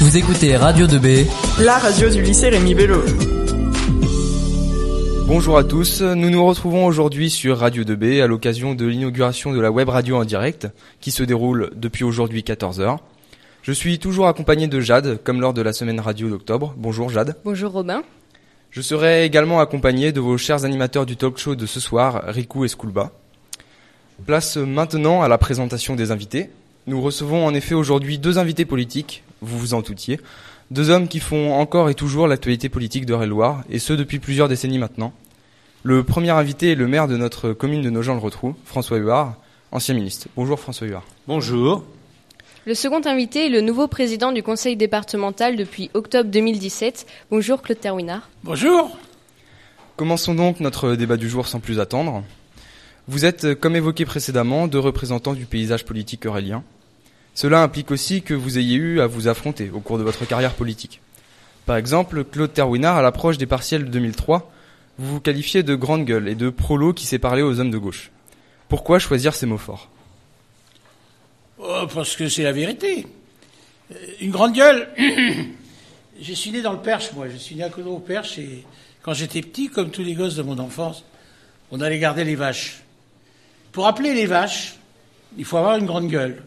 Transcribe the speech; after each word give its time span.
Vous 0.00 0.16
écoutez 0.16 0.56
Radio 0.56 0.86
2B, 0.86 1.26
la 1.62 1.76
radio 1.76 2.08
du 2.08 2.22
lycée 2.22 2.48
Rémi 2.48 2.74
Bello. 2.74 3.02
Bonjour 5.26 5.58
à 5.58 5.64
tous, 5.64 6.00
nous 6.00 6.30
nous 6.30 6.42
retrouvons 6.42 6.86
aujourd'hui 6.86 7.28
sur 7.28 7.58
Radio 7.58 7.84
2B 7.84 8.22
à 8.22 8.26
l'occasion 8.26 8.74
de 8.74 8.86
l'inauguration 8.86 9.52
de 9.52 9.60
la 9.60 9.70
web 9.70 9.90
radio 9.90 10.16
en 10.16 10.24
direct 10.24 10.68
qui 11.00 11.10
se 11.10 11.22
déroule 11.22 11.70
depuis 11.76 12.04
aujourd'hui 12.04 12.40
14h. 12.40 12.96
Je 13.62 13.72
suis 13.72 13.98
toujours 13.98 14.26
accompagné 14.26 14.68
de 14.68 14.80
Jade, 14.80 15.22
comme 15.22 15.42
lors 15.42 15.52
de 15.52 15.60
la 15.60 15.74
semaine 15.74 16.00
radio 16.00 16.30
d'octobre. 16.30 16.74
Bonjour 16.78 17.10
Jade. 17.10 17.36
Bonjour 17.44 17.70
Robin. 17.70 18.02
Je 18.70 18.80
serai 18.80 19.26
également 19.26 19.60
accompagné 19.60 20.12
de 20.12 20.20
vos 20.20 20.38
chers 20.38 20.64
animateurs 20.64 21.04
du 21.04 21.18
talk 21.18 21.36
show 21.36 21.54
de 21.54 21.66
ce 21.66 21.78
soir, 21.78 22.22
Riku 22.26 22.64
et 22.64 22.68
Skulba. 22.68 23.10
Place 24.24 24.56
maintenant 24.56 25.20
à 25.20 25.28
la 25.28 25.36
présentation 25.36 25.94
des 25.94 26.10
invités. 26.10 26.48
Nous 26.86 27.02
recevons 27.02 27.44
en 27.44 27.52
effet 27.52 27.74
aujourd'hui 27.74 28.16
deux 28.16 28.38
invités 28.38 28.64
politiques, 28.64 29.24
vous 29.42 29.58
vous 29.58 29.74
en 29.74 29.80
doutiez, 29.80 30.20
deux 30.70 30.90
hommes 30.90 31.08
qui 31.08 31.20
font 31.20 31.52
encore 31.54 31.90
et 31.90 31.94
toujours 31.94 32.28
l'actualité 32.28 32.68
politique 32.68 33.06
de 33.06 33.14
loire 33.14 33.64
et 33.70 33.78
ce 33.78 33.92
depuis 33.92 34.18
plusieurs 34.18 34.48
décennies 34.48 34.78
maintenant. 34.78 35.12
Le 35.82 36.04
premier 36.04 36.30
invité 36.30 36.72
est 36.72 36.74
le 36.74 36.86
maire 36.86 37.08
de 37.08 37.16
notre 37.16 37.52
commune 37.52 37.82
de 37.82 37.90
Nogent-le-Rotrou, 37.90 38.54
François 38.64 38.98
Huard, 38.98 39.36
ancien 39.72 39.94
ministre. 39.94 40.28
Bonjour 40.36 40.60
François 40.60 40.86
Huard. 40.86 41.04
Bonjour. 41.26 41.84
Le 42.66 42.74
second 42.74 43.00
invité 43.06 43.46
est 43.46 43.48
le 43.48 43.62
nouveau 43.62 43.88
président 43.88 44.32
du 44.32 44.42
conseil 44.42 44.76
départemental 44.76 45.56
depuis 45.56 45.90
octobre 45.94 46.30
2017. 46.30 47.06
Bonjour 47.30 47.62
Claude 47.62 47.80
Terwinard. 47.80 48.28
Bonjour. 48.44 48.96
Commençons 49.96 50.34
donc 50.34 50.60
notre 50.60 50.94
débat 50.94 51.16
du 51.16 51.28
jour 51.28 51.46
sans 51.46 51.60
plus 51.60 51.80
attendre. 51.80 52.22
Vous 53.08 53.24
êtes, 53.24 53.54
comme 53.54 53.76
évoqué 53.76 54.04
précédemment, 54.04 54.68
deux 54.68 54.78
représentants 54.78 55.32
du 55.32 55.46
paysage 55.46 55.84
politique 55.84 56.26
aurélien. 56.26 56.62
Cela 57.34 57.62
implique 57.62 57.90
aussi 57.90 58.22
que 58.22 58.34
vous 58.34 58.58
ayez 58.58 58.76
eu 58.76 59.00
à 59.00 59.06
vous 59.06 59.28
affronter 59.28 59.70
au 59.70 59.80
cours 59.80 59.98
de 59.98 60.02
votre 60.02 60.26
carrière 60.26 60.54
politique. 60.54 61.00
Par 61.66 61.76
exemple, 61.76 62.24
Claude 62.24 62.52
Terwinard, 62.52 62.96
à 62.96 63.02
l'approche 63.02 63.38
des 63.38 63.46
partiels 63.46 63.84
de 63.84 63.90
2003, 63.90 64.50
vous 64.98 65.14
vous 65.14 65.20
qualifiez 65.20 65.62
de 65.62 65.74
grande 65.74 66.04
gueule 66.04 66.28
et 66.28 66.34
de 66.34 66.50
prolo 66.50 66.92
qui 66.92 67.06
s'est 67.06 67.18
parlé 67.18 67.42
aux 67.42 67.60
hommes 67.60 67.70
de 67.70 67.78
gauche. 67.78 68.10
Pourquoi 68.68 68.98
choisir 68.98 69.34
ces 69.34 69.46
mots 69.46 69.58
forts? 69.58 69.88
Oh, 71.58 71.86
Parce 71.92 72.16
que 72.16 72.28
c'est 72.28 72.42
la 72.42 72.52
vérité. 72.52 73.06
Euh, 73.92 73.94
une 74.20 74.30
grande 74.30 74.52
gueule. 74.52 74.88
je 76.20 76.32
suis 76.32 76.50
né 76.50 76.62
dans 76.62 76.72
le 76.72 76.80
Perche, 76.80 77.12
moi. 77.14 77.28
Je 77.28 77.36
suis 77.36 77.54
né 77.54 77.62
à 77.62 77.70
côté 77.70 77.88
au 77.88 77.98
Perche 77.98 78.38
et 78.38 78.64
quand 79.02 79.14
j'étais 79.14 79.40
petit, 79.40 79.68
comme 79.68 79.90
tous 79.90 80.02
les 80.02 80.14
gosses 80.14 80.36
de 80.36 80.42
mon 80.42 80.58
enfance, 80.58 81.04
on 81.70 81.80
allait 81.80 81.98
garder 81.98 82.24
les 82.24 82.34
vaches. 82.34 82.82
Pour 83.72 83.86
appeler 83.86 84.14
les 84.14 84.26
vaches, 84.26 84.76
il 85.38 85.44
faut 85.44 85.56
avoir 85.56 85.76
une 85.76 85.86
grande 85.86 86.08
gueule. 86.08 86.42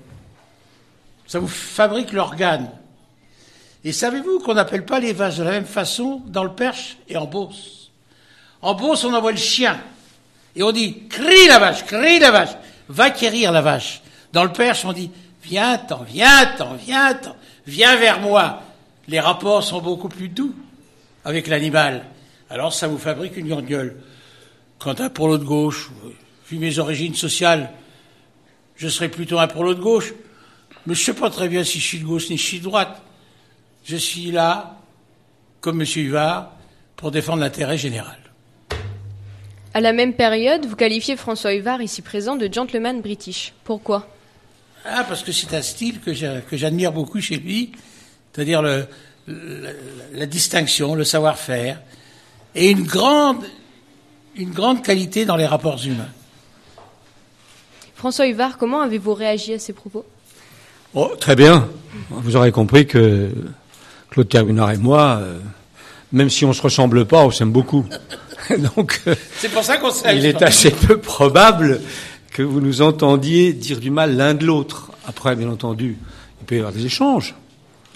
Ça 1.34 1.40
vous 1.40 1.48
fabrique 1.48 2.14
l'organe. 2.14 2.70
Et 3.84 3.92
savez-vous 3.92 4.38
qu'on 4.42 4.54
n'appelle 4.54 4.86
pas 4.86 5.00
les 5.00 5.14
vaches 5.14 5.38
de 5.38 5.44
la 5.44 5.50
même 5.50 5.66
façon 5.66 6.22
dans 6.28 6.44
le 6.44 6.52
Perche 6.52 6.98
et 7.10 7.18
en 7.18 7.26
Beauce? 7.26 7.90
En 8.62 8.76
Beauce, 8.76 9.04
on 9.04 9.16
envoie 9.16 9.32
le 9.32 9.38
chien. 9.40 9.82
Et 10.56 10.62
on 10.62 10.72
dit, 10.72 11.08
crie 11.10 11.48
la 11.48 11.58
vache, 11.58 11.86
crie 11.86 12.20
la 12.20 12.30
vache, 12.30 12.52
va 12.88 13.10
quérir 13.10 13.52
la 13.52 13.62
vache. 13.62 14.04
Dans 14.32 14.44
le 14.44 14.52
Perche, 14.52 14.86
on 14.86 14.94
dit, 14.94 15.10
viens-t'en, 15.42 16.04
viens-t'en, 16.04 16.76
viens-t'en, 16.76 17.36
viens 17.66 17.96
vers 17.96 18.20
moi. 18.20 18.62
Les 19.08 19.20
rapports 19.20 19.64
sont 19.64 19.82
beaucoup 19.82 20.10
plus 20.10 20.30
doux 20.30 20.54
avec 21.26 21.48
l'animal. 21.48 22.06
Alors 22.52 22.74
ça 22.74 22.88
vous 22.88 23.00
fabrique 23.00 23.38
une 23.38 23.60
gueule. 23.62 23.98
Quant 24.78 24.94
à 24.94 25.10
pour 25.10 25.30
l'autre 25.30 25.46
gauche, 25.46 25.90
vu 26.48 26.60
mes 26.60 26.78
origines 26.78 27.16
sociales, 27.16 27.72
je 28.76 28.88
serais 28.88 29.10
plutôt 29.10 29.40
un 29.40 29.48
pour 29.48 29.64
l'autre 29.64 29.82
gauche. 29.82 30.14
Mais 30.86 30.96
je 30.96 31.00
ne 31.00 31.06
sais 31.06 31.14
pas 31.14 31.30
très 31.30 31.48
bien 31.48 31.64
si 31.64 31.80
je 31.80 31.88
suis 31.88 32.00
de 32.00 32.06
gauche 32.06 32.30
ni 32.30 32.38
je 32.38 32.44
suis 32.44 32.60
de 32.60 32.66
droite. 32.66 33.02
Je 33.86 33.96
suis 33.96 34.32
là, 34.32 34.78
comme 35.62 35.82
M. 35.82 35.88
Huard, 35.96 36.52
pour 36.96 37.12
défendre 37.12 37.40
l'intérêt 37.40 37.78
général. 37.78 38.18
À 39.74 39.82
la 39.82 39.92
même 39.92 40.14
période, 40.14 40.66
vous 40.66 40.76
qualifiez 40.76 41.16
François 41.16 41.54
Huard, 41.54 41.82
ici 41.82 42.02
présent, 42.02 42.36
de 42.36 42.52
gentleman 42.52 43.02
british. 43.02 43.54
Pourquoi? 43.64 44.08
Ah, 44.86 45.04
parce 45.08 45.24
que 45.24 45.32
c'est 45.32 45.54
un 45.54 45.62
style 45.62 46.00
que 46.00 46.14
j'admire 46.14 46.92
beaucoup 46.92 47.20
chez 47.20 47.38
lui, 47.38 47.72
c'est-à-dire 48.32 48.62
le, 48.62 48.88
la 49.28 50.26
distinction, 50.26 50.96
le 50.96 51.04
savoir-faire, 51.04 51.82
et 52.56 52.70
une 52.70 52.84
grande, 52.84 53.44
une 54.36 54.52
grande 54.52 54.84
qualité 54.84 55.26
dans 55.26 55.38
les 55.38 55.46
rapports 55.46 55.84
humains. 55.86 56.12
François 57.96 58.28
Huard, 58.28 58.58
comment 58.58 58.82
avez-vous 58.82 59.14
réagi 59.14 59.54
à 59.54 59.60
ces 59.60 59.74
propos? 59.74 60.06
Oh, 60.96 61.12
Très 61.20 61.36
bien. 61.36 61.68
Vous 62.10 62.36
aurez 62.36 62.52
compris 62.52 62.86
que 62.86 63.30
Claude 64.10 64.30
Tergunard 64.30 64.72
et 64.72 64.78
moi, 64.78 65.20
euh, 65.22 65.40
même 66.12 66.30
si 66.30 66.46
on 66.46 66.50
ne 66.50 66.54
se 66.54 66.62
ressemble 66.62 67.06
pas, 67.06 67.26
on 67.26 67.32
s'aime 67.32 67.52
beaucoup. 67.52 67.86
Donc, 68.76 69.02
euh, 69.08 69.16
c'est 69.38 69.50
pour 69.50 69.64
ça 69.64 69.78
qu'on 69.78 69.92
s'aime. 69.92 70.18
Il 70.18 70.26
est 70.26 70.42
assez 70.42 70.72
peu 70.72 70.98
probable 70.98 71.82
que 72.32 72.44
vous 72.44 72.62
nous 72.62 72.82
entendiez 72.82 73.54
dire 73.54 73.80
du 73.80 73.90
mal 73.90 74.16
l'un 74.16 74.34
de 74.34 74.46
l'autre. 74.46 74.92
Après, 75.08 75.36
bien 75.36 75.50
entendu, 75.50 75.98
il 76.42 76.46
peut 76.46 76.56
y 76.56 76.60
avoir 76.60 76.74
des 76.74 76.86
échanges. 76.86 77.36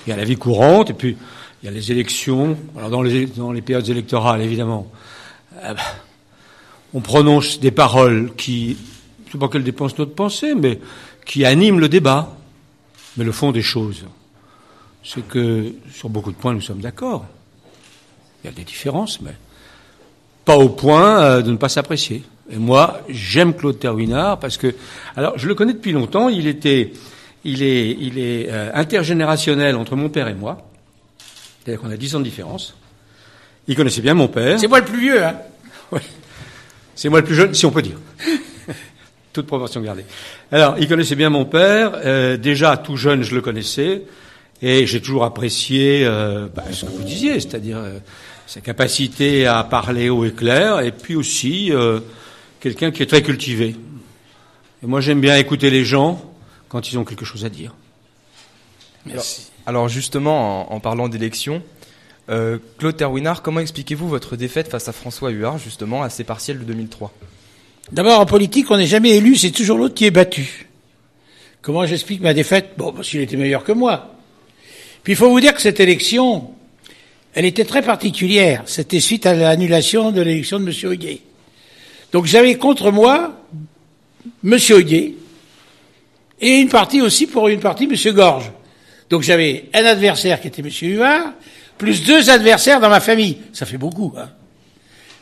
Il 0.06 0.10
y 0.12 0.14
a 0.14 0.16
la 0.16 0.24
vie 0.24 0.38
courante, 0.38 0.90
et 0.90 0.94
puis 0.94 1.18
il 1.62 1.66
y 1.66 1.70
a 1.70 1.72
les 1.72 1.92
élections. 1.92 2.58
Alors 2.78 2.90
dans 2.90 3.02
les, 3.02 3.26
dans 3.26 3.52
les 3.52 3.62
périodes 3.62 3.90
électorales, 3.90 4.42
évidemment, 4.42 4.88
euh, 5.64 5.74
on 6.94 7.02
prononce 7.02 7.60
des 7.60 7.72
paroles 7.72 8.32
qui 8.38 8.78
je 9.28 9.30
ne 9.30 9.32
sais 9.34 9.38
pas 9.40 9.50
qu'elle 9.50 9.64
dépense 9.64 9.98
notre 9.98 10.14
pensée, 10.14 10.56
mais 10.56 10.80
qui 11.26 11.44
anime 11.44 11.80
le 11.80 11.90
débat. 11.90 12.37
Mais 13.18 13.26
le 13.26 13.32
fond 13.32 13.52
des 13.52 13.64
choses, 13.64 14.06
c'est 15.04 15.28
que 15.28 15.74
sur 15.92 16.10
beaucoup 16.10 16.32
de 16.32 16.38
points, 16.38 16.54
nous 16.54 16.62
sommes 16.62 16.82
d'accord. 16.82 17.26
Il 18.44 18.48
y 18.48 18.50
a 18.50 18.54
des 18.54 18.64
différences, 18.64 19.20
mais 19.22 19.34
pas 20.46 20.56
au 20.56 20.70
point 20.70 21.22
euh, 21.22 21.42
de 21.42 21.52
ne 21.52 21.58
pas 21.58 21.70
s'apprécier. 21.70 22.24
Et 22.50 22.58
moi, 22.58 23.02
j'aime 23.10 23.54
Claude 23.54 23.80
Terwinard 23.80 24.40
parce 24.40 24.58
que, 24.58 24.74
alors, 25.16 25.38
je 25.38 25.48
le 25.48 25.56
connais 25.56 25.74
depuis 25.74 25.92
longtemps. 25.92 26.30
Il 26.30 26.48
était, 26.48 26.94
il 27.44 27.64
est, 27.64 27.98
il 28.00 28.20
est 28.20 28.48
euh, 28.50 28.72
intergénérationnel 28.74 29.76
entre 29.76 29.96
mon 29.96 30.10
père 30.10 30.28
et 30.28 30.36
moi. 30.36 30.70
C'est-à-dire 31.60 31.82
qu'on 31.82 31.92
a 31.92 31.98
dix 31.98 32.16
ans 32.16 32.20
de 32.20 32.24
différence. 32.24 32.76
Il 33.68 33.76
connaissait 33.76 34.02
bien 34.02 34.14
mon 34.14 34.30
père. 34.30 34.60
C'est 34.60 34.68
moi 34.68 34.80
le 34.80 34.86
plus 34.86 35.02
vieux, 35.02 35.24
hein. 35.24 35.36
Oui. 35.92 36.00
C'est 36.96 37.10
moi 37.10 37.20
le 37.20 37.26
plus 37.26 37.36
jeune, 37.36 37.54
si 37.54 37.66
on 37.66 37.72
peut 37.72 37.82
dire 37.82 37.98
toute 39.34 39.48
proportion 39.48 39.82
gardée. 39.82 40.06
Alors, 40.52 40.76
il 40.80 40.88
connaissait 40.88 41.16
bien 41.16 41.30
mon 41.30 41.46
père. 41.46 41.94
Euh, 41.96 42.38
déjà, 42.38 42.78
tout 42.78 42.98
jeune, 42.98 43.24
je 43.24 43.36
le 43.36 43.42
connaissais. 43.42 44.04
Et 44.62 44.88
j'ai 44.88 45.00
toujours 45.00 45.24
apprécié 45.24 46.04
euh, 46.04 46.48
bah, 46.54 46.64
ce 46.72 46.86
que 46.86 46.92
vous 46.92 47.04
disiez, 47.04 47.40
c'est-à-dire 47.40 47.78
euh, 47.78 48.00
sa 48.48 48.62
capacité 48.62 49.46
à 49.46 49.64
parler 49.64 50.10
haut 50.10 50.26
et 50.26 50.32
clair, 50.32 50.80
et 50.80 50.92
puis 50.92 51.16
aussi 51.16 51.72
quelqu'un 52.60 52.92
qui 52.92 53.04
est 53.04 53.08
très 53.08 53.22
cultivé. 53.22 53.76
Et 54.84 54.88
moi, 54.88 55.02
j'aime 55.02 55.22
bien 55.22 55.36
écouter 55.36 55.70
les 55.70 55.86
gens 55.86 56.34
quand 56.70 56.92
ils 56.92 56.98
ont 56.98 57.04
quelque 57.04 57.26
chose 57.26 57.46
à 57.46 57.50
dire. 57.50 57.76
Merci. 59.06 59.52
Alors, 59.66 59.90
justement, 59.90 60.74
en, 60.74 60.80
parlant 60.80 61.10
d'élection, 61.10 61.62
Claude 62.28 62.96
Terwinard, 62.96 63.42
comment 63.42 63.60
expliquez-vous 63.60 64.08
votre 64.08 64.38
défaite 64.38 64.70
face 64.70 64.88
à 64.88 64.94
François 64.94 65.30
Huard, 65.30 65.58
justement, 65.58 66.02
à 66.02 66.10
ces 66.10 66.24
partiels 66.24 66.58
de 66.58 66.64
2003 66.64 67.14
D'abord, 67.92 68.20
en 68.20 68.26
politique, 68.26 68.70
on 68.70 68.78
n'est 68.78 68.88
jamais 68.88 69.12
élu, 69.12 69.36
c'est 69.36 69.52
toujours 69.52 69.78
l'autre 69.78 69.96
qui 69.96 70.06
est 70.06 70.12
battu. 70.12 70.68
Comment 71.62 71.86
j'explique 71.86 72.22
ma 72.22 72.34
défaite? 72.34 72.72
Bon, 72.78 72.92
parce 72.92 73.10
qu'il 73.10 73.22
était 73.22 73.38
meilleur 73.38 73.64
que 73.64 73.72
moi. 73.72 74.14
Puis 75.04 75.14
il 75.14 75.16
faut 75.16 75.30
vous 75.30 75.40
dire 75.40 75.54
que 75.54 75.62
cette 75.62 75.80
élection, 75.80 76.52
elle 77.34 77.46
était 77.46 77.66
très 77.66 77.82
particulière. 77.82 78.64
C'était 78.66 79.00
suite 79.00 79.26
à 79.26 79.34
l'annulation 79.34 80.12
de 80.12 80.22
l'élection 80.22 80.60
de 80.60 80.66
M. 80.70 80.92
Huguet. 80.92 81.22
Donc 82.12 82.26
j'avais 82.26 82.56
contre 82.56 82.92
moi 82.92 83.42
M. 84.44 84.58
Huguet 84.70 85.14
et 86.40 86.60
une 86.60 86.70
partie 86.70 87.02
aussi 87.02 87.28
pour 87.28 87.48
une 87.48 87.60
partie 87.60 87.86
M. 87.86 88.14
Gorge. 88.14 88.52
Donc 89.10 89.22
j'avais 89.22 89.70
un 89.74 89.86
adversaire 89.86 90.42
qui 90.42 90.48
était 90.48 90.62
M. 90.62 90.70
Huard, 90.70 91.34
plus 91.78 92.04
deux 92.04 92.30
adversaires 92.30 92.80
dans 92.80 92.90
ma 92.90 93.00
famille. 93.00 93.38
Ça 93.54 93.66
fait 93.66 93.78
beaucoup. 93.78 94.14
Hein. 94.18 94.30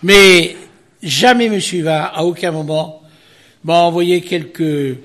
Mais 0.03 0.55
Jamais 1.03 1.45
M. 1.45 1.59
va, 1.83 2.05
à 2.05 2.23
aucun 2.23 2.51
moment, 2.51 3.01
m'a 3.63 3.79
envoyé 3.79 4.21
quelques, 4.21 4.97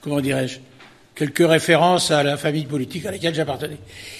comment 0.00 0.20
dirais-je, 0.20 0.58
quelques 1.14 1.46
références 1.46 2.10
à 2.10 2.22
la 2.22 2.36
famille 2.36 2.66
politique 2.66 3.06
à 3.06 3.10
laquelle 3.10 3.34
j'appartenais. 3.34 3.78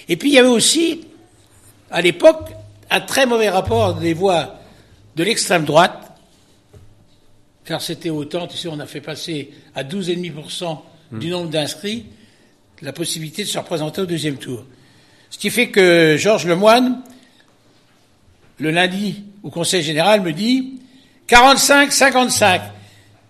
Et 0.09 0.17
puis 0.17 0.31
il 0.31 0.35
y 0.35 0.39
avait 0.39 0.49
aussi, 0.49 1.07
à 1.91 2.01
l'époque, 2.01 2.51
un 2.91 3.01
très 3.01 3.27
mauvais 3.27 3.51
rapport 3.51 3.95
des 3.95 4.15
voix 4.15 4.61
de 5.17 5.25
l'extrême 5.25 5.65
droite, 5.65 6.13
car 7.65 7.83
c'était 7.83 8.11
autant, 8.11 8.47
tu 8.47 8.57
sais, 8.57 8.69
on 8.69 8.79
a 8.79 8.87
fait 8.87 9.01
passer 9.01 9.51
à 9.75 9.83
12,5% 9.83 10.79
du 11.13 11.29
nombre 11.29 11.51
d'inscrits 11.51 12.07
la 12.83 12.93
possibilité 12.93 13.43
de 13.43 13.49
se 13.49 13.59
représenter 13.59 14.03
au 14.03 14.07
deuxième 14.07 14.37
tour. 14.37 14.65
Ce 15.31 15.39
qui 15.39 15.51
fait 15.51 15.71
que 15.71 16.17
Georges 16.19 16.47
Lemoine, 16.47 17.03
le 18.59 18.71
lundi 18.71 19.25
au 19.43 19.51
Conseil 19.51 19.83
général 19.83 20.23
me 20.23 20.33
dit 20.33 20.81
45, 21.27 21.93
55. 21.93 22.63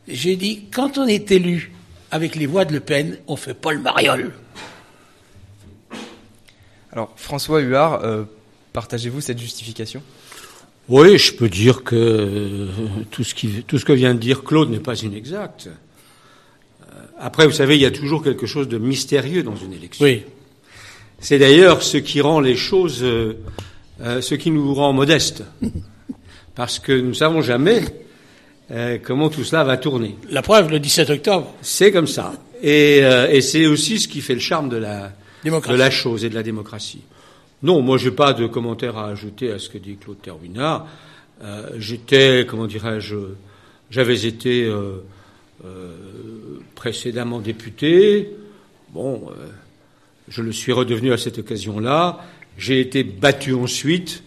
J'ai 0.09 0.37
dit, 0.37 0.65
quand 0.73 0.99
on 0.99 1.07
est 1.07 1.31
élu 1.31 1.73
avec 2.11 2.37
les 2.37 2.47
voix 2.47 2.65
de 2.65 2.73
Le 2.73 2.81
Pen, 2.81 3.19
on 3.27 3.37
fait 3.37 3.55
pas 3.55 3.73
le 3.73 3.81
mariole. 3.81 4.33
Alors 6.93 7.13
François 7.17 7.61
Huard, 7.61 8.05
euh, 8.05 8.25
partagez-vous 8.73 9.21
cette 9.21 9.39
justification? 9.39 10.03
Oui, 10.89 11.19
je 11.19 11.35
peux 11.35 11.49
dire 11.49 11.83
que 11.83 11.97
euh, 11.97 12.69
tout 13.11 13.25
ce, 13.25 13.35
qui, 13.35 13.65
tout 13.67 13.79
ce 13.79 13.85
que 13.85 13.93
vient 13.93 14.15
de 14.15 14.21
dire 14.21 14.45
Claude 14.45 14.71
n'est 14.71 14.79
pas 14.79 14.99
inexact. 15.03 15.69
Euh, 15.69 17.01
après, 17.19 17.47
vous 17.47 17.53
savez, 17.53 17.75
il 17.75 17.83
y 17.83 17.87
a 17.87 17.91
toujours 17.91 18.23
quelque 18.23 18.47
chose 18.47 18.69
de 18.69 18.79
mystérieux 18.79 19.43
dans 19.43 19.57
une 19.57 19.73
élection. 19.73 20.05
Oui. 20.05 20.23
C'est 21.19 21.39
d'ailleurs 21.39 21.83
ce 21.83 21.97
qui 21.97 22.21
rend 22.21 22.41
les 22.41 22.57
choses, 22.57 23.05
euh, 24.01 24.21
ce 24.21 24.35
qui 24.35 24.51
nous 24.51 24.75
rend 24.75 24.93
modestes, 24.93 25.45
parce 26.55 26.79
que 26.79 26.93
nous 26.93 27.09
ne 27.09 27.15
savons 27.15 27.43
jamais 27.43 27.83
euh, 28.71 28.99
comment 29.03 29.29
tout 29.29 29.45
cela 29.45 29.65
va 29.65 29.77
tourner. 29.77 30.17
La 30.31 30.43
preuve, 30.43 30.71
le 30.71 30.79
17 30.79 31.11
octobre. 31.11 31.55
C'est 31.63 31.93
comme 31.93 32.07
ça, 32.07 32.35
et, 32.63 33.01
euh, 33.03 33.29
et 33.31 33.41
c'est 33.41 33.67
aussi 33.67 33.99
ce 33.99 34.09
qui 34.09 34.21
fait 34.21 34.35
le 34.35 34.41
charme 34.41 34.69
de 34.69 34.77
la, 34.77 35.13
Démocratie. 35.45 35.73
de 35.73 35.79
la 35.79 35.91
chose 35.91 36.25
et 36.25 36.29
de 36.29 36.35
la 36.35 36.43
démocratie. 36.43 37.03
Non, 37.63 37.81
moi, 37.81 37.97
j'ai 37.97 38.11
pas 38.11 38.33
de 38.33 38.47
commentaire 38.47 38.99
à 38.99 39.09
ajouter 39.09 39.51
à 39.51 39.59
ce 39.59 39.69
que 39.69 39.79
dit 39.79 39.97
Claude 39.97 40.21
Terwinard. 40.21 40.87
Euh, 41.43 41.71
J'étais, 41.79 42.47
comment 42.49 42.67
dirais-je, 42.67 43.17
j'avais 43.91 44.27
été 44.27 44.65
euh, 44.65 45.05
euh, 45.65 45.97
précédemment 46.75 47.41
député. 47.41 48.31
Bon, 48.93 49.31
euh, 49.31 49.47
je 50.29 50.43
le 50.43 50.53
suis 50.53 50.73
redevenu 50.73 51.13
à 51.13 51.19
cette 51.19 51.39
occasion-là. 51.39 52.21
J'ai 52.59 52.81
été 52.81 53.05
battu 53.05 53.55
ensuite. 53.55 54.23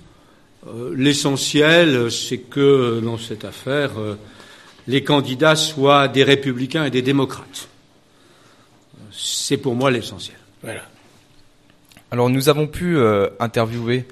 Euh, 0.67 0.93
L'essentiel, 0.95 2.11
c'est 2.11 2.37
que 2.37 2.99
dans 3.03 3.17
cette 3.17 3.45
affaire, 3.45 3.99
euh, 3.99 4.15
les 4.87 5.03
candidats 5.03 5.55
soient 5.55 6.07
des 6.07 6.23
républicains 6.23 6.85
et 6.85 6.91
des 6.91 7.01
démocrates. 7.01 7.69
C'est 9.11 9.57
pour 9.57 9.75
moi 9.75 9.91
l'essentiel. 9.91 10.37
Voilà. 10.61 10.83
Alors 12.11 12.29
nous 12.29 12.49
avons 12.49 12.67
pu 12.67 12.97
euh, 12.97 13.29
interviewer 13.39 14.05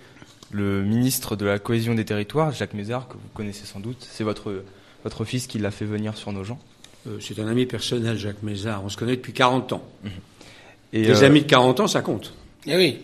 le 0.51 0.83
ministre 0.83 1.35
de 1.35 1.45
la 1.45 1.59
cohésion 1.59 1.95
des 1.95 2.05
territoires, 2.05 2.51
Jacques 2.51 2.73
Mézard, 2.73 3.07
que 3.07 3.13
vous 3.13 3.29
connaissez 3.33 3.65
sans 3.65 3.79
doute. 3.79 4.07
C'est 4.09 4.23
votre, 4.23 4.63
votre 5.03 5.25
fils 5.25 5.47
qui 5.47 5.57
l'a 5.57 5.71
fait 5.71 5.85
venir 5.85 6.15
sur 6.15 6.31
nos 6.31 6.43
gens. 6.43 6.59
Euh, 7.07 7.17
c'est 7.19 7.39
un 7.39 7.47
ami 7.47 7.65
personnel, 7.65 8.17
Jacques 8.17 8.43
Mézard. 8.43 8.83
On 8.85 8.89
se 8.89 8.97
connaît 8.97 9.15
depuis 9.15 9.33
40 9.33 9.73
ans. 9.73 9.83
Et, 10.93 11.03
Les 11.03 11.23
euh, 11.23 11.25
amis 11.25 11.41
de 11.41 11.47
40 11.47 11.81
ans, 11.81 11.87
ça 11.87 12.01
compte. 12.01 12.33
Eh 12.65 12.75
oui. 12.75 12.99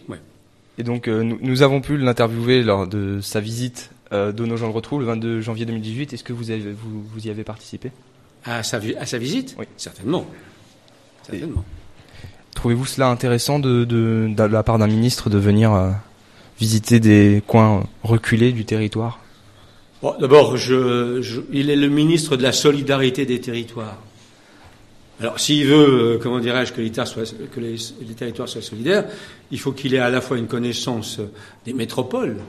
Et 0.77 0.83
donc 0.83 1.07
euh, 1.07 1.21
nous, 1.23 1.37
nous 1.41 1.61
avons 1.61 1.81
pu 1.81 1.97
l'interviewer 1.97 2.63
lors 2.63 2.87
de 2.87 3.19
sa 3.21 3.39
visite 3.39 3.91
euh, 4.11 4.31
de 4.31 4.45
nos 4.45 4.57
gens 4.57 4.67
le 4.67 4.73
retrouvent 4.73 4.99
le 5.01 5.05
22 5.07 5.41
janvier 5.41 5.65
2018. 5.65 6.13
Est-ce 6.13 6.23
que 6.23 6.33
vous, 6.33 6.51
avez, 6.51 6.71
vous, 6.71 7.03
vous 7.13 7.27
y 7.27 7.29
avez 7.29 7.43
participé? 7.43 7.91
À 8.45 8.63
sa, 8.63 8.79
à 8.99 9.05
sa 9.05 9.17
visite? 9.17 9.55
Oui. 9.59 9.65
Certainement. 9.77 10.25
Certainement. 11.23 11.63
Trouvez-vous 12.55 12.85
cela 12.85 13.09
intéressant 13.09 13.59
de, 13.59 13.83
de, 13.83 14.29
de 14.35 14.43
la 14.43 14.63
part 14.63 14.77
d'un 14.77 14.87
ministre 14.87 15.29
de 15.29 15.37
venir 15.37 15.73
euh, 15.73 15.89
visiter 16.59 16.99
des 16.99 17.41
coins 17.47 17.83
reculés 18.03 18.51
du 18.51 18.65
territoire? 18.65 19.19
Bon, 20.01 20.13
D'abord, 20.19 20.57
je, 20.57 21.21
je- 21.21 21.41
il 21.51 21.69
est 21.69 21.75
le 21.75 21.87
ministre 21.87 22.35
de 22.35 22.43
la 22.43 22.51
solidarité 22.51 23.25
des 23.25 23.39
territoires. 23.39 23.97
Alors, 25.23 25.39
s'il 25.39 25.65
veut, 25.65 26.15
euh, 26.15 26.19
comment 26.21 26.39
dirais-je, 26.39 26.73
que, 26.73 26.81
que 26.81 27.59
les, 27.61 27.77
les 28.05 28.13
territoires 28.13 28.49
soient 28.49 28.61
solidaires, 28.61 29.05
il 29.51 29.57
faut 29.57 29.71
qu'il 29.71 29.95
ait 29.95 29.99
à 29.99 30.09
la 30.09 30.19
fois 30.19 30.37
une 30.37 30.47
connaissance 30.47 31.21
des 31.63 31.71
métropoles, 31.71 32.39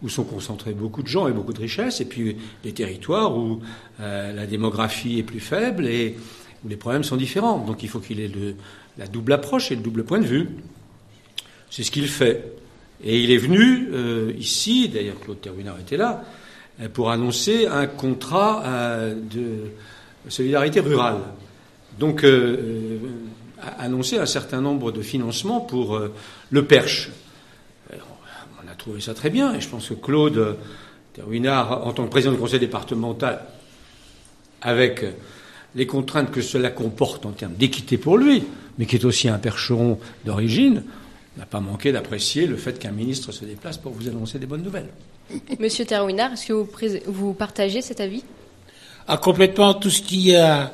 où 0.00 0.08
sont 0.08 0.22
concentrés 0.22 0.74
beaucoup 0.74 1.02
de 1.02 1.08
gens 1.08 1.26
et 1.26 1.32
beaucoup 1.32 1.52
de 1.52 1.58
richesses, 1.58 2.00
et 2.00 2.04
puis 2.04 2.36
des 2.62 2.70
territoires 2.70 3.36
où 3.36 3.60
euh, 3.98 4.32
la 4.32 4.46
démographie 4.46 5.18
est 5.18 5.24
plus 5.24 5.40
faible 5.40 5.88
et 5.88 6.16
où 6.64 6.68
les 6.68 6.76
problèmes 6.76 7.02
sont 7.02 7.16
différents. 7.16 7.58
Donc, 7.58 7.82
il 7.82 7.88
faut 7.88 7.98
qu'il 7.98 8.20
ait 8.20 8.30
la 8.96 9.08
double 9.08 9.32
approche 9.32 9.72
et 9.72 9.74
le 9.74 9.82
double 9.82 10.04
point 10.04 10.20
de 10.20 10.26
vue. 10.26 10.50
C'est 11.68 11.82
ce 11.82 11.90
qu'il 11.90 12.06
fait. 12.06 12.44
Et 13.02 13.24
il 13.24 13.32
est 13.32 13.38
venu 13.38 13.88
euh, 13.92 14.32
ici, 14.38 14.88
d'ailleurs 14.88 15.18
Claude 15.18 15.40
Terwinard 15.40 15.80
était 15.80 15.96
là, 15.96 16.22
pour 16.92 17.10
annoncer 17.10 17.66
un 17.66 17.88
contrat 17.88 18.62
de 19.14 19.72
solidarité 20.28 20.78
rurale. 20.78 21.18
Donc, 21.98 22.24
euh, 22.24 22.28
euh, 22.28 22.98
a- 23.62 23.82
annoncer 23.82 24.18
un 24.18 24.26
certain 24.26 24.60
nombre 24.60 24.92
de 24.92 25.02
financements 25.02 25.60
pour 25.60 25.96
euh, 25.96 26.12
le 26.50 26.64
Perche. 26.64 27.10
Alors, 27.92 28.18
on 28.64 28.70
a 28.70 28.74
trouvé 28.74 29.00
ça 29.00 29.14
très 29.14 29.30
bien, 29.30 29.54
et 29.54 29.60
je 29.60 29.68
pense 29.68 29.88
que 29.88 29.94
Claude 29.94 30.56
Terwinard, 31.14 31.86
en 31.86 31.92
tant 31.92 32.04
que 32.04 32.10
président 32.10 32.32
du 32.32 32.38
conseil 32.38 32.60
départemental, 32.60 33.44
avec 34.62 35.02
euh, 35.02 35.10
les 35.74 35.86
contraintes 35.86 36.30
que 36.30 36.40
cela 36.40 36.70
comporte 36.70 37.26
en 37.26 37.30
termes 37.32 37.54
d'équité 37.54 37.98
pour 37.98 38.16
lui, 38.18 38.44
mais 38.78 38.86
qui 38.86 38.96
est 38.96 39.04
aussi 39.04 39.28
un 39.28 39.38
percheron 39.38 39.98
d'origine, 40.24 40.82
n'a 41.36 41.46
pas 41.46 41.60
manqué 41.60 41.90
d'apprécier 41.92 42.46
le 42.46 42.56
fait 42.56 42.78
qu'un 42.78 42.92
ministre 42.92 43.32
se 43.32 43.44
déplace 43.44 43.76
pour 43.78 43.92
vous 43.92 44.08
annoncer 44.08 44.38
des 44.38 44.46
bonnes 44.46 44.62
nouvelles. 44.62 44.88
Monsieur 45.58 45.84
Terwinard, 45.84 46.32
est-ce 46.32 46.46
que 46.46 46.52
vous, 46.52 46.68
vous 47.06 47.32
partagez 47.34 47.82
cet 47.82 48.00
avis? 48.00 48.22
Ah, 49.08 49.16
complètement 49.16 49.74
tout 49.74 49.90
ce 49.90 50.00
qui 50.02 50.34
a 50.34 50.62
euh, 50.62 50.66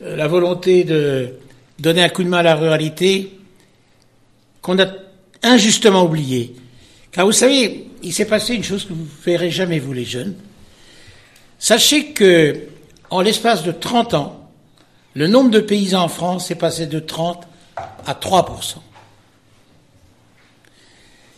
la 0.00 0.26
volonté 0.28 0.84
de 0.84 1.34
donner 1.78 2.02
un 2.02 2.08
coup 2.08 2.24
de 2.24 2.28
main 2.28 2.38
à 2.38 2.42
la 2.42 2.54
ruralité 2.54 3.38
qu'on 4.62 4.78
a 4.78 4.86
injustement 5.42 6.04
oublié. 6.04 6.54
Car 7.12 7.26
vous 7.26 7.32
savez, 7.32 7.86
il 8.02 8.12
s'est 8.12 8.24
passé 8.24 8.54
une 8.54 8.64
chose 8.64 8.84
que 8.84 8.92
vous 8.92 9.02
ne 9.02 9.24
verrez 9.24 9.50
jamais, 9.50 9.78
vous 9.78 9.92
les 9.92 10.04
jeunes. 10.04 10.34
Sachez 11.58 12.12
que, 12.12 12.64
en 13.10 13.20
l'espace 13.20 13.62
de 13.62 13.72
30 13.72 14.14
ans, 14.14 14.50
le 15.14 15.28
nombre 15.28 15.50
de 15.50 15.60
paysans 15.60 16.02
en 16.02 16.08
France 16.08 16.50
est 16.50 16.56
passé 16.56 16.86
de 16.86 16.98
30 16.98 17.46
à 18.06 18.14
3 18.14 18.46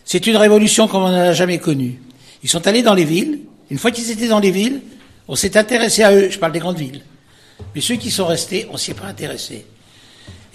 C'est 0.04 0.26
une 0.26 0.36
révolution 0.36 0.88
comme 0.88 1.02
on 1.02 1.10
n'en 1.10 1.16
a 1.16 1.32
jamais 1.32 1.58
connue. 1.58 2.00
Ils 2.42 2.48
sont 2.48 2.66
allés 2.66 2.82
dans 2.82 2.94
les 2.94 3.04
villes. 3.04 3.40
Une 3.70 3.78
fois 3.78 3.90
qu'ils 3.90 4.10
étaient 4.10 4.28
dans 4.28 4.40
les 4.40 4.50
villes, 4.50 4.80
on 5.28 5.34
s'est 5.34 5.56
intéressé 5.56 6.02
à 6.02 6.14
eux. 6.14 6.30
Je 6.30 6.38
parle 6.38 6.52
des 6.52 6.58
grandes 6.58 6.78
villes. 6.78 7.02
Mais 7.74 7.80
ceux 7.80 7.96
qui 7.96 8.10
sont 8.10 8.26
restés, 8.26 8.68
on 8.70 8.76
s'y 8.76 8.90
est 8.90 8.94
pas 8.94 9.06
intéressé. 9.06 9.66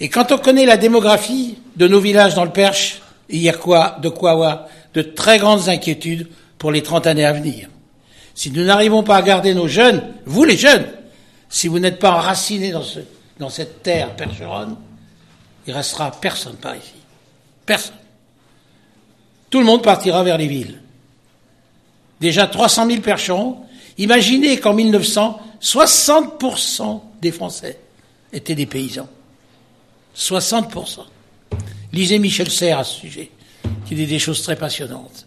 Et 0.00 0.08
quand 0.08 0.32
on 0.32 0.38
connaît 0.38 0.66
la 0.66 0.76
démographie 0.76 1.58
de 1.76 1.86
nos 1.86 2.00
villages 2.00 2.34
dans 2.34 2.44
le 2.44 2.50
Perche, 2.50 3.02
il 3.28 3.40
y 3.40 3.48
a 3.48 3.52
quoi, 3.52 3.98
de 4.02 4.08
quoi 4.08 4.32
avoir 4.32 4.66
de 4.94 5.02
très 5.02 5.38
grandes 5.38 5.68
inquiétudes 5.68 6.28
pour 6.58 6.72
les 6.72 6.82
30 6.82 7.06
années 7.06 7.24
à 7.24 7.32
venir. 7.32 7.68
Si 8.34 8.50
nous 8.50 8.64
n'arrivons 8.64 9.02
pas 9.02 9.16
à 9.16 9.22
garder 9.22 9.54
nos 9.54 9.68
jeunes, 9.68 10.02
vous 10.26 10.44
les 10.44 10.56
jeunes, 10.56 10.86
si 11.48 11.68
vous 11.68 11.78
n'êtes 11.78 11.98
pas 11.98 12.12
enracinés 12.12 12.72
dans 13.38 13.50
cette 13.50 13.82
terre 13.82 14.16
percheronne, 14.16 14.76
il 15.66 15.72
restera 15.72 16.10
personne 16.10 16.56
par 16.56 16.74
ici. 16.74 16.94
Personne. 17.64 17.94
Tout 19.50 19.60
le 19.60 19.66
monde 19.66 19.82
partira 19.82 20.22
vers 20.22 20.38
les 20.38 20.46
villes. 20.48 20.80
Déjà 22.20 22.46
300 22.46 22.86
000 22.86 23.02
percherons. 23.02 23.58
Imaginez 23.98 24.58
qu'en 24.58 24.72
1900, 24.72 25.40
60% 25.62 27.00
des 27.20 27.30
Français 27.30 27.78
étaient 28.32 28.54
des 28.54 28.66
paysans. 28.66 29.08
60%. 30.16 31.04
Lisez 31.92 32.18
Michel 32.18 32.50
Serres 32.50 32.80
à 32.80 32.84
ce 32.84 32.98
sujet, 32.98 33.30
qui 33.86 33.94
dit 33.94 34.06
des 34.06 34.18
choses 34.18 34.42
très 34.42 34.56
passionnantes. 34.56 35.26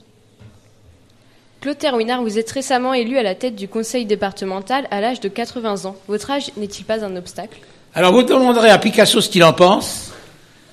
Claude 1.62 1.78
Terwinard, 1.78 2.22
vous 2.22 2.38
êtes 2.38 2.52
récemment 2.52 2.94
élu 2.94 3.18
à 3.18 3.24
la 3.24 3.34
tête 3.34 3.56
du 3.56 3.68
conseil 3.68 4.06
départemental 4.06 4.88
à 4.92 5.02
l'âge 5.02 5.20
de 5.20 5.30
80 5.30 5.86
ans. 5.86 5.96
Votre 6.08 6.32
âge 6.32 6.52
n'est-il 6.58 6.86
pas 6.86 7.04
un 7.04 7.16
obstacle? 7.16 7.60
Alors 7.96 8.12
vous 8.12 8.24
demanderez 8.24 8.70
à 8.70 8.78
Picasso 8.78 9.22
ce 9.22 9.30
qu'il 9.30 9.44
en 9.44 9.54
pense. 9.54 10.12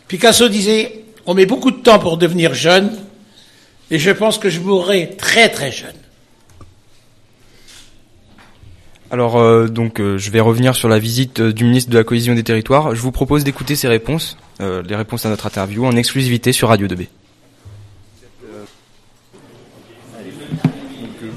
Picasso 0.09 0.49
disait, 0.49 1.05
on 1.25 1.35
met 1.35 1.47
beaucoup 1.47 1.71
de 1.71 1.81
temps 1.81 1.99
pour 1.99 2.19
devenir 2.19 2.53
jeune, 2.53 2.99
et 3.91 3.99
je 3.99 4.11
pense 4.11 4.39
que 4.39 4.51
je 4.51 4.61
mourrai 4.61 5.17
très 5.17 5.49
très 5.49 5.71
jeune. 5.71 6.02
Alors 9.13 9.39
euh, 9.39 9.69
donc 9.69 10.01
euh, 10.01 10.17
je 10.17 10.31
vais 10.31 10.41
revenir 10.41 10.75
sur 10.75 10.89
la 10.89 10.99
visite 10.99 11.41
euh, 11.41 11.53
du 11.53 11.65
ministre 11.65 11.91
de 11.91 11.99
la 11.99 12.03
cohésion 12.03 12.35
des 12.35 12.43
territoires. 12.43 12.95
Je 12.95 13.01
vous 13.03 13.13
propose 13.13 13.45
d'écouter 13.45 13.77
ses 13.77 13.87
réponses, 13.87 14.39
euh, 14.63 14.83
les 14.89 14.97
réponses 14.97 15.27
à 15.27 15.29
notre 15.29 15.45
interview 15.45 15.85
en 15.85 15.95
exclusivité 15.97 16.53
sur 16.53 16.69
Radio 16.69 16.89
2B. 16.89 17.09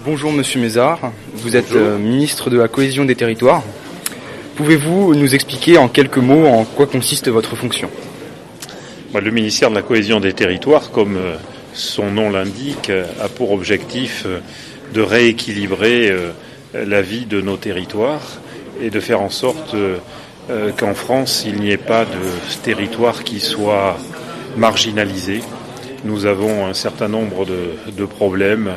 bonjour 0.05 0.31
Monsieur 0.31 0.61
Mézard, 0.61 1.11
vous 1.33 1.57
êtes 1.57 1.73
euh, 1.73 1.97
ministre 1.97 2.49
de 2.49 2.57
la 2.57 2.69
cohésion 2.69 3.03
des 3.03 3.15
territoires. 3.15 3.63
Pouvez-vous 4.55 5.13
nous 5.13 5.35
expliquer 5.35 5.77
en 5.77 5.89
quelques 5.89 6.19
mots 6.19 6.45
en 6.45 6.63
quoi 6.63 6.85
consiste 6.85 7.27
votre 7.27 7.57
fonction? 7.57 7.89
Bah, 9.13 9.19
Le 9.19 9.31
ministère 9.31 9.69
de 9.69 9.75
la 9.75 9.81
cohésion 9.81 10.21
des 10.21 10.31
territoires, 10.31 10.91
comme 10.91 11.17
son 11.73 12.09
nom 12.09 12.29
l'indique, 12.29 12.89
a 13.19 13.27
pour 13.27 13.51
objectif 13.51 14.25
de 14.93 15.01
rééquilibrer 15.01 16.09
euh, 16.09 16.31
la 16.85 17.01
vie 17.01 17.25
de 17.25 17.41
nos 17.41 17.57
territoires 17.57 18.39
et 18.81 18.89
de 18.89 18.99
faire 18.99 19.21
en 19.21 19.29
sorte 19.29 19.73
euh, 19.73 19.97
euh, 20.49 20.71
qu'en 20.71 20.93
France, 20.93 21.43
il 21.47 21.59
n'y 21.59 21.71
ait 21.71 21.77
pas 21.77 22.05
de 22.05 22.61
territoire 22.63 23.23
qui 23.23 23.39
soit 23.39 23.97
marginalisé. 24.57 25.41
Nous 26.03 26.25
avons 26.25 26.65
un 26.65 26.73
certain 26.73 27.07
nombre 27.07 27.45
de, 27.45 28.05
problèmes 28.05 28.73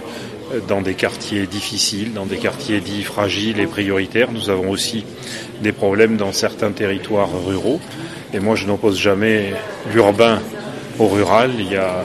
euh, 0.52 0.60
dans 0.66 0.80
des 0.80 0.94
quartiers 0.94 1.46
difficiles, 1.46 2.14
dans 2.14 2.26
des 2.26 2.36
quartiers 2.36 2.80
dits 2.80 3.02
fragiles 3.02 3.60
et 3.60 3.66
prioritaires. 3.66 4.32
Nous 4.32 4.50
avons 4.50 4.70
aussi 4.70 5.04
des 5.62 5.72
problèmes 5.72 6.16
dans 6.16 6.32
certains 6.32 6.70
territoires 6.70 7.30
ruraux. 7.46 7.80
Et 8.32 8.40
moi, 8.40 8.54
je 8.54 8.66
n'oppose 8.66 8.98
jamais 8.98 9.52
l'urbain 9.92 10.40
au 10.98 11.08
rural. 11.08 11.50
Il 11.58 11.72
y 11.72 11.76
a 11.76 12.04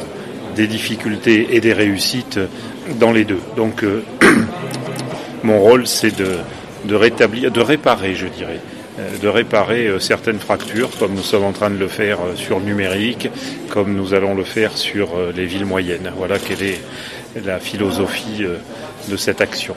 des 0.55 0.67
difficultés 0.67 1.55
et 1.55 1.61
des 1.61 1.73
réussites 1.73 2.39
dans 2.99 3.11
les 3.11 3.25
deux. 3.25 3.39
Donc 3.55 3.83
mon 5.43 5.59
rôle 5.59 5.87
c'est 5.87 6.15
de, 6.15 6.37
de 6.85 6.95
rétablir, 6.95 7.51
de 7.51 7.61
réparer, 7.61 8.15
je 8.15 8.27
dirais, 8.27 8.59
de 9.21 9.27
réparer 9.27 9.89
certaines 9.99 10.39
fractures, 10.39 10.89
comme 10.99 11.13
nous 11.13 11.23
sommes 11.23 11.43
en 11.43 11.51
train 11.51 11.69
de 11.69 11.77
le 11.77 11.87
faire 11.87 12.19
sur 12.35 12.59
le 12.59 12.65
numérique, 12.65 13.29
comme 13.69 13.95
nous 13.95 14.13
allons 14.13 14.35
le 14.35 14.43
faire 14.43 14.77
sur 14.77 15.09
les 15.35 15.45
villes 15.45 15.65
moyennes. 15.65 16.11
Voilà 16.15 16.37
quelle 16.37 16.61
est 16.61 16.81
la 17.43 17.59
philosophie 17.59 18.45
de 19.09 19.17
cette 19.17 19.41
action. 19.41 19.75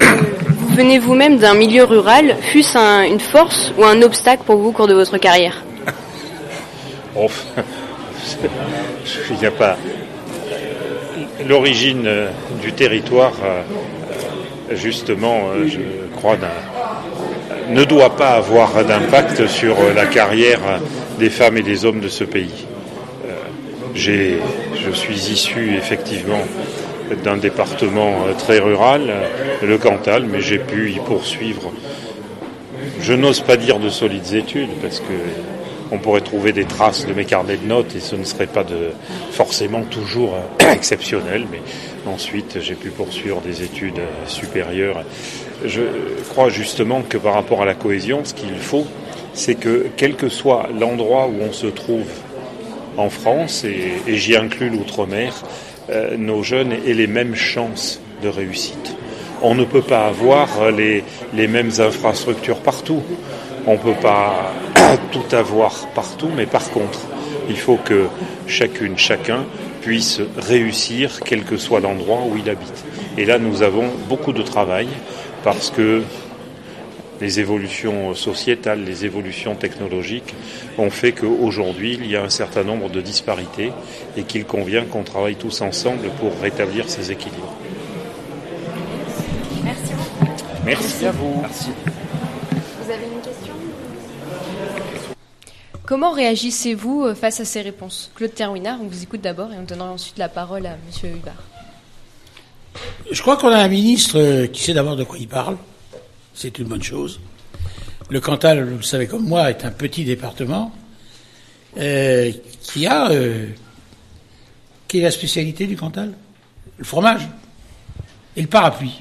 Vous 0.00 0.74
venez 0.74 1.00
vous-même 1.00 1.38
d'un 1.38 1.54
milieu 1.54 1.82
rural, 1.82 2.36
fût-ce 2.40 2.78
une 2.78 3.18
force 3.18 3.72
ou 3.76 3.84
un 3.84 4.00
obstacle 4.02 4.44
pour 4.46 4.56
vous 4.56 4.68
au 4.68 4.72
cours 4.72 4.86
de 4.86 4.94
votre 4.94 5.18
carrière? 5.18 5.64
Oh, 7.16 7.28
Il 9.30 9.36
n'y 9.36 9.46
a 9.46 9.50
pas. 9.50 9.76
L'origine 11.46 12.04
euh, 12.06 12.30
du 12.60 12.72
territoire, 12.72 13.32
euh, 13.44 13.62
justement, 14.74 15.50
euh, 15.50 15.68
je 15.68 15.78
crois, 16.16 16.36
ne 17.70 17.84
doit 17.84 18.16
pas 18.16 18.30
avoir 18.30 18.84
d'impact 18.84 19.46
sur 19.46 19.76
la 19.94 20.06
carrière 20.06 20.58
des 21.18 21.30
femmes 21.30 21.56
et 21.56 21.62
des 21.62 21.84
hommes 21.84 22.00
de 22.00 22.08
ce 22.08 22.24
pays. 22.24 22.66
je 23.94 24.90
suis 24.92 25.30
issu 25.30 25.76
effectivement 25.76 26.40
d'un 27.22 27.36
département 27.36 28.14
très 28.38 28.58
rural, 28.58 29.12
le 29.62 29.78
Cantal, 29.78 30.24
mais 30.24 30.40
j'ai 30.40 30.58
pu 30.58 30.90
y 30.90 30.98
poursuivre. 30.98 31.72
Je 33.00 33.12
n'ose 33.12 33.40
pas 33.40 33.56
dire 33.56 33.78
de 33.78 33.90
solides 33.90 34.34
études 34.34 34.70
parce 34.82 35.00
que 35.00 35.14
on 35.90 35.98
pourrait 35.98 36.20
trouver 36.20 36.52
des 36.52 36.64
traces 36.64 37.06
de 37.06 37.12
mes 37.12 37.24
carnets 37.24 37.56
de 37.56 37.66
notes 37.66 37.94
et 37.96 38.00
ce 38.00 38.16
ne 38.16 38.24
serait 38.24 38.46
pas 38.46 38.64
forcément 39.30 39.82
toujours 39.82 40.34
euh, 40.34 40.72
exceptionnel, 40.72 41.46
mais 41.50 41.60
ensuite 42.10 42.58
j'ai 42.60 42.74
pu 42.74 42.90
poursuivre 42.90 43.40
des 43.40 43.62
études 43.62 44.00
supérieures. 44.26 45.02
Je 45.64 45.82
crois 46.30 46.48
justement 46.50 47.02
que 47.02 47.18
par 47.18 47.34
rapport 47.34 47.62
à 47.62 47.64
la 47.64 47.74
cohésion, 47.74 48.24
ce 48.24 48.34
qu'il 48.34 48.56
faut, 48.56 48.86
c'est 49.32 49.54
que 49.54 49.86
quel 49.96 50.14
que 50.14 50.28
soit 50.28 50.68
l'endroit 50.78 51.26
où 51.28 51.42
on 51.42 51.52
se 51.52 51.66
trouve 51.66 52.08
en 52.96 53.10
France, 53.10 53.64
et 53.64 54.16
j'y 54.16 54.36
inclus 54.36 54.70
l'outre-mer, 54.70 55.32
euh, 55.90 56.16
nos 56.16 56.42
jeunes 56.42 56.72
aient 56.72 56.94
les 56.94 57.06
mêmes 57.06 57.34
chances 57.34 58.00
de 58.22 58.28
réussite. 58.28 58.96
On 59.40 59.54
ne 59.54 59.64
peut 59.64 59.82
pas 59.82 60.06
avoir 60.06 60.48
les 60.72 61.04
mêmes 61.32 61.70
infrastructures 61.78 62.58
partout. 62.58 63.02
On 63.70 63.74
ne 63.74 63.76
peut 63.76 64.00
pas 64.00 64.50
tout 65.12 65.36
avoir 65.36 65.88
partout, 65.94 66.30
mais 66.34 66.46
par 66.46 66.70
contre, 66.70 67.00
il 67.50 67.58
faut 67.58 67.76
que 67.76 68.06
chacune, 68.46 68.96
chacun 68.96 69.44
puisse 69.82 70.22
réussir, 70.38 71.20
quel 71.22 71.44
que 71.44 71.58
soit 71.58 71.80
l'endroit 71.80 72.20
où 72.26 72.38
il 72.38 72.48
habite. 72.48 72.82
Et 73.18 73.26
là, 73.26 73.38
nous 73.38 73.62
avons 73.62 73.90
beaucoup 74.08 74.32
de 74.32 74.40
travail 74.40 74.88
parce 75.44 75.68
que 75.68 76.02
les 77.20 77.40
évolutions 77.40 78.14
sociétales, 78.14 78.84
les 78.84 79.04
évolutions 79.04 79.54
technologiques 79.54 80.34
ont 80.78 80.88
fait 80.88 81.12
qu'aujourd'hui, 81.12 81.98
il 82.00 82.10
y 82.10 82.16
a 82.16 82.22
un 82.22 82.30
certain 82.30 82.64
nombre 82.64 82.88
de 82.88 83.02
disparités 83.02 83.72
et 84.16 84.22
qu'il 84.22 84.46
convient 84.46 84.86
qu'on 84.86 85.02
travaille 85.02 85.36
tous 85.36 85.60
ensemble 85.60 86.08
pour 86.18 86.32
rétablir 86.40 86.88
ces 86.88 87.12
équilibres. 87.12 87.54
Merci 89.62 89.92
Merci, 90.64 91.06
à 91.06 91.12
vous. 91.12 91.40
Merci. 91.42 91.68
Vous 92.88 92.90
avez 92.90 93.04
une 93.04 93.20
question 93.20 93.52
Comment 95.88 96.12
réagissez-vous 96.12 97.04
euh, 97.04 97.14
face 97.14 97.40
à 97.40 97.46
ces 97.46 97.62
réponses? 97.62 98.10
Claude 98.14 98.34
Terwinard, 98.34 98.78
on 98.82 98.88
vous 98.88 99.02
écoute 99.02 99.22
d'abord 99.22 99.50
et 99.54 99.56
on 99.56 99.62
donnera 99.62 99.90
ensuite 99.90 100.18
la 100.18 100.28
parole 100.28 100.66
à 100.66 100.72
M. 100.72 101.16
Hubert. 101.16 101.42
Je 103.10 103.22
crois 103.22 103.38
qu'on 103.38 103.48
a 103.48 103.56
un 103.56 103.68
ministre 103.68 104.18
euh, 104.18 104.46
qui 104.48 104.62
sait 104.62 104.74
d'abord 104.74 104.96
de 104.96 105.04
quoi 105.04 105.16
il 105.16 105.28
parle 105.28 105.56
c'est 106.34 106.58
une 106.58 106.66
bonne 106.66 106.82
chose. 106.82 107.20
Le 108.10 108.20
Cantal, 108.20 108.68
vous 108.68 108.76
le 108.76 108.82
savez 108.82 109.06
comme 109.06 109.24
moi, 109.24 109.48
est 109.48 109.64
un 109.64 109.70
petit 109.70 110.04
département 110.04 110.72
euh, 111.78 112.32
qui 112.60 112.86
a... 112.86 113.10
Euh, 113.10 113.46
quelle 114.86 115.00
est 115.00 115.04
la 115.04 115.10
spécialité 115.10 115.66
du 115.66 115.74
Cantal? 115.74 116.12
Le 116.76 116.84
fromage 116.84 117.26
et 118.36 118.42
le 118.42 118.46
parapluie. 118.46 119.00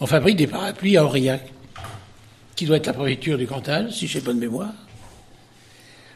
On 0.00 0.06
fabrique 0.06 0.36
des 0.36 0.46
parapluies 0.46 0.98
à 0.98 1.04
Aurillac, 1.06 1.50
qui 2.56 2.66
doit 2.66 2.76
être 2.76 2.88
la 2.88 2.92
préfecture 2.92 3.38
du 3.38 3.46
Cantal, 3.46 3.90
si 3.90 4.06
j'ai 4.06 4.20
bonne 4.20 4.38
mémoire. 4.38 4.74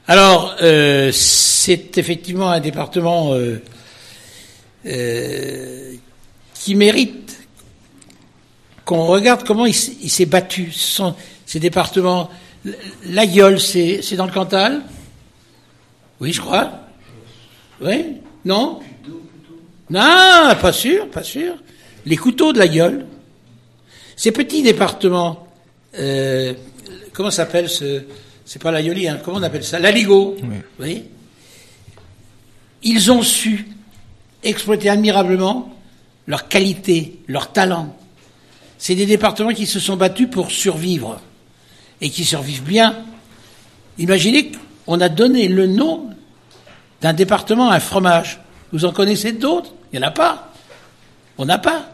Alors, 0.07 0.57
euh, 0.63 1.11
c'est 1.13 1.97
effectivement 1.97 2.51
un 2.51 2.61
département 2.61 3.35
qui 4.85 6.75
mérite 6.75 7.25
qu'on 8.85 9.07
regarde 9.07 9.45
comment 9.45 9.67
il, 9.67 9.75
s'est 9.75 10.27
battu. 10.27 10.73
ces 11.47 11.61
départements. 11.61 12.31
L'Aïeul, 13.07 13.61
c'est 13.61 14.17
dans 14.17 14.27
le 14.27 14.33
Cantal? 14.33 14.83
Oui, 16.21 16.33
je 16.33 16.41
crois. 16.41 16.71
Oui? 17.81 18.17
Non? 18.45 18.81
Non, 19.91 20.55
pas 20.61 20.73
sûr, 20.73 21.09
pas 21.11 21.23
sûr. 21.23 21.55
Les 22.07 22.17
couteaux 22.17 22.53
de 22.53 22.59
l'Aïeul. 22.59 23.07
Ces 24.17 24.33
petits 24.33 24.63
départements, 24.63 25.49
euh, 25.99 26.55
comment 27.13 27.31
s'appelle 27.31 27.69
ce... 27.69 28.03
C'est 28.45 28.61
pas 28.61 28.71
l'Aïoli, 28.71 29.09
hein, 29.09 29.21
comment 29.25 29.39
on 29.39 29.43
appelle 29.43 29.65
ça? 29.65 29.79
L'Aligo. 29.79 30.37
Oui. 30.79 31.05
Ils 32.83 33.11
ont 33.11 33.23
su 33.23 33.67
exploiter 34.43 34.91
admirablement 34.91 35.75
leur 36.27 36.49
qualité, 36.49 37.21
leur 37.27 37.53
talent, 37.53 37.97
c'est 38.79 38.95
des 38.95 39.07
départements 39.07 39.55
qui 39.55 39.65
se 39.65 39.81
sont 39.81 39.97
battus 39.97 40.29
pour 40.31 40.51
survivre 40.51 41.19
et 42.03 42.11
qui 42.11 42.25
survivent 42.25 42.65
bien. 42.65 42.97
Imaginez 43.97 44.53
qu'on 44.85 45.01
a 45.01 45.09
donné 45.09 45.49
le 45.49 45.67
nom 45.67 46.11
d'un 47.01 47.13
département 47.13 47.71
à 47.71 47.77
un 47.77 47.81
fromage. 47.81 48.41
Vous 48.73 48.85
en 48.85 48.93
connaissez 48.93 49.33
d'autres? 49.33 49.73
Il 49.91 49.99
n'y 49.99 50.05
en 50.05 50.09
a 50.09 50.11
pas. 50.11 50.53
On 51.39 51.47
n'a 51.47 51.59
pas. 51.59 51.89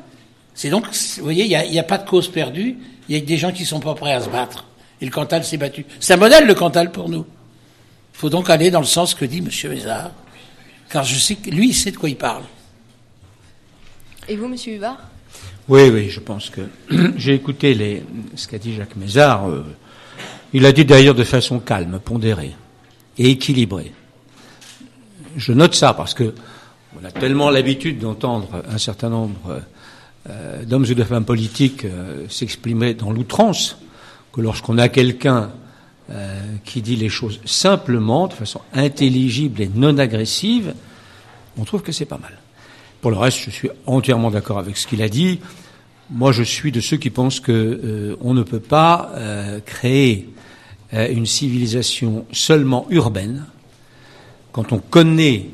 C'est 0.55 0.71
donc, 0.71 0.87
vous 1.19 1.23
voyez, 1.23 1.45
il 1.45 1.71
n'y 1.71 1.79
a, 1.79 1.85
pas 1.85 1.99
de 1.99 2.09
cause 2.09 2.29
perdue. 2.29 2.77
Il 3.09 3.17
y 3.17 3.19
a 3.19 3.25
des 3.25 3.37
gens 3.37 3.53
qui 3.53 3.63
ne 3.63 3.69
sont 3.69 3.81
pas 3.81 3.95
prêts 3.95 4.13
à 4.13 4.21
se 4.21 4.29
battre. 4.29 4.67
Et 5.01 5.05
le 5.05 5.11
Cantal 5.11 5.45
s'est 5.45 5.57
battu. 5.57 5.87
C'est 5.99 6.15
un 6.15 6.19
modèle, 6.19 6.47
le 6.47 6.55
Cantal, 6.55 6.93
pour 6.93 7.09
nous. 7.09 7.25
Il 8.15 8.19
faut 8.19 8.31
donc 8.31 8.51
aller 8.51 8.71
dans 8.71 8.81
le 8.81 8.87
sens 8.87 9.15
que 9.15 9.25
dit 9.25 9.39
M. 9.39 9.49
Mézard. 9.71 10.11
Car 10.91 11.05
je 11.05 11.19
sais 11.19 11.37
que 11.37 11.51
lui, 11.51 11.69
il 11.69 11.75
sait 11.75 11.91
de 11.91 11.97
quoi 11.97 12.09
il 12.09 12.17
parle. 12.17 12.43
Et 14.29 14.37
vous, 14.37 14.47
M. 14.47 14.57
Hubert 14.67 14.99
oui, 15.71 15.89
oui, 15.89 16.11
je 16.11 16.19
pense 16.19 16.51
que 16.51 16.63
j'ai 17.17 17.33
écouté 17.33 17.75
les, 17.75 18.03
ce 18.35 18.49
qu'a 18.49 18.59
dit 18.59 18.75
Jacques 18.75 18.97
Mézard. 18.97 19.49
Euh, 19.49 19.65
il 20.53 20.67
a 20.67 20.73
dit 20.73 20.85
d'ailleurs 20.85 21.15
de 21.15 21.23
façon 21.23 21.61
calme, 21.61 22.01
pondérée 22.05 22.57
et 23.17 23.31
équilibrée. 23.31 23.93
Je 25.37 25.53
note 25.53 25.77
ça 25.77 25.95
parce 25.95 26.13
que 26.13 26.35
on 27.01 27.05
a 27.05 27.13
tellement 27.13 27.51
l'habitude 27.51 28.01
d'entendre 28.01 28.65
un 28.69 28.79
certain 28.79 29.11
nombre 29.11 29.63
euh, 30.29 30.65
d'hommes 30.65 30.87
ou 30.91 30.95
de 30.95 31.05
femmes 31.05 31.25
politiques 31.25 31.85
euh, 31.85 32.27
s'exprimer 32.29 32.95
dans 32.95 33.13
l'outrance 33.13 33.79
que 34.33 34.41
lorsqu'on 34.41 34.79
a 34.79 34.89
quelqu'un 34.89 35.51
qui 36.65 36.83
dit 36.83 36.97
les 36.97 37.09
choses 37.09 37.41
simplement, 37.45 38.27
de 38.27 38.33
façon 38.33 38.61
intelligible 38.75 39.63
et 39.63 39.71
non 39.73 39.97
agressive, 39.97 40.75
on 41.57 41.65
trouve 41.65 41.83
que 41.83 41.93
c'est 41.93 42.05
pas 42.05 42.19
mal. 42.19 42.37
Pour 43.01 43.11
le 43.11 43.17
reste, 43.17 43.39
je 43.45 43.51
suis 43.51 43.71
entièrement 43.87 44.31
d'accord 44.31 44.59
avec 44.59 44.77
ce 44.77 44.87
qu'il 44.87 45.03
a 45.03 45.09
dit. 45.09 45.41
Moi, 46.11 46.33
je 46.33 46.43
suis 46.43 46.73
de 46.73 46.81
ceux 46.81 46.97
qui 46.97 47.11
pensent 47.11 47.41
que 47.41 47.53
euh, 47.53 48.17
on 48.21 48.35
ne 48.35 48.43
peut 48.43 48.61
pas 48.61 49.13
euh, 49.15 49.61
créer 49.61 50.29
euh, 50.93 51.09
une 51.11 51.27
civilisation 51.27 52.27
seulement 52.33 52.87
urbaine 52.91 53.47
quand 54.53 54.73
on 54.73 54.79
connaît 54.79 55.47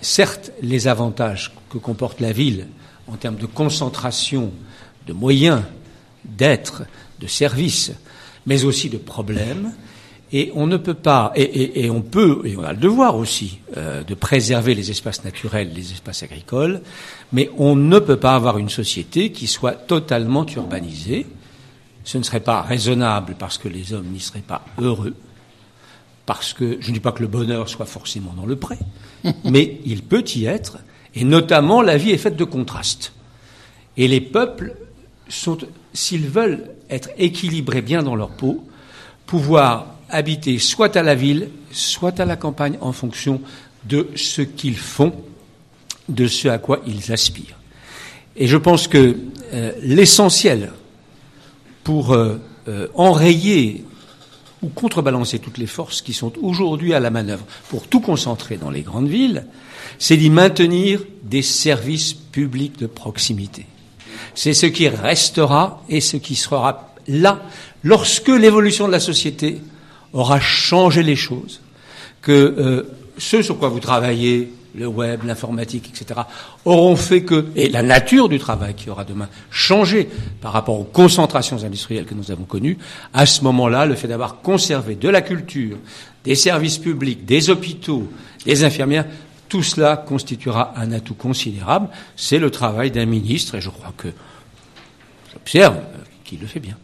certes 0.00 0.52
les 0.62 0.88
avantages 0.88 1.52
que 1.70 1.78
comporte 1.78 2.20
la 2.20 2.32
ville 2.32 2.66
en 3.08 3.16
termes 3.16 3.36
de 3.36 3.46
concentration 3.46 4.52
de 5.06 5.12
moyens, 5.12 5.62
d'être, 6.24 6.84
de 7.20 7.26
services, 7.26 7.92
mais 8.46 8.64
aussi 8.64 8.88
de 8.88 8.98
problèmes, 8.98 9.72
et 10.32 10.50
on 10.54 10.66
ne 10.66 10.76
peut 10.76 10.94
pas, 10.94 11.32
et, 11.36 11.88
on 11.88 12.02
peut, 12.02 12.42
et 12.44 12.56
on 12.56 12.64
a 12.64 12.72
le 12.72 12.78
devoir 12.78 13.16
aussi, 13.16 13.60
euh, 13.76 14.02
de 14.02 14.14
préserver 14.14 14.74
les 14.74 14.90
espaces 14.90 15.24
naturels, 15.24 15.70
les 15.72 15.92
espaces 15.92 16.24
agricoles, 16.24 16.82
mais 17.32 17.48
on 17.58 17.76
ne 17.76 17.98
peut 18.00 18.16
pas 18.16 18.34
avoir 18.34 18.58
une 18.58 18.68
société 18.68 19.30
qui 19.30 19.46
soit 19.46 19.72
totalement 19.72 20.44
urbanisée. 20.44 21.26
Ce 22.02 22.18
ne 22.18 22.24
serait 22.24 22.40
pas 22.40 22.62
raisonnable 22.62 23.36
parce 23.38 23.58
que 23.58 23.68
les 23.68 23.92
hommes 23.92 24.06
n'y 24.06 24.20
seraient 24.20 24.40
pas 24.40 24.64
heureux, 24.80 25.14
parce 26.24 26.52
que 26.52 26.78
je 26.80 26.88
ne 26.88 26.94
dis 26.94 27.00
pas 27.00 27.12
que 27.12 27.22
le 27.22 27.28
bonheur 27.28 27.68
soit 27.68 27.86
forcément 27.86 28.32
dans 28.36 28.46
le 28.46 28.56
pré, 28.56 28.78
mais 29.44 29.78
il 29.84 30.02
peut 30.02 30.24
y 30.34 30.46
être, 30.46 30.78
et 31.14 31.24
notamment 31.24 31.82
la 31.82 31.96
vie 31.96 32.10
est 32.10 32.18
faite 32.18 32.36
de 32.36 32.44
contrastes. 32.44 33.12
Et 33.96 34.08
les 34.08 34.20
peuples 34.20 34.74
sont, 35.28 35.56
s'ils 35.96 36.28
veulent 36.28 36.70
être 36.90 37.10
équilibrés 37.18 37.82
bien 37.82 38.02
dans 38.02 38.14
leur 38.14 38.30
peau, 38.30 38.64
pouvoir 39.26 39.96
habiter 40.08 40.58
soit 40.58 40.96
à 40.96 41.02
la 41.02 41.14
ville, 41.14 41.48
soit 41.72 42.20
à 42.20 42.24
la 42.24 42.36
campagne 42.36 42.76
en 42.80 42.92
fonction 42.92 43.40
de 43.84 44.08
ce 44.14 44.42
qu'ils 44.42 44.76
font, 44.76 45.12
de 46.08 46.26
ce 46.28 46.48
à 46.48 46.58
quoi 46.58 46.80
ils 46.86 47.12
aspirent. 47.12 47.58
Et 48.36 48.46
je 48.46 48.56
pense 48.56 48.86
que 48.86 49.16
euh, 49.52 49.72
l'essentiel 49.82 50.72
pour 51.82 52.12
euh, 52.12 52.38
euh, 52.68 52.88
enrayer 52.94 53.84
ou 54.62 54.68
contrebalancer 54.68 55.38
toutes 55.38 55.58
les 55.58 55.66
forces 55.66 56.02
qui 56.02 56.12
sont 56.12 56.32
aujourd'hui 56.40 56.92
à 56.94 57.00
la 57.00 57.10
manœuvre 57.10 57.46
pour 57.68 57.88
tout 57.88 58.00
concentrer 58.00 58.56
dans 58.56 58.70
les 58.70 58.82
grandes 58.82 59.08
villes, 59.08 59.46
c'est 59.98 60.16
d'y 60.16 60.30
maintenir 60.30 61.00
des 61.22 61.42
services 61.42 62.12
publics 62.12 62.78
de 62.78 62.86
proximité. 62.86 63.66
C'est 64.34 64.54
ce 64.54 64.66
qui 64.66 64.88
restera 64.88 65.82
et 65.88 66.00
ce 66.00 66.16
qui 66.16 66.34
sera 66.34 66.92
là 67.08 67.42
lorsque 67.84 68.28
l'évolution 68.28 68.86
de 68.86 68.92
la 68.92 69.00
société 69.00 69.60
aura 70.12 70.40
changé 70.40 71.02
les 71.02 71.16
choses, 71.16 71.60
que 72.22 72.32
euh, 72.32 72.82
ce 73.18 73.42
sur 73.42 73.58
quoi 73.58 73.68
vous 73.68 73.80
travaillez, 73.80 74.52
le 74.74 74.86
web, 74.86 75.20
l'informatique, 75.24 75.88
etc., 75.88 76.20
auront 76.64 76.96
fait 76.96 77.22
que, 77.22 77.46
et 77.56 77.68
la 77.68 77.82
nature 77.82 78.28
du 78.28 78.38
travail 78.38 78.74
qui 78.74 78.90
aura 78.90 79.04
demain 79.04 79.28
changé 79.50 80.08
par 80.40 80.52
rapport 80.52 80.78
aux 80.78 80.84
concentrations 80.84 81.62
industrielles 81.64 82.04
que 82.04 82.14
nous 82.14 82.30
avons 82.30 82.44
connues, 82.44 82.76
à 83.14 83.24
ce 83.26 83.42
moment-là, 83.44 83.86
le 83.86 83.94
fait 83.94 84.08
d'avoir 84.08 84.42
conservé 84.42 84.94
de 84.94 85.08
la 85.08 85.22
culture, 85.22 85.78
des 86.24 86.34
services 86.34 86.78
publics, 86.78 87.24
des 87.24 87.48
hôpitaux, 87.48 88.08
des 88.44 88.64
infirmières, 88.64 89.06
tout 89.56 89.62
cela 89.62 89.96
constituera 89.96 90.74
un 90.76 90.92
atout 90.92 91.14
considérable. 91.14 91.88
C'est 92.14 92.38
le 92.38 92.50
travail 92.50 92.90
d'un 92.90 93.06
ministre, 93.06 93.54
et 93.54 93.62
je 93.62 93.70
crois 93.70 93.94
que 93.96 94.08
j'observe 95.32 95.78
qu'il 96.24 96.40
le 96.40 96.46
fait 96.46 96.60
bien. 96.60 96.76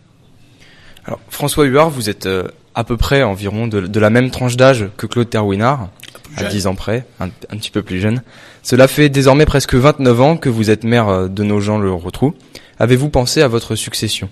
Alors, 1.05 1.21
François 1.29 1.67
Huard, 1.67 1.91
vous 1.91 2.09
êtes 2.09 2.25
euh, 2.25 2.49
à 2.75 2.83
peu 2.83 2.97
près 2.97 3.23
environ 3.25 3.67
de, 3.67 3.83
de 3.83 4.00
la 4.00 4.09
même 4.09 4.31
tranche 4.31 4.57
d'âge 4.57 4.87
que 4.97 5.05
Claude 5.05 5.29
Terwinard, 5.29 5.91
à 6.38 6.45
10 6.45 6.67
ans 6.67 6.75
près, 6.75 7.05
un, 7.21 7.26
un, 7.26 7.59
petit 7.59 7.71
peu 7.71 7.83
plus 7.83 8.00
jeune. 8.00 8.23
Cela 8.62 8.88
fait 8.88 9.11
désormais 9.11 9.45
presque 9.45 9.75
29 9.75 10.21
ans 10.23 10.37
que 10.38 10.49
vous 10.49 10.71
êtes 10.71 10.85
maire 10.85 11.09
euh, 11.09 11.29
de 11.29 11.45
Nogent-le-Rotrou. 11.45 12.35
Avez-vous 12.79 13.11
pensé 13.11 13.43
à 13.43 13.49
votre 13.49 13.75
succession? 13.75 14.31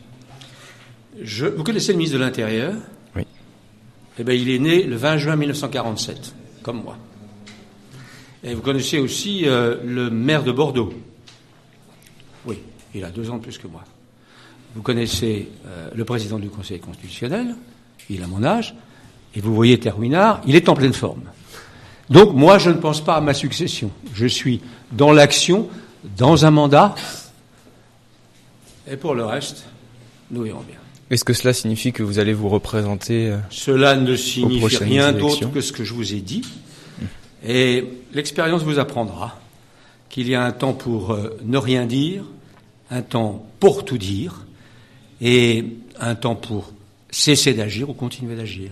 Je, 1.20 1.44
Vous 1.44 1.62
connaissez 1.62 1.92
le 1.92 1.98
ministre 1.98 2.16
de 2.16 2.24
l'Intérieur? 2.24 2.72
Oui. 3.14 3.26
Eh 4.18 4.24
bien, 4.24 4.34
il 4.34 4.48
est 4.48 4.58
né 4.58 4.84
le 4.84 4.96
20 4.96 5.18
juin 5.18 5.36
1947, 5.36 6.34
comme 6.62 6.82
moi. 6.82 6.96
Et 8.42 8.54
vous 8.54 8.62
connaissez 8.62 8.98
aussi 8.98 9.46
euh, 9.46 9.76
le 9.84 10.10
maire 10.10 10.42
de 10.42 10.52
Bordeaux. 10.52 10.92
Oui, 12.46 12.58
il 12.94 13.04
a 13.04 13.10
deux 13.10 13.30
ans 13.30 13.36
de 13.36 13.42
plus 13.42 13.58
que 13.58 13.66
moi. 13.66 13.84
Vous 14.74 14.82
connaissez 14.82 15.48
euh, 15.66 15.90
le 15.94 16.04
président 16.04 16.38
du 16.38 16.48
Conseil 16.48 16.80
constitutionnel, 16.80 17.54
il 18.08 18.22
a 18.22 18.26
mon 18.26 18.42
âge, 18.42 18.74
et 19.34 19.40
vous 19.40 19.54
voyez 19.54 19.78
Terwinard, 19.78 20.40
il 20.46 20.56
est 20.56 20.68
en 20.68 20.74
pleine 20.74 20.92
forme. 20.92 21.22
Donc 22.08 22.34
moi, 22.34 22.58
je 22.58 22.70
ne 22.70 22.76
pense 22.76 23.04
pas 23.04 23.16
à 23.16 23.20
ma 23.20 23.34
succession. 23.34 23.90
Je 24.14 24.26
suis 24.26 24.60
dans 24.92 25.12
l'action, 25.12 25.68
dans 26.16 26.46
un 26.46 26.50
mandat, 26.50 26.94
et 28.90 28.96
pour 28.96 29.14
le 29.14 29.24
reste, 29.24 29.66
nous 30.30 30.42
verrons 30.42 30.64
bien. 30.66 30.78
Est-ce 31.10 31.24
que 31.24 31.32
cela 31.32 31.52
signifie 31.52 31.92
que 31.92 32.02
vous 32.02 32.18
allez 32.18 32.32
vous 32.32 32.48
représenter 32.48 33.28
euh, 33.28 33.38
Cela 33.50 33.96
ne 33.96 34.16
signifie 34.16 34.76
rien 34.78 35.12
d'autre 35.12 35.50
que 35.52 35.60
ce 35.60 35.72
que 35.72 35.84
je 35.84 35.92
vous 35.92 36.14
ai 36.14 36.20
dit. 36.20 36.42
Et 37.44 37.84
l'expérience 38.12 38.62
vous 38.62 38.78
apprendra 38.78 39.38
qu'il 40.08 40.28
y 40.28 40.34
a 40.34 40.42
un 40.42 40.52
temps 40.52 40.72
pour 40.72 41.12
euh, 41.12 41.38
ne 41.44 41.56
rien 41.56 41.86
dire, 41.86 42.24
un 42.90 43.02
temps 43.02 43.46
pour 43.60 43.84
tout 43.84 43.98
dire, 43.98 44.44
et 45.20 45.64
un 46.00 46.14
temps 46.14 46.34
pour 46.34 46.72
cesser 47.10 47.54
d'agir 47.54 47.88
ou 47.90 47.94
continuer 47.94 48.36
d'agir. 48.36 48.70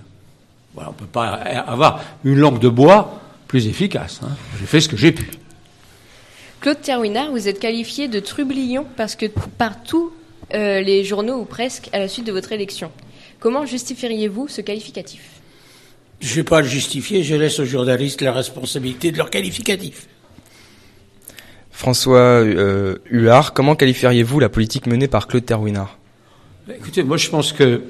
Voilà, 0.75 0.91
on 0.91 0.93
ne 0.93 0.99
peut 0.99 1.07
pas 1.07 1.27
avoir 1.27 2.03
une 2.25 2.37
langue 2.37 2.61
de 2.61 2.69
bois 2.69 3.21
plus 3.47 3.67
efficace. 3.67 4.21
Hein. 4.23 4.31
J'ai 4.59 4.67
fait 4.67 4.81
ce 4.81 4.89
que 4.89 4.97
j'ai 4.97 5.13
pu. 5.13 5.31
Claude 6.61 6.81
Terwinard, 6.81 7.31
vous 7.31 7.49
êtes 7.49 7.61
qualifié 7.61 8.09
de 8.09 8.21
trublion 8.21 8.87
parce 8.97 9.15
que 9.15 9.27
par 9.27 9.83
tous 9.83 10.13
euh, 10.55 10.81
les 10.81 11.05
journaux 11.05 11.37
ou 11.41 11.45
presque 11.45 11.89
à 11.93 11.99
la 11.99 12.09
suite 12.09 12.27
de 12.27 12.33
votre 12.33 12.53
élection. 12.53 12.91
Comment 13.39 13.67
justifieriez-vous 13.67 14.49
ce 14.49 14.61
qualificatif? 14.61 15.38
Je 16.21 16.31
ne 16.31 16.35
vais 16.37 16.45
pas 16.45 16.61
le 16.61 16.67
justifier, 16.67 17.23
je 17.23 17.35
laisse 17.35 17.61
aux 17.61 17.65
journalistes 17.65 18.23
la 18.23 18.33
responsabilité 18.33 19.13
de 19.13 19.19
leur 19.19 19.31
qualificatif. 19.31 20.09
François 21.71 22.19
euh, 22.19 22.97
Huard, 23.09 23.53
comment 23.53 23.77
qualifieriez-vous 23.77 24.41
la 24.41 24.49
politique 24.49 24.87
menée 24.87 25.07
par 25.07 25.29
Claude 25.29 25.47
Terwinard 25.47 25.97
Écoutez, 26.69 27.03
moi 27.05 27.17
je 27.17 27.31
pense 27.31 27.53
que 27.53 27.83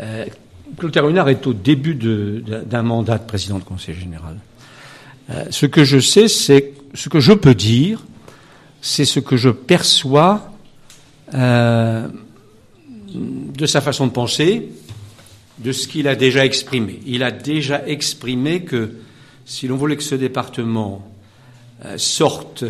euh, 0.00 0.26
Claude 0.76 0.92
Terwinard 0.92 1.28
est 1.28 1.46
au 1.46 1.52
début 1.52 1.94
d'un 1.94 2.82
mandat 2.82 3.18
de 3.18 3.24
président 3.24 3.58
de 3.58 3.64
Conseil 3.64 3.94
général. 3.94 4.36
Euh, 5.30 5.44
ce 5.50 5.66
que 5.66 5.84
je 5.84 5.98
sais, 5.98 6.28
c'est 6.28 6.72
ce 6.94 7.08
que 7.08 7.20
je 7.20 7.32
peux 7.32 7.54
dire, 7.54 8.04
c'est 8.80 9.04
ce 9.04 9.20
que 9.20 9.36
je 9.36 9.50
perçois 9.50 10.52
euh, 11.34 12.08
de 13.14 13.66
sa 13.66 13.80
façon 13.80 14.06
de 14.06 14.12
penser, 14.12 14.68
de 15.60 15.72
ce 15.72 15.86
qu'il 15.86 16.08
a 16.08 16.16
déjà 16.16 16.44
exprimé. 16.44 17.00
Il 17.06 17.22
a 17.22 17.30
déjà 17.30 17.86
exprimé 17.86 18.62
que 18.62 18.90
si 19.44 19.68
l'on 19.68 19.76
voulait 19.76 19.96
que 19.96 20.02
ce 20.02 20.14
département 20.14 21.06
euh, 21.84 21.98
sorte 21.98 22.64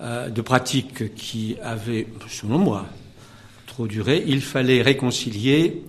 euh, 0.00 0.28
de 0.28 0.42
pratiques 0.42 1.14
qui 1.14 1.56
avaient, 1.62 2.06
selon 2.28 2.58
moi, 2.58 2.86
trop 3.66 3.86
duré, 3.86 4.22
il 4.26 4.40
fallait 4.40 4.82
réconcilier 4.82 5.82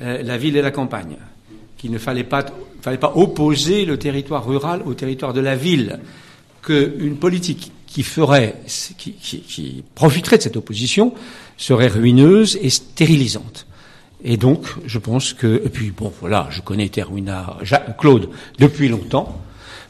euh, 0.00 0.22
la 0.22 0.38
ville 0.38 0.56
et 0.56 0.62
la 0.62 0.70
campagne, 0.70 1.16
qu'il 1.76 1.90
ne 1.90 1.98
fallait 1.98 2.24
pas, 2.24 2.46
opposer 3.14 3.84
le 3.84 3.98
territoire 3.98 4.46
rural 4.46 4.82
au 4.86 4.94
territoire 4.94 5.32
de 5.32 5.40
la 5.40 5.56
ville, 5.56 5.98
qu'une 6.62 7.16
politique 7.16 7.72
qui 7.86 8.02
ferait, 8.02 8.56
qui, 8.98 9.82
profiterait 9.94 10.38
de 10.38 10.42
cette 10.42 10.56
opposition 10.56 11.12
serait 11.56 11.88
ruineuse 11.88 12.58
et 12.62 12.70
stérilisante. 12.70 13.66
Et 14.22 14.36
donc, 14.36 14.66
je 14.86 14.98
pense 14.98 15.32
que, 15.32 15.62
et 15.64 15.68
puis 15.70 15.90
bon, 15.90 16.12
voilà, 16.20 16.48
je 16.50 16.60
connais 16.60 16.88
Terwinard, 16.88 17.58
Claude 17.98 18.28
depuis 18.58 18.88
longtemps. 18.88 19.40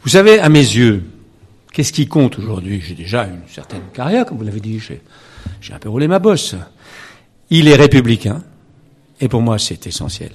Vous 0.02 0.10
savez, 0.10 0.38
à 0.38 0.48
mes 0.48 0.58
yeux, 0.60 1.02
qu'est-ce 1.72 1.92
qui 1.92 2.06
compte 2.06 2.38
aujourd'hui? 2.38 2.80
J'ai 2.80 2.94
déjà 2.94 3.24
une 3.24 3.42
certaine 3.48 3.82
carrière, 3.92 4.24
comme 4.24 4.38
vous 4.38 4.44
l'avez 4.44 4.60
dit, 4.60 4.80
j'ai 5.60 5.72
un 5.72 5.78
peu 5.78 5.88
roulé 5.88 6.06
ma 6.06 6.18
bosse. 6.18 6.54
Il 7.50 7.66
est 7.66 7.74
républicain, 7.74 8.42
et 9.20 9.28
pour 9.28 9.42
moi 9.42 9.58
c'est 9.58 9.86
essentiel. 9.86 10.30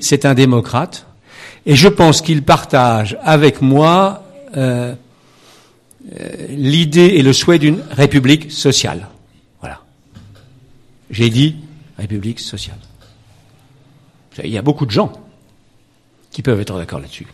C'est 0.00 0.24
un 0.24 0.34
démocrate, 0.34 1.06
et 1.66 1.74
je 1.74 1.88
pense 1.88 2.22
qu'il 2.22 2.42
partage 2.42 3.18
avec 3.22 3.60
moi 3.60 4.24
euh, 4.56 4.94
euh, 6.18 6.46
l'idée 6.50 7.06
et 7.06 7.22
le 7.22 7.32
souhait 7.32 7.58
d'une 7.58 7.82
république 7.90 8.52
sociale. 8.52 9.08
Voilà. 9.60 9.80
J'ai 11.10 11.30
dit 11.30 11.56
république 11.98 12.40
sociale. 12.40 12.78
Il 14.42 14.50
y 14.50 14.58
a 14.58 14.62
beaucoup 14.62 14.86
de 14.86 14.90
gens 14.90 15.12
qui 16.30 16.42
peuvent 16.42 16.60
être 16.60 16.76
d'accord 16.76 17.00
là-dessus. 17.00 17.26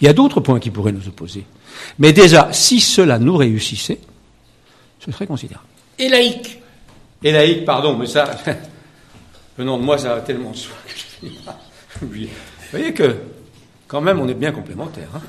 Il 0.00 0.06
y 0.06 0.08
a 0.08 0.12
d'autres 0.12 0.40
points 0.40 0.60
qui 0.60 0.70
pourraient 0.70 0.92
nous 0.92 1.08
opposer. 1.08 1.44
Mais 1.98 2.12
déjà, 2.12 2.52
si 2.52 2.80
cela 2.80 3.18
nous 3.18 3.36
réussissait, 3.36 4.00
ce 4.98 5.10
serait 5.10 5.26
considérable. 5.26 5.66
Et 5.98 6.08
laïque 6.08 6.60
Et 7.22 7.32
laïque, 7.32 7.64
pardon, 7.64 7.96
mais 7.96 8.06
ça, 8.06 8.30
venant 9.58 9.78
de 9.78 9.82
moi, 9.82 9.98
ça 9.98 10.14
a 10.14 10.20
tellement 10.20 10.50
de. 10.50 11.28
Vous 12.00 12.08
voyez 12.70 12.94
que, 12.94 13.16
quand 13.88 14.00
même, 14.00 14.20
on 14.20 14.28
est 14.28 14.34
bien 14.34 14.52
complémentaires. 14.52 15.08
Hein 15.14 15.20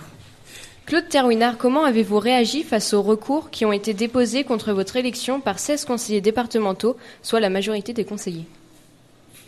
Claude 0.91 1.07
Terwinard, 1.07 1.57
comment 1.57 1.85
avez-vous 1.85 2.19
réagi 2.19 2.63
face 2.63 2.93
aux 2.93 3.01
recours 3.01 3.49
qui 3.49 3.63
ont 3.63 3.71
été 3.71 3.93
déposés 3.93 4.43
contre 4.43 4.73
votre 4.73 4.97
élection 4.97 5.39
par 5.39 5.57
16 5.57 5.85
conseillers 5.85 6.19
départementaux, 6.19 6.97
soit 7.23 7.39
la 7.39 7.49
majorité 7.49 7.93
des 7.93 8.03
conseillers? 8.03 8.43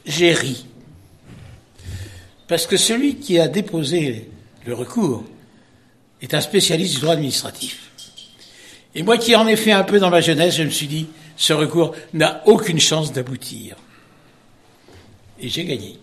J'ai 0.06 0.32
ri. 0.32 0.66
Parce 2.48 2.66
que 2.66 2.78
celui 2.78 3.18
qui 3.18 3.40
a 3.40 3.50
déposé 3.50 4.30
le 4.66 4.74
recours 4.74 5.26
est 6.22 6.34
un 6.34 6.40
spécialiste 6.40 6.94
du 6.94 7.02
droit 7.02 7.16
administratif. 7.16 7.92
Et 8.96 9.04
moi 9.04 9.18
qui 9.18 9.36
en 9.36 9.46
ai 9.46 9.58
fait 9.58 9.74
un 9.74 9.84
peu 9.84 10.00
dans 10.00 10.10
ma 10.10 10.22
jeunesse, 10.22 10.56
je 10.56 10.64
me 10.64 10.70
suis 10.70 10.88
dit, 10.88 11.08
ce 11.36 11.52
recours 11.52 11.94
n'a 12.14 12.42
aucune 12.46 12.80
chance 12.80 13.12
d'aboutir. 13.12 13.76
Et 15.42 15.50
j'ai 15.50 15.66
gagné. 15.66 16.00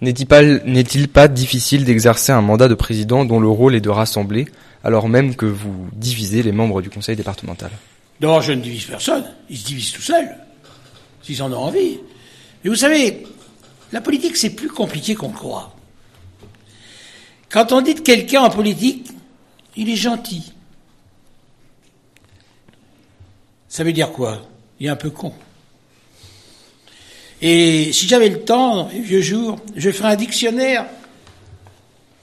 N'est-il 0.00 1.08
pas, 1.08 1.28
difficile 1.28 1.84
d'exercer 1.84 2.32
un 2.32 2.42
mandat 2.42 2.68
de 2.68 2.74
président 2.74 3.24
dont 3.24 3.40
le 3.40 3.48
rôle 3.48 3.74
est 3.74 3.80
de 3.80 3.88
rassembler, 3.88 4.46
alors 4.84 5.08
même 5.08 5.34
que 5.34 5.46
vous 5.46 5.88
divisez 5.92 6.42
les 6.42 6.52
membres 6.52 6.82
du 6.82 6.90
conseil 6.90 7.16
départemental? 7.16 7.70
Non, 8.20 8.40
je 8.40 8.52
ne 8.52 8.60
divise 8.60 8.84
personne. 8.84 9.24
Ils 9.48 9.58
se 9.58 9.66
divisent 9.66 9.92
tout 9.92 10.02
seuls, 10.02 10.36
s'ils 11.22 11.42
en 11.42 11.52
ont 11.52 11.58
envie. 11.58 11.98
Mais 12.62 12.70
vous 12.70 12.76
savez, 12.76 13.26
la 13.92 14.00
politique, 14.00 14.36
c'est 14.36 14.50
plus 14.50 14.68
compliqué 14.68 15.14
qu'on 15.14 15.28
le 15.28 15.34
croit. 15.34 15.74
Quand 17.48 17.72
on 17.72 17.80
dit 17.80 17.94
de 17.94 18.00
quelqu'un 18.00 18.42
en 18.42 18.50
politique, 18.50 19.08
il 19.76 19.88
est 19.88 19.96
gentil. 19.96 20.52
Ça 23.68 23.84
veut 23.84 23.92
dire 23.92 24.12
quoi? 24.12 24.42
Il 24.78 24.86
est 24.86 24.90
un 24.90 24.96
peu 24.96 25.10
con. 25.10 25.32
Et 27.48 27.92
si 27.92 28.08
j'avais 28.08 28.28
le 28.28 28.40
temps, 28.40 28.90
vieux 28.92 29.20
jours, 29.20 29.60
je 29.76 29.92
ferais 29.92 30.08
un 30.08 30.16
dictionnaire 30.16 30.84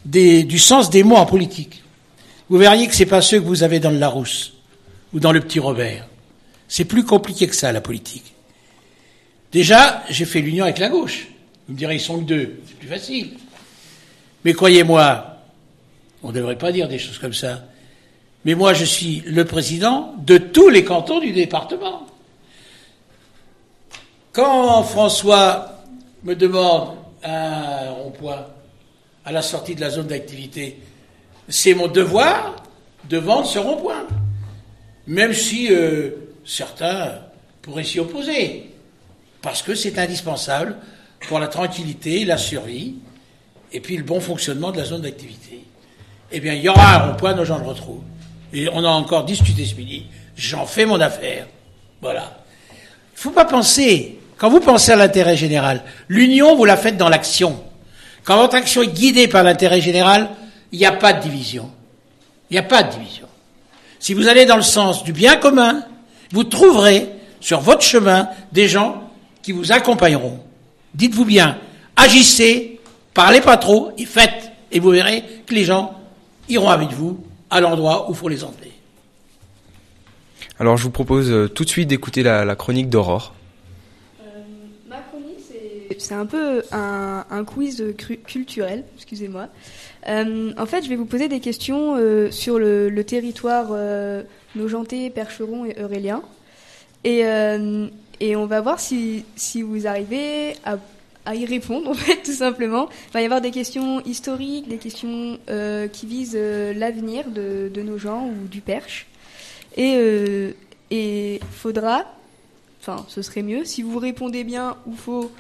du 0.03 0.59
sens 0.59 0.89
des 0.89 1.03
mots 1.03 1.15
en 1.15 1.25
politique. 1.25 1.81
Vous 2.49 2.57
verriez 2.57 2.87
que 2.87 2.93
c'est 2.93 3.05
pas 3.05 3.21
ceux 3.21 3.39
que 3.39 3.45
vous 3.45 3.63
avez 3.63 3.79
dans 3.79 3.89
le 3.89 3.99
Larousse 3.99 4.51
ou 5.13 5.21
dans 5.21 5.31
le 5.31 5.39
Petit 5.39 5.61
Robert. 5.61 6.09
C'est 6.67 6.83
plus 6.83 7.05
compliqué 7.05 7.47
que 7.47 7.55
ça, 7.55 7.71
la 7.71 7.79
politique. 7.79 8.33
Déjà, 9.53 10.03
j'ai 10.09 10.25
fait 10.25 10.41
l'union 10.41 10.65
avec 10.65 10.77
la 10.77 10.89
gauche. 10.89 11.29
Vous 11.69 11.73
me 11.73 11.77
direz, 11.77 11.95
ils 11.95 12.01
sont 12.01 12.19
que 12.19 12.25
deux. 12.25 12.59
C'est 12.67 12.75
plus 12.75 12.89
facile. 12.89 13.29
Mais 14.43 14.51
croyez-moi, 14.51 15.37
on 16.21 16.31
ne 16.31 16.33
devrait 16.33 16.57
pas 16.57 16.73
dire 16.73 16.89
des 16.89 16.99
choses 16.99 17.17
comme 17.17 17.33
ça. 17.33 17.63
Mais 18.43 18.55
moi, 18.55 18.73
je 18.73 18.83
suis 18.83 19.23
le 19.25 19.45
président 19.45 20.15
de 20.17 20.37
tous 20.37 20.67
les 20.67 20.83
cantons 20.83 21.21
du 21.21 21.31
département. 21.31 22.07
Quand 24.33 24.81
François 24.81 25.83
me 26.23 26.35
demande 26.35 26.97
un 27.23 27.91
rond-point 27.91 28.47
à 29.23 29.31
la 29.31 29.43
sortie 29.43 29.75
de 29.75 29.81
la 29.81 29.91
zone 29.91 30.07
d'activité, 30.07 30.79
c'est 31.47 31.75
mon 31.75 31.87
devoir 31.87 32.55
de 33.07 33.19
vendre 33.19 33.45
ce 33.45 33.59
rond-point. 33.59 34.07
Même 35.05 35.33
si 35.33 35.71
euh, 35.71 36.09
certains 36.43 37.19
pourraient 37.61 37.83
s'y 37.83 37.99
opposer. 37.99 38.71
Parce 39.43 39.61
que 39.61 39.75
c'est 39.75 39.99
indispensable 39.99 40.77
pour 41.27 41.39
la 41.39 41.47
tranquillité, 41.47 42.25
la 42.25 42.37
survie, 42.37 42.95
et 43.71 43.81
puis 43.81 43.97
le 43.97 44.03
bon 44.03 44.19
fonctionnement 44.19 44.71
de 44.71 44.77
la 44.77 44.85
zone 44.85 45.01
d'activité. 45.03 45.63
Eh 46.31 46.39
bien, 46.39 46.55
il 46.55 46.63
y 46.63 46.69
aura 46.69 46.95
un 46.95 47.11
rond-point, 47.11 47.35
nos 47.35 47.45
gens 47.45 47.59
le 47.59 47.67
retrouvent. 47.67 48.01
Et 48.51 48.67
on 48.69 48.83
a 48.83 48.89
encore 48.89 49.25
discuté 49.25 49.63
ce 49.63 49.75
midi. 49.75 50.07
J'en 50.35 50.65
fais 50.65 50.87
mon 50.87 50.99
affaire. 50.99 51.45
Voilà. 52.01 52.43
Il 52.71 53.17
ne 53.17 53.19
faut 53.19 53.31
pas 53.31 53.45
penser, 53.45 54.19
quand 54.43 54.49
vous 54.49 54.59
pensez 54.59 54.91
à 54.91 54.97
l'intérêt 54.97 55.37
général, 55.37 55.85
l'union, 56.09 56.57
vous 56.57 56.65
la 56.65 56.75
faites 56.75 56.97
dans 56.97 57.07
l'action. 57.07 57.63
Quand 58.25 58.35
votre 58.35 58.55
action 58.55 58.81
est 58.81 58.87
guidée 58.87 59.29
par 59.29 59.41
l'intérêt 59.41 59.79
général, 59.79 60.31
il 60.73 60.79
n'y 60.79 60.85
a 60.85 60.91
pas 60.91 61.13
de 61.13 61.21
division. 61.21 61.71
Il 62.49 62.55
n'y 62.55 62.59
a 62.59 62.63
pas 62.63 62.83
de 62.83 62.91
division. 62.91 63.25
Si 63.99 64.13
vous 64.13 64.27
allez 64.27 64.45
dans 64.45 64.57
le 64.57 64.61
sens 64.61 65.05
du 65.05 65.13
bien 65.13 65.37
commun, 65.37 65.85
vous 66.33 66.43
trouverez 66.43 67.07
sur 67.39 67.61
votre 67.61 67.83
chemin 67.83 68.27
des 68.51 68.67
gens 68.67 69.09
qui 69.43 69.53
vous 69.53 69.71
accompagneront. 69.71 70.41
Dites-vous 70.93 71.23
bien, 71.23 71.57
agissez, 71.95 72.81
parlez 73.13 73.39
pas 73.39 73.55
trop 73.55 73.93
et 73.97 74.05
faites. 74.05 74.51
Et 74.73 74.81
vous 74.81 74.89
verrez 74.89 75.23
que 75.45 75.53
les 75.53 75.63
gens 75.63 75.97
iront 76.49 76.69
avec 76.69 76.89
vous 76.89 77.17
à 77.49 77.61
l'endroit 77.61 78.09
où 78.09 78.11
il 78.11 78.17
faut 78.17 78.27
les 78.27 78.43
emmener. 78.43 78.73
Alors 80.59 80.75
je 80.75 80.83
vous 80.83 80.91
propose 80.91 81.31
euh, 81.31 81.47
tout 81.47 81.63
de 81.63 81.69
suite 81.69 81.87
d'écouter 81.87 82.23
la, 82.23 82.43
la 82.43 82.57
chronique 82.57 82.89
d'Aurore. 82.89 83.33
C'est- 85.99 86.13
un 86.13 86.25
peu 86.25 86.63
un, 86.71 87.25
un 87.29 87.43
quiz 87.43 87.83
culturel, 88.25 88.83
excusez-moi. 88.95 89.47
Euh, 90.07 90.53
en 90.57 90.65
fait, 90.65 90.83
je 90.83 90.89
vais 90.89 90.95
vous 90.95 91.05
poser 91.05 91.27
des 91.27 91.39
questions 91.39 91.95
euh, 91.97 92.31
sur 92.31 92.59
le, 92.59 93.03
territoire 93.03 93.69
euh, 93.71 94.23
Nogentais, 94.55 95.09
Percheron 95.09 95.65
et 95.65 95.75
Eurélien. 95.79 96.21
Et, 97.03 97.25
euh, 97.25 97.87
on 98.21 98.45
va 98.45 98.61
voir 98.61 98.79
si, 98.79 99.23
vous 99.61 99.87
arrivez 99.87 100.55
à, 100.63 101.35
y 101.35 101.45
répondre, 101.45 101.89
en 101.91 101.93
fait, 101.93 102.23
tout 102.23 102.33
simplement. 102.33 102.89
Il 103.09 103.13
va 103.13 103.21
y 103.21 103.25
avoir 103.25 103.41
des 103.41 103.51
questions 103.51 104.01
historiques, 104.01 104.67
des 104.67 104.77
questions 104.77 105.37
euh, 105.49 105.87
qui 105.87 106.05
visent 106.05 106.37
euh, 106.37 106.73
l'avenir 106.73 107.29
de, 107.29 107.69
nos 107.81 107.97
gens 107.97 108.27
ou 108.27 108.47
du 108.47 108.61
Perche. 108.61 109.07
Et 109.75 109.95
euh, 109.97 110.51
et 110.91 111.39
faudra 111.51 112.05
enfin, 112.83 113.05
ce 113.07 113.21
serait 113.21 113.43
mieux. 113.43 113.65
Si 113.65 113.81
vous 113.81 113.97
répondez 113.97 114.43
bien 114.43 114.75
ou 114.85 114.93
faux, 114.93 115.31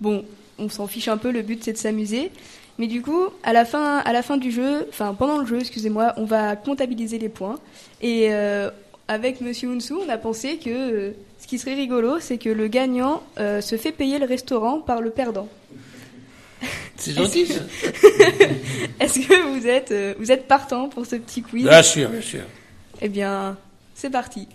bon, 0.00 0.24
on 0.58 0.68
s'en 0.68 0.86
fiche 0.86 1.08
un 1.08 1.16
peu. 1.16 1.30
Le 1.30 1.42
but, 1.42 1.62
c'est 1.62 1.72
de 1.72 1.78
s'amuser. 1.78 2.30
Mais 2.78 2.86
du 2.86 3.00
coup, 3.00 3.28
à 3.42 3.52
la 3.52 3.64
fin, 3.64 3.98
à 3.98 4.12
la 4.12 4.22
fin 4.22 4.36
du 4.36 4.50
jeu, 4.50 4.86
enfin 4.90 5.14
pendant 5.14 5.38
le 5.38 5.46
jeu, 5.46 5.60
excusez-moi, 5.60 6.12
on 6.16 6.24
va 6.24 6.56
comptabiliser 6.56 7.18
les 7.18 7.30
points. 7.30 7.58
Et 8.02 8.28
euh, 8.30 8.70
avec 9.08 9.40
Monsieur 9.40 9.70
Unsu, 9.70 9.94
on 9.94 10.08
a 10.10 10.18
pensé 10.18 10.58
que 10.58 10.70
euh, 10.70 11.10
ce 11.40 11.46
qui 11.46 11.58
serait 11.58 11.74
rigolo, 11.74 12.20
c'est 12.20 12.36
que 12.36 12.50
le 12.50 12.68
gagnant 12.68 13.22
euh, 13.38 13.62
se 13.62 13.76
fait 13.76 13.92
payer 13.92 14.18
le 14.18 14.26
restaurant 14.26 14.80
par 14.80 15.00
le 15.00 15.10
perdant. 15.10 15.48
C'est 16.96 17.12
gentil. 17.12 17.42
Est-ce 19.00 19.20
que 19.20 19.42
vous 19.52 19.66
êtes, 19.66 19.94
vous 20.18 20.32
êtes 20.32 20.48
partant 20.48 20.88
pour 20.88 21.04
ce 21.04 21.16
petit 21.16 21.42
quiz? 21.42 21.64
Bien 21.64 21.82
sûr, 21.82 22.08
bien 22.08 22.22
sûr. 22.22 22.40
Eh 23.02 23.10
bien, 23.10 23.58
c'est 23.94 24.08
parti. 24.08 24.48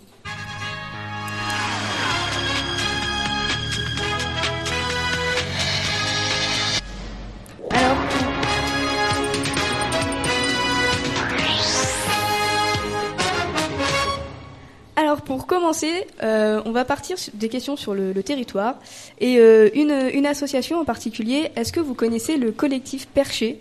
Commencer, 15.52 16.06
euh, 16.22 16.62
on 16.64 16.72
va 16.72 16.86
partir 16.86 17.18
sur 17.18 17.30
des 17.34 17.50
questions 17.50 17.76
sur 17.76 17.92
le, 17.92 18.14
le 18.14 18.22
territoire 18.22 18.76
et 19.20 19.38
euh, 19.38 19.68
une, 19.74 19.94
une 20.14 20.24
association 20.24 20.78
en 20.80 20.86
particulier. 20.86 21.50
Est-ce 21.56 21.72
que 21.72 21.80
vous 21.80 21.94
connaissez 21.94 22.38
le 22.38 22.52
collectif 22.52 23.06
Perché? 23.06 23.60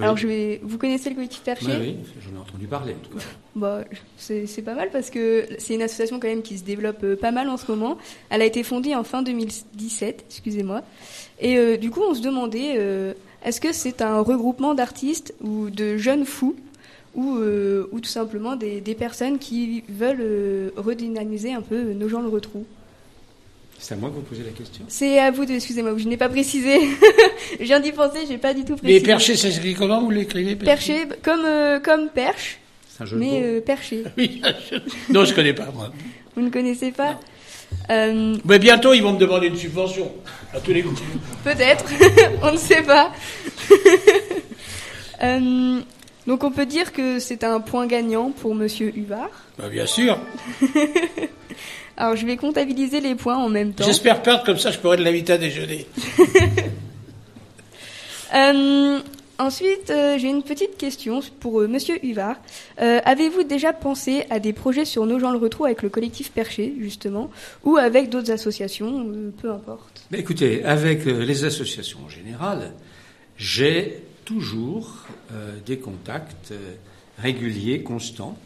Alors 0.00 0.16
je 0.16 0.26
vais, 0.26 0.60
vous 0.62 0.78
connaissez 0.78 1.10
le 1.10 1.16
collectif 1.16 1.42
Perché? 1.42 1.66
Oui, 1.66 1.76
oui, 1.80 1.96
j'en 2.20 2.36
ai 2.36 2.40
entendu 2.40 2.66
parler 2.66 2.94
en 2.94 3.06
tout 3.06 3.18
cas. 3.18 3.24
Bah, 3.56 3.84
c'est 4.16 4.64
pas 4.64 4.74
mal 4.74 4.88
parce 4.90 5.10
que 5.10 5.46
c'est 5.58 5.74
une 5.74 5.82
association 5.82 6.18
quand 6.18 6.26
même 6.26 6.42
qui 6.42 6.58
se 6.58 6.64
développe 6.64 7.04
euh, 7.04 7.14
pas 7.14 7.30
mal 7.30 7.48
en 7.50 7.58
ce 7.58 7.70
moment. 7.70 7.98
Elle 8.30 8.40
a 8.40 8.46
été 8.46 8.62
fondée 8.62 8.94
en 8.96 9.04
fin 9.04 9.22
2017, 9.22 10.24
excusez-moi. 10.28 10.82
Et 11.40 11.58
euh, 11.58 11.76
du 11.76 11.90
coup, 11.90 12.00
on 12.00 12.14
se 12.14 12.22
demandait, 12.22 13.14
est-ce 13.44 13.60
que 13.60 13.72
c'est 13.72 14.00
un 14.02 14.20
regroupement 14.20 14.74
d'artistes 14.74 15.34
ou 15.42 15.68
de 15.68 15.98
jeunes 15.98 16.24
fous 16.24 16.56
ou, 17.14 17.36
euh, 17.36 17.88
ou 17.92 18.00
tout 18.00 18.08
simplement 18.10 18.56
des, 18.56 18.80
des 18.80 18.94
personnes 18.94 19.38
qui 19.38 19.84
veulent 19.88 20.20
euh, 20.20 20.70
redynamiser 20.76 21.52
un 21.52 21.62
peu 21.62 21.92
nos 21.92 22.08
gens 22.08 22.20
le 22.22 22.28
retrou 22.28 22.64
C'est 23.78 23.94
à 23.94 23.96
moi 23.96 24.10
que 24.10 24.14
vous 24.16 24.22
posez 24.22 24.42
la 24.42 24.50
question. 24.50 24.84
C'est 24.88 25.18
à 25.18 25.30
vous 25.30 25.44
de, 25.44 25.52
excusez-moi, 25.52 25.94
je 25.96 26.08
n'ai 26.08 26.16
pas 26.16 26.28
précisé. 26.28 26.78
je 27.60 27.64
viin 27.64 27.80
d'y 27.80 27.92
penser, 27.92 28.20
j'ai 28.28 28.38
pas 28.38 28.52
du 28.54 28.64
tout 28.64 28.72
Mais 28.82 29.00
précisé. 29.00 29.04
perché, 29.06 29.36
ça 29.36 29.50
s'écrit 29.50 29.74
comment 29.74 30.00
Vous 30.02 30.10
l'écrivez 30.10 30.56
Perché, 30.56 31.04
comme, 31.22 31.44
euh, 31.44 31.78
comme 31.80 32.08
perche, 32.08 32.58
C'est 32.88 33.02
un 33.02 33.06
jeu 33.06 33.16
de 33.16 33.20
mais 33.20 33.26
mots. 33.40 33.46
euh, 33.46 33.60
perché. 33.60 34.04
Oui, 34.18 34.42
je- 34.70 35.12
non, 35.12 35.24
je 35.24 35.34
connais 35.34 35.52
pas, 35.54 35.70
moi. 35.74 35.92
Vous 36.34 36.42
ne 36.42 36.50
connaissez 36.50 36.90
pas 36.92 37.20
Euh, 37.90 38.36
Mais 38.44 38.58
bientôt, 38.58 38.92
ils 38.94 39.02
vont 39.02 39.12
me 39.14 39.18
demander 39.18 39.48
une 39.48 39.56
subvention, 39.56 40.10
à 40.52 40.60
tous 40.60 40.72
les 40.72 40.82
coups. 40.82 41.00
Peut-être, 41.44 41.84
on 42.42 42.52
ne 42.52 42.56
sait 42.56 42.82
pas. 42.82 43.12
Euh, 45.22 45.80
donc 46.26 46.44
on 46.44 46.50
peut 46.50 46.66
dire 46.66 46.92
que 46.92 47.18
c'est 47.18 47.44
un 47.44 47.60
point 47.60 47.86
gagnant 47.86 48.30
pour 48.30 48.54
Monsieur 48.54 48.96
Huvard. 48.96 49.30
Bah, 49.58 49.68
bien 49.68 49.86
sûr. 49.86 50.18
Alors 51.96 52.16
je 52.16 52.26
vais 52.26 52.36
comptabiliser 52.36 53.00
les 53.00 53.14
points 53.14 53.36
en 53.36 53.48
même 53.48 53.72
temps. 53.72 53.84
J'espère 53.84 54.22
perdre, 54.22 54.44
comme 54.44 54.58
ça, 54.58 54.70
je 54.70 54.78
pourrais 54.78 54.96
de 54.96 55.04
l'inviter 55.04 55.34
à 55.34 55.38
déjeuner. 55.38 55.86
Euh, 58.34 58.98
ensuite, 59.38 59.90
euh, 59.90 60.18
j'ai 60.18 60.28
une 60.28 60.42
petite 60.42 60.76
question 60.76 61.20
pour 61.38 61.60
euh, 61.60 61.68
Monsieur 61.68 62.04
Huvard. 62.04 62.34
Euh, 62.80 62.98
Avez-vous 63.04 63.44
déjà 63.44 63.72
pensé 63.72 64.24
à 64.28 64.40
des 64.40 64.52
projets 64.52 64.84
sur 64.84 65.06
nos 65.06 65.20
gens 65.20 65.30
le 65.30 65.38
retrou 65.38 65.66
avec 65.66 65.82
le 65.82 65.88
collectif 65.88 66.32
Perché, 66.32 66.74
justement, 66.80 67.30
ou 67.62 67.76
avec 67.76 68.10
d'autres 68.10 68.32
associations, 68.32 69.06
euh, 69.06 69.30
peu 69.40 69.52
importe? 69.52 70.02
Ben, 70.10 70.20
écoutez, 70.20 70.64
avec 70.64 71.06
euh, 71.06 71.24
les 71.24 71.44
associations 71.44 72.00
en 72.04 72.08
général, 72.08 72.72
j'ai 73.36 74.02
toujours 74.24 75.06
euh, 75.32 75.58
des 75.64 75.78
contacts 75.78 76.52
euh, 76.52 76.74
réguliers, 77.18 77.82
constants. 77.82 78.38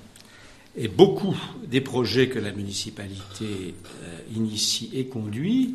Et 0.76 0.88
beaucoup 0.88 1.36
des 1.66 1.80
projets 1.80 2.28
que 2.28 2.38
la 2.38 2.52
municipalité 2.52 3.74
euh, 4.02 4.18
initie 4.36 4.90
et 4.94 5.06
conduit 5.06 5.74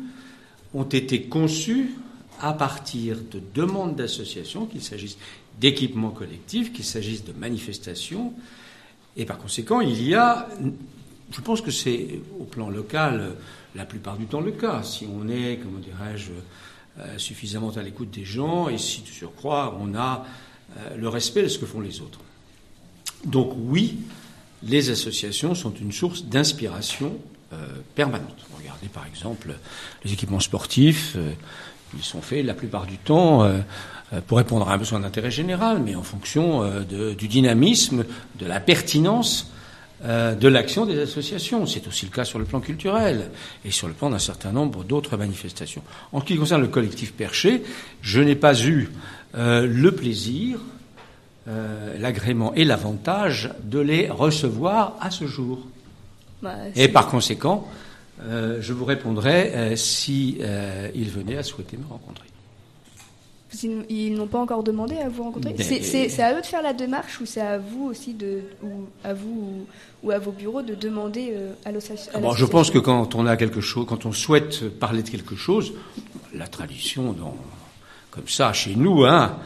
ont 0.72 0.84
été 0.84 1.22
conçus 1.22 1.90
à 2.40 2.52
partir 2.52 3.18
de 3.30 3.40
demandes 3.54 3.96
d'associations, 3.96 4.66
qu'il 4.66 4.82
s'agisse 4.82 5.18
d'équipements 5.60 6.10
collectifs, 6.10 6.72
qu'il 6.72 6.84
s'agisse 6.84 7.24
de 7.24 7.32
manifestations. 7.32 8.32
Et 9.16 9.24
par 9.24 9.38
conséquent, 9.38 9.80
il 9.80 10.02
y 10.02 10.14
a, 10.14 10.48
je 11.30 11.40
pense 11.40 11.60
que 11.60 11.70
c'est 11.70 12.20
au 12.40 12.44
plan 12.44 12.70
local 12.70 13.36
la 13.74 13.84
plupart 13.84 14.16
du 14.16 14.26
temps 14.26 14.40
le 14.40 14.52
cas. 14.52 14.82
Si 14.82 15.06
on 15.06 15.28
est, 15.28 15.60
comment 15.62 15.78
dirais-je, 15.78 16.32
suffisamment 17.18 17.70
à 17.70 17.82
l'écoute 17.82 18.10
des 18.10 18.24
gens 18.24 18.68
et 18.68 18.78
si 18.78 19.02
de 19.02 19.08
surcroît 19.08 19.76
on 19.80 19.94
a 19.94 20.24
euh, 20.78 20.96
le 20.96 21.08
respect 21.08 21.42
de 21.42 21.48
ce 21.48 21.58
que 21.58 21.66
font 21.66 21.80
les 21.80 22.00
autres. 22.00 22.20
Donc 23.24 23.52
oui, 23.56 23.98
les 24.62 24.90
associations 24.90 25.54
sont 25.54 25.72
une 25.74 25.92
source 25.92 26.24
d'inspiration 26.24 27.16
euh, 27.52 27.56
permanente. 27.94 28.46
Regardez 28.58 28.88
par 28.88 29.06
exemple 29.06 29.54
les 30.04 30.12
équipements 30.12 30.40
sportifs, 30.40 31.14
euh, 31.16 31.32
ils 31.96 32.02
sont 32.02 32.22
faits 32.22 32.44
la 32.44 32.54
plupart 32.54 32.86
du 32.86 32.98
temps 32.98 33.44
euh, 33.44 33.60
euh, 34.12 34.20
pour 34.26 34.38
répondre 34.38 34.68
à 34.68 34.74
un 34.74 34.78
besoin 34.78 35.00
d'intérêt 35.00 35.30
général, 35.30 35.80
mais 35.80 35.94
en 35.94 36.02
fonction 36.02 36.62
euh, 36.62 37.14
du 37.14 37.28
dynamisme, 37.28 38.04
de 38.38 38.46
la 38.46 38.60
pertinence 38.60 39.52
euh, 40.04 40.34
de 40.34 40.48
l'action 40.48 40.86
des 40.86 40.98
associations. 41.00 41.66
C'est 41.66 41.86
aussi 41.86 42.06
le 42.06 42.10
cas 42.10 42.24
sur 42.24 42.38
le 42.38 42.44
plan 42.44 42.60
culturel 42.60 43.30
et 43.64 43.70
sur 43.70 43.88
le 43.88 43.94
plan 43.94 44.10
d'un 44.10 44.18
certain 44.18 44.52
nombre 44.52 44.84
d'autres 44.84 45.16
manifestations. 45.16 45.82
En 46.12 46.20
ce 46.20 46.26
qui 46.26 46.36
concerne 46.36 46.62
le 46.62 46.68
collectif 46.68 47.12
Perché, 47.12 47.62
je 48.02 48.20
n'ai 48.20 48.36
pas 48.36 48.60
eu 48.62 48.90
euh, 49.36 49.66
le 49.66 49.92
plaisir, 49.92 50.58
euh, 51.48 51.96
l'agrément 51.98 52.54
et 52.54 52.64
l'avantage 52.64 53.50
de 53.62 53.78
les 53.78 54.08
recevoir 54.08 54.96
à 55.00 55.10
ce 55.10 55.26
jour. 55.26 55.60
Bah, 56.42 56.54
Et 56.76 56.88
par 56.88 57.08
conséquent, 57.08 57.66
euh, 58.22 58.58
je 58.60 58.72
vous 58.72 58.84
répondrai 58.84 59.52
euh, 59.54 59.76
si 59.76 60.38
euh, 60.40 60.90
ils 60.94 61.10
venaient 61.10 61.36
à 61.36 61.42
souhaiter 61.42 61.76
me 61.76 61.86
rencontrer. 61.86 62.26
Ils, 63.62 64.14
n'ont 64.14 64.26
pas 64.26 64.38
encore 64.38 64.62
demandé 64.62 64.96
à 64.96 65.08
vous 65.08 65.22
rencontrer. 65.24 65.54
C'est- 65.58 66.20
à 66.22 66.36
eux 66.36 66.40
de 66.40 66.46
faire 66.46 66.62
la 66.62 66.72
démarche 66.72 67.20
ou 67.20 67.26
c'est 67.26 67.40
à 67.40 67.58
vous 67.58 67.84
aussi 67.86 68.14
de 68.14 68.40
ou 68.62 68.86
à 69.04 69.12
vous 69.14 69.66
ou, 70.02 70.06
ou 70.06 70.10
à 70.10 70.18
vos 70.18 70.32
bureaux 70.32 70.62
de 70.62 70.74
demander 70.74 71.30
euh, 71.32 71.52
à 71.64 71.72
l'association. 71.72 72.12
à 72.14 72.20
Bon, 72.20 72.32
je 72.32 72.44
pense 72.46 72.70
que 72.70 72.78
quand 72.78 73.14
on 73.14 73.26
a 73.26 73.36
quelque 73.36 73.60
chose, 73.60 73.86
quand 73.88 74.06
on 74.06 74.12
souhaite 74.12 74.68
parler 74.78 75.02
de 75.02 75.10
quelque 75.10 75.36
chose, 75.36 75.72
la 76.34 76.46
tradition, 76.46 77.12
dans, 77.12 77.36
comme 78.10 78.28
ça, 78.28 78.52
chez 78.52 78.74
nous, 78.76 79.04
hein, 79.04 79.36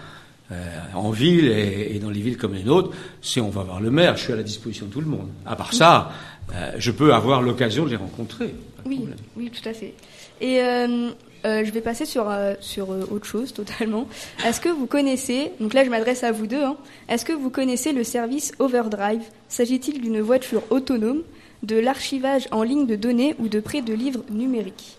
euh, 0.51 0.55
en 0.95 1.11
ville 1.11 1.47
et, 1.49 1.97
et 1.97 1.99
dans 1.99 2.11
les 2.11 2.21
villes 2.21 2.39
comme 2.39 2.55
les 2.55 2.65
nôtres, 2.65 2.91
c'est 3.21 3.41
on 3.41 3.51
va 3.51 3.63
voir 3.63 3.81
le 3.81 3.91
maire. 3.91 4.17
Je 4.17 4.25
suis 4.25 4.33
à 4.33 4.37
la 4.37 4.43
disposition 4.43 4.87
de 4.87 4.93
tout 4.93 5.01
le 5.01 5.07
monde. 5.07 5.29
À 5.45 5.57
part 5.57 5.75
ça, 5.75 6.11
euh, 6.55 6.73
je 6.79 6.91
peux 6.91 7.13
avoir 7.13 7.43
l'occasion 7.43 7.85
de 7.85 7.91
les 7.91 7.97
rencontrer. 7.97 8.55
Oui, 8.87 9.01
oui, 9.37 9.51
tout 9.51 9.69
à 9.69 9.75
fait. 9.75 9.93
Et 10.41 10.61
euh, 10.63 11.11
euh, 11.45 11.65
je 11.65 11.71
vais 11.71 11.81
passer 11.81 12.05
sur, 12.05 12.29
euh, 12.31 12.55
sur 12.61 12.93
euh, 12.93 13.07
autre 13.11 13.27
chose 13.27 13.53
totalement. 13.53 14.09
Est-ce 14.45 14.61
que 14.61 14.69
vous 14.69 14.87
connaissez, 14.87 15.53
donc 15.61 15.75
là 15.75 15.85
je 15.85 15.91
m'adresse 15.91 16.25
à 16.25 16.33
vous 16.33 16.47
deux, 16.47 16.63
hein, 16.63 16.77
est-ce 17.09 17.25
que 17.25 17.33
vous 17.33 17.51
connaissez 17.51 17.93
le 17.93 18.05
service 18.05 18.53
Overdrive? 18.59 19.23
S'agit-il 19.49 20.01
d'une 20.01 20.21
voiture 20.21 20.63
autonome, 20.71 21.23
de 21.63 21.77
l'archivage 21.77 22.47
en 22.51 22.63
ligne 22.63 22.87
de 22.87 22.97
données 22.97 23.35
ou 23.39 23.49
de 23.49 23.61
prêt 23.61 23.83
de 23.83 23.93
livres 23.93 24.23
numériques? 24.31 24.99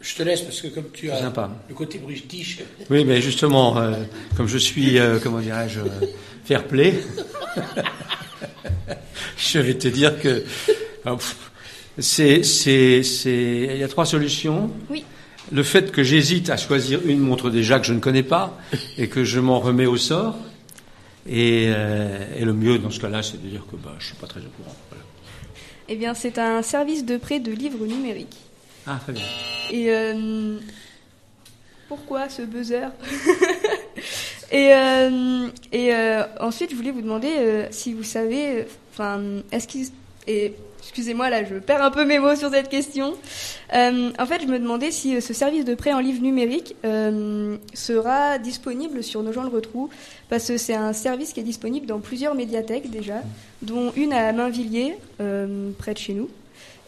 Je 0.00 0.14
te 0.14 0.22
laisse 0.22 0.40
parce 0.40 0.62
que 0.62 0.68
comme 0.68 0.90
tu 0.92 1.10
as 1.10 1.18
Sympa. 1.18 1.50
le 1.68 1.74
côté 1.74 1.98
brutish, 1.98 2.60
Oui, 2.88 3.04
mais 3.04 3.20
justement, 3.20 3.76
euh, 3.78 3.92
comme 4.36 4.46
je 4.48 4.56
suis, 4.56 4.98
euh, 4.98 5.18
comment 5.22 5.40
dirais-je, 5.40 5.80
euh, 5.80 5.84
fair 6.44 6.66
play, 6.66 6.94
je 9.36 9.58
vais 9.58 9.74
te 9.74 9.88
dire 9.88 10.18
que 10.18 10.42
pff, 11.04 11.49
c'est, 12.00 12.42
c'est, 12.42 13.02
c'est, 13.02 13.68
il 13.72 13.76
y 13.76 13.84
a 13.84 13.88
trois 13.88 14.06
solutions. 14.06 14.70
Oui. 14.88 15.04
Le 15.52 15.62
fait 15.62 15.90
que 15.90 16.02
j'hésite 16.02 16.50
à 16.50 16.56
choisir 16.56 17.00
une 17.04 17.18
montre 17.20 17.50
déjà 17.50 17.80
que 17.80 17.86
je 17.86 17.92
ne 17.92 18.00
connais 18.00 18.22
pas 18.22 18.56
et 18.98 19.08
que 19.08 19.24
je 19.24 19.40
m'en 19.40 19.60
remets 19.60 19.86
au 19.86 19.96
sort. 19.96 20.36
Et, 21.28 21.66
euh, 21.68 22.24
et 22.36 22.44
le 22.44 22.52
mieux 22.52 22.78
dans 22.78 22.90
ce 22.90 23.00
cas-là, 23.00 23.22
c'est 23.22 23.42
de 23.42 23.48
dire 23.48 23.64
que 23.70 23.76
bah, 23.76 23.94
je 23.98 24.06
suis 24.06 24.16
pas 24.16 24.26
très 24.26 24.40
au 24.40 24.48
courant. 24.56 24.74
Voilà. 24.90 25.04
Eh 25.88 25.96
bien, 25.96 26.14
c'est 26.14 26.38
un 26.38 26.62
service 26.62 27.04
de 27.04 27.16
prêt 27.16 27.40
de 27.40 27.52
livres 27.52 27.84
numériques. 27.86 28.36
Ah, 28.86 28.98
très 29.02 29.12
bien. 29.12 29.24
Et 29.70 29.90
euh, 29.90 30.58
pourquoi 31.88 32.28
ce 32.28 32.42
buzzer 32.42 32.88
Et, 34.52 34.74
euh, 34.74 35.48
et 35.72 35.92
ensuite, 36.40 36.70
je 36.70 36.76
voulais 36.76 36.90
vous 36.90 37.02
demander 37.02 37.66
si 37.70 37.92
vous 37.92 38.02
savez, 38.02 38.66
enfin, 38.92 39.20
est-ce 39.52 39.68
qu'il 39.68 39.86
et 40.26 40.54
excusez-moi 40.80 41.30
là, 41.30 41.44
je 41.44 41.54
perds 41.56 41.82
un 41.82 41.90
peu 41.90 42.04
mes 42.04 42.18
mots 42.18 42.36
sur 42.36 42.50
cette 42.50 42.68
question. 42.68 43.14
Euh, 43.74 44.10
en 44.18 44.26
fait, 44.26 44.42
je 44.42 44.46
me 44.46 44.58
demandais 44.58 44.90
si 44.90 45.16
euh, 45.16 45.20
ce 45.20 45.32
service 45.32 45.64
de 45.64 45.74
prêt 45.74 45.92
en 45.92 46.00
livre 46.00 46.22
numérique 46.22 46.74
euh, 46.84 47.56
sera 47.74 48.38
disponible 48.38 49.02
sur 49.02 49.22
nos 49.22 49.32
gens 49.32 49.42
le 49.42 49.48
retrouvent, 49.48 49.90
parce 50.28 50.48
que 50.48 50.56
c'est 50.56 50.74
un 50.74 50.92
service 50.92 51.32
qui 51.32 51.40
est 51.40 51.44
disponible 51.44 51.86
dans 51.86 52.00
plusieurs 52.00 52.34
médiathèques 52.34 52.90
déjà, 52.90 53.22
dont 53.62 53.92
une 53.96 54.12
à 54.12 54.32
Mainvilliers, 54.32 54.96
près 55.78 55.94
de 55.94 55.98
chez 55.98 56.14
nous. 56.14 56.28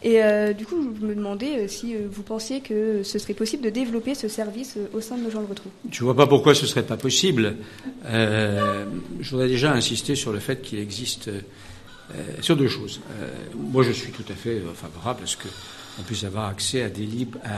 Et 0.05 0.19
du 0.57 0.65
coup, 0.65 0.75
je 0.99 1.05
me 1.05 1.15
demandais 1.15 1.67
si 1.69 1.95
vous 1.95 2.23
pensiez 2.23 2.59
que 2.59 3.03
ce 3.03 3.19
serait 3.19 3.33
possible 3.33 3.63
de 3.63 3.69
développer 3.69 4.15
ce 4.15 4.27
service 4.27 4.77
au 4.93 4.99
sein 4.99 5.15
de 5.17 5.23
nos 5.23 5.29
gens 5.29 5.39
le 5.39 5.45
retrouvent. 5.45 5.71
Je 5.89 6.03
vois 6.03 6.15
pas 6.15 6.27
pourquoi 6.27 6.53
ce 6.55 6.65
serait 6.65 6.83
pas 6.83 6.97
possible. 6.97 7.55
Je 8.05 9.29
voudrais 9.29 9.47
déjà 9.47 9.71
insister 9.71 10.15
sur 10.15 10.33
le 10.33 10.39
fait 10.39 10.61
qu'il 10.61 10.79
existe 10.79 11.29
sur 12.41 12.55
deux 12.57 12.67
choses. 12.67 12.99
Euh, 13.19 13.29
moi, 13.55 13.83
je 13.83 13.91
suis 13.91 14.11
tout 14.11 14.23
à 14.29 14.33
fait 14.35 14.59
euh, 14.59 14.73
favorable 14.73 15.23
à 15.23 15.25
ce 15.27 15.37
qu'on 15.37 16.03
puisse 16.03 16.23
avoir 16.23 16.47
accès 16.49 16.81
à 16.83 16.89
des 16.89 17.05
libres, 17.05 17.39
à, 17.43 17.49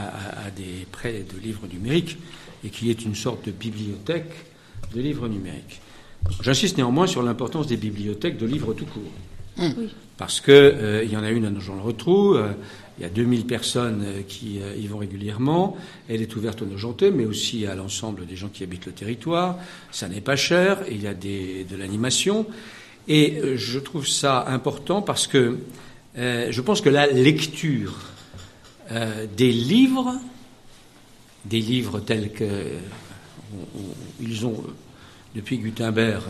à- 0.42 0.46
à 0.46 0.50
des 0.50 0.86
prêts 0.90 1.24
de 1.32 1.40
livres 1.40 1.66
numériques 1.72 2.18
et 2.64 2.70
qu'il 2.70 2.88
y 2.88 2.90
ait 2.90 2.94
une 2.94 3.14
sorte 3.14 3.46
de 3.46 3.50
bibliothèque 3.50 4.30
de 4.94 5.00
livres 5.00 5.28
numériques. 5.28 5.80
J'insiste 6.42 6.76
néanmoins 6.76 7.06
sur 7.06 7.22
l'importance 7.22 7.66
des 7.66 7.76
bibliothèques 7.76 8.38
de 8.38 8.46
livres 8.46 8.74
tout 8.74 8.86
court. 8.86 9.02
Oui. 9.58 9.88
Parce 10.18 10.40
que 10.40 10.50
euh, 10.52 11.04
il 11.04 11.10
y 11.12 11.16
en 11.16 11.22
a 11.22 11.30
une 11.30 11.44
à 11.44 11.50
Nogent-le-Rotrou, 11.50 12.34
euh, 12.34 12.52
il 12.98 13.02
y 13.02 13.04
a 13.06 13.10
2000 13.10 13.46
personnes 13.46 14.02
euh, 14.04 14.22
qui 14.26 14.60
euh, 14.60 14.74
y 14.74 14.86
vont 14.86 14.98
régulièrement. 14.98 15.76
Elle 16.08 16.22
est 16.22 16.34
ouverte 16.36 16.62
aux 16.62 16.66
Nogentais, 16.66 17.10
mais 17.10 17.26
aussi 17.26 17.66
à 17.66 17.74
l'ensemble 17.74 18.24
des 18.26 18.36
gens 18.36 18.48
qui 18.48 18.64
habitent 18.64 18.86
le 18.86 18.92
territoire. 18.92 19.58
Ça 19.92 20.08
n'est 20.08 20.22
pas 20.22 20.36
cher, 20.36 20.78
il 20.90 21.02
y 21.02 21.06
a 21.06 21.12
des, 21.14 21.64
de 21.64 21.76
l'animation. 21.76 22.46
Et 23.08 23.36
euh, 23.36 23.56
je 23.56 23.78
trouve 23.78 24.06
ça 24.06 24.44
important 24.48 25.02
parce 25.02 25.26
que 25.26 25.58
euh, 26.18 26.48
je 26.50 26.60
pense 26.60 26.80
que 26.80 26.88
la 26.88 27.06
lecture 27.06 27.94
euh, 28.90 29.26
des 29.36 29.52
livres, 29.52 30.14
des 31.44 31.60
livres 31.60 32.00
tels 32.00 32.32
que 32.32 32.78
ont 34.44 34.64
depuis 35.34 35.58
Gutenberg 35.58 36.22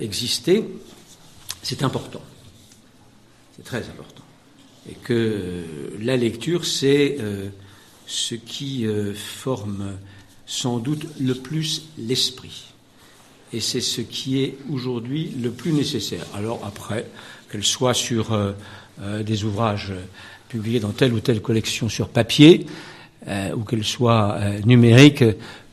existé, 0.00 0.64
c'est 1.62 1.82
important. 1.82 2.20
C'est 3.56 3.64
très 3.64 3.88
important. 3.88 4.24
Et 4.90 4.94
que 4.94 5.64
la 6.00 6.16
lecture, 6.16 6.66
c'est 6.66 7.16
ce 8.06 8.34
qui 8.34 8.86
forme 9.14 9.96
sans 10.44 10.78
doute 10.78 11.06
le 11.18 11.34
plus 11.34 11.86
l'esprit. 11.96 12.64
Et 13.52 13.60
c'est 13.60 13.80
ce 13.80 14.00
qui 14.00 14.42
est 14.42 14.56
aujourd'hui 14.70 15.32
le 15.40 15.50
plus 15.50 15.72
nécessaire. 15.72 16.26
Alors 16.34 16.60
après, 16.66 17.06
qu'elle 17.50 17.64
soit 17.64 17.94
sur 17.94 18.32
euh, 18.32 18.52
euh, 19.00 19.22
des 19.22 19.44
ouvrages 19.44 19.92
publiés 20.48 20.80
dans 20.80 20.90
telle 20.90 21.12
ou 21.12 21.20
telle 21.20 21.40
collection 21.40 21.88
sur 21.88 22.08
papier, 22.08 22.66
euh, 23.28 23.52
ou 23.52 23.62
qu'elle 23.62 23.84
soit 23.84 24.38
numérique, 24.64 25.24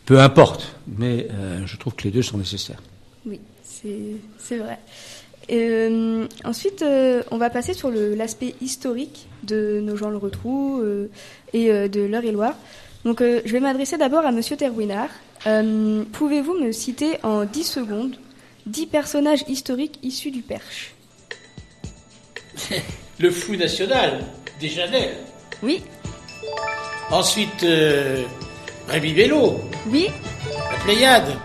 peu 0.05 0.19
importe. 0.19 0.75
Mais 0.97 1.27
je 1.65 1.77
trouve 1.77 1.95
que 1.95 2.03
les 2.03 2.11
deux 2.11 2.23
sont 2.23 2.37
nécessaires. 2.37 2.81
Oui, 3.25 3.39
c'est 3.61 4.57
vrai. 4.57 4.79
Ensuite, 6.43 6.83
on 7.31 7.37
va 7.37 7.49
passer 7.49 7.73
sur 7.73 7.91
l'aspect 7.91 8.55
historique 8.61 9.27
de 9.43 9.79
nos 9.81 9.95
gens 9.95 10.09
le 10.09 10.17
retrouvent 10.17 11.07
et 11.53 11.67
de 11.67 12.01
l'Eure-et-Loire. 12.01 12.55
Donc, 13.05 13.19
euh, 13.21 13.41
je 13.45 13.51
vais 13.51 13.59
m'adresser 13.59 13.97
d'abord 13.97 14.25
à 14.25 14.31
Monsieur 14.31 14.55
Terwinard. 14.55 15.09
Euh, 15.45 16.03
Pouvez-vous 16.13 16.53
me 16.53 16.71
citer 16.71 17.17
en 17.23 17.45
10 17.45 17.63
secondes 17.63 18.15
10 18.65 18.87
personnages 18.87 19.43
historiques 19.47 19.99
issus 20.03 20.31
du 20.31 20.41
Perche 20.41 20.93
le 23.19 23.31
fou 23.31 23.55
national, 23.55 24.23
Deschanel. 24.59 25.15
Oui, 25.63 25.81
Ensuite, 27.11 27.63
euh, 27.63 28.23
Rémi 28.87 29.13
Bello, 29.13 29.59
oui, 29.87 30.07
la 30.71 30.77
Pléiade. 30.79 31.37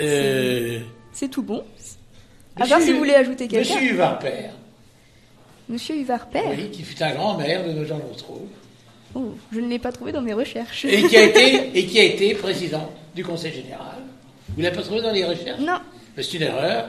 Euh, 0.00 0.80
c'est 1.12 1.28
tout 1.28 1.42
bon. 1.42 1.64
À 2.56 2.66
part 2.66 2.80
si 2.80 2.92
vous 2.92 2.98
voulez 2.98 3.14
ajouter 3.14 3.48
quelqu'un. 3.48 3.74
Monsieur 3.74 3.90
Huvarpère, 3.92 4.52
Monsieur 5.68 5.96
Huvard 5.96 6.28
Père 6.28 6.50
oui, 6.50 6.70
qui 6.70 6.82
fut 6.82 7.02
un 7.02 7.14
grand 7.14 7.38
maire 7.38 7.64
de 7.66 7.72
nos 7.72 7.84
gens 7.86 7.96
le 7.96 8.04
Oh, 9.14 9.34
je 9.52 9.60
ne 9.60 9.68
l'ai 9.68 9.78
pas 9.78 9.92
trouvé 9.92 10.12
dans 10.12 10.20
mes 10.22 10.34
recherches. 10.34 10.84
et 10.84 11.02
qui 11.04 11.16
a 11.16 11.22
été 11.22 11.78
et 11.78 11.86
qui 11.86 11.98
a 11.98 12.04
été 12.04 12.34
président 12.34 12.90
du 13.14 13.24
Conseil 13.24 13.52
général. 13.52 13.98
Vous 14.54 14.60
l'avez 14.62 14.76
pas 14.76 14.82
trouvé 14.82 15.00
dans 15.02 15.12
les 15.12 15.24
recherches 15.24 15.60
Non, 15.60 15.78
Mais 16.16 16.22
c'est 16.22 16.34
une 16.36 16.42
erreur. 16.42 16.86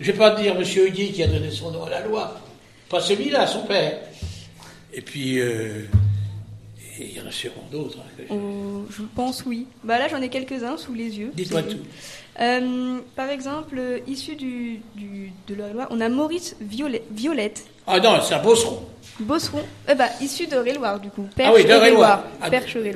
Je 0.00 0.10
vais 0.10 0.18
pas 0.18 0.34
dire 0.40 0.54
Monsieur 0.54 0.88
Hugui 0.88 1.12
qui 1.12 1.22
a 1.22 1.26
donné 1.26 1.50
son 1.50 1.70
nom 1.70 1.84
à 1.84 1.90
la 1.90 2.00
loi. 2.06 2.34
Pas 2.88 3.00
celui-là, 3.00 3.46
son 3.46 3.62
père. 3.62 3.98
Et 4.92 5.00
puis, 5.00 5.38
euh, 5.40 5.82
et 6.98 7.04
il 7.10 7.16
y 7.16 7.20
en 7.20 7.26
a 7.26 7.30
sûrement 7.32 7.64
d'autres. 7.70 7.98
hein, 8.00 8.10
je- 8.18 8.24
Oh, 8.34 8.84
je 8.90 9.02
pense 9.14 9.44
oui. 9.46 9.66
Bah 9.84 9.98
là, 9.98 10.08
j'en 10.08 10.20
ai 10.20 10.28
quelques-uns 10.28 10.76
sous 10.76 10.92
les 10.94 11.18
yeux. 11.18 11.30
Dites-moi 11.34 11.62
tout. 11.62 11.78
Euh, 12.40 12.98
par 13.16 13.28
exemple, 13.30 13.76
euh, 13.78 13.98
issu 14.06 14.36
du, 14.36 14.80
du- 14.94 15.32
de 15.48 15.54
l'Eure-et-Loire, 15.54 15.88
on 15.90 16.00
a 16.00 16.08
Maurice 16.08 16.56
Violet- 16.60 17.02
Violette, 17.10 17.64
Ah 17.86 17.98
non, 18.00 18.20
c'est 18.22 18.34
un 18.34 18.42
bosseron. 18.42 18.80
Bosseron, 19.20 19.62
eh 19.90 19.94
ben, 19.94 20.08
issu 20.20 20.46
d'Eure-et-Loire 20.46 20.98
du 21.00 21.10
coup. 21.10 21.26
Ah 21.42 21.52
oui, 21.54 21.64
d'Eure-et-Loire. 21.64 22.24
Ah. 22.40 22.48
Perche 22.50 22.76
oui. 22.80 22.90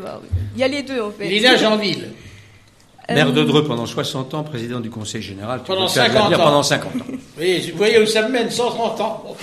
Il 0.55 0.61
y 0.61 0.65
a 0.65 0.69
les 0.69 0.83
deux 0.83 1.01
en 1.01 1.11
fait. 1.11 1.29
Lina 1.29 1.57
Jeanville. 1.57 2.09
Maire 3.09 3.33
de 3.33 3.41
Euh, 3.41 3.45
Dreux 3.45 3.65
pendant 3.65 3.87
60 3.87 4.35
ans, 4.35 4.43
président 4.43 4.81
du 4.81 4.91
Conseil 4.91 5.23
général. 5.23 5.61
Tu 5.65 5.67
Pendant 5.67 5.87
peux 5.87 5.93
faire 5.93 6.13
50 6.13 6.29
dire 6.29 6.41
ans. 6.41 6.45
Pendant 6.45 6.63
50 6.63 6.97
ans. 6.97 7.05
Oui, 7.39 7.71
vous 7.71 7.79
voyez 7.79 8.01
où 8.01 8.07
ça 8.07 8.23
me 8.27 8.33
mène, 8.33 8.51
130 8.51 9.01
ans. 9.01 9.37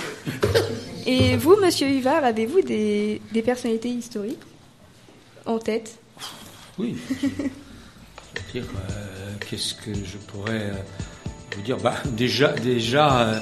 Et 1.06 1.36
vous, 1.36 1.56
monsieur 1.62 1.88
Huvard, 1.88 2.24
avez-vous 2.24 2.62
des, 2.62 3.20
des 3.32 3.42
personnalités 3.42 3.88
historiques 3.90 4.38
en 5.46 5.58
tête? 5.58 5.96
Oui. 6.78 6.96
Euh, 8.56 8.60
qu'est-ce 9.48 9.74
que 9.74 9.92
je 9.94 10.16
pourrais 10.26 10.52
euh, 10.70 10.72
vous 11.56 11.62
dire? 11.62 11.76
Bah, 11.78 11.94
Déjà, 12.06 12.48
déjà 12.48 13.20
euh, 13.28 13.38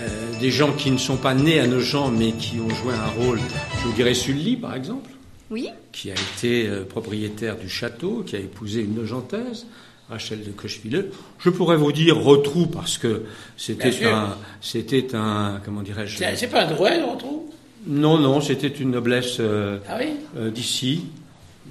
euh, 0.00 0.38
des 0.40 0.50
gens 0.50 0.72
qui 0.72 0.90
ne 0.90 0.98
sont 0.98 1.16
pas 1.16 1.34
nés 1.34 1.60
à 1.60 1.66
Nogent, 1.66 2.10
mais 2.12 2.32
qui 2.32 2.58
ont 2.60 2.68
joué 2.68 2.92
un 2.94 3.24
rôle, 3.24 3.40
je 3.80 3.86
vous 3.86 3.92
dirais 3.94 4.14
Sully, 4.14 4.56
par 4.56 4.74
exemple, 4.74 5.10
Oui. 5.50 5.68
qui 5.92 6.10
a 6.10 6.14
été 6.14 6.68
euh, 6.68 6.84
propriétaire 6.84 7.56
du 7.56 7.68
château, 7.68 8.22
qui 8.26 8.36
a 8.36 8.40
épousé 8.40 8.82
une 8.82 8.94
Nogentaise, 8.94 9.66
Rachel 10.08 10.44
de 10.44 10.50
Cochevilleux. 10.50 11.10
Je 11.38 11.50
pourrais 11.50 11.76
vous 11.76 11.92
dire 11.92 12.16
Rotrou, 12.16 12.66
parce 12.66 12.98
que 12.98 13.24
c'était 13.56 14.04
un, 14.04 14.36
c'était 14.60 15.14
un, 15.14 15.60
comment 15.64 15.82
dirais-je? 15.82 16.22
C'est 16.34 16.46
pas 16.48 16.62
un 16.62 16.70
Drouet, 16.72 17.02
on 17.02 17.16
trouve 17.16 17.42
Non, 17.86 18.18
non, 18.18 18.40
c'était 18.40 18.68
une 18.68 18.92
noblesse 18.92 19.38
euh, 19.40 19.78
Ah 19.88 19.96
oui 19.98 20.10
euh, 20.36 20.50
d'ici, 20.50 21.06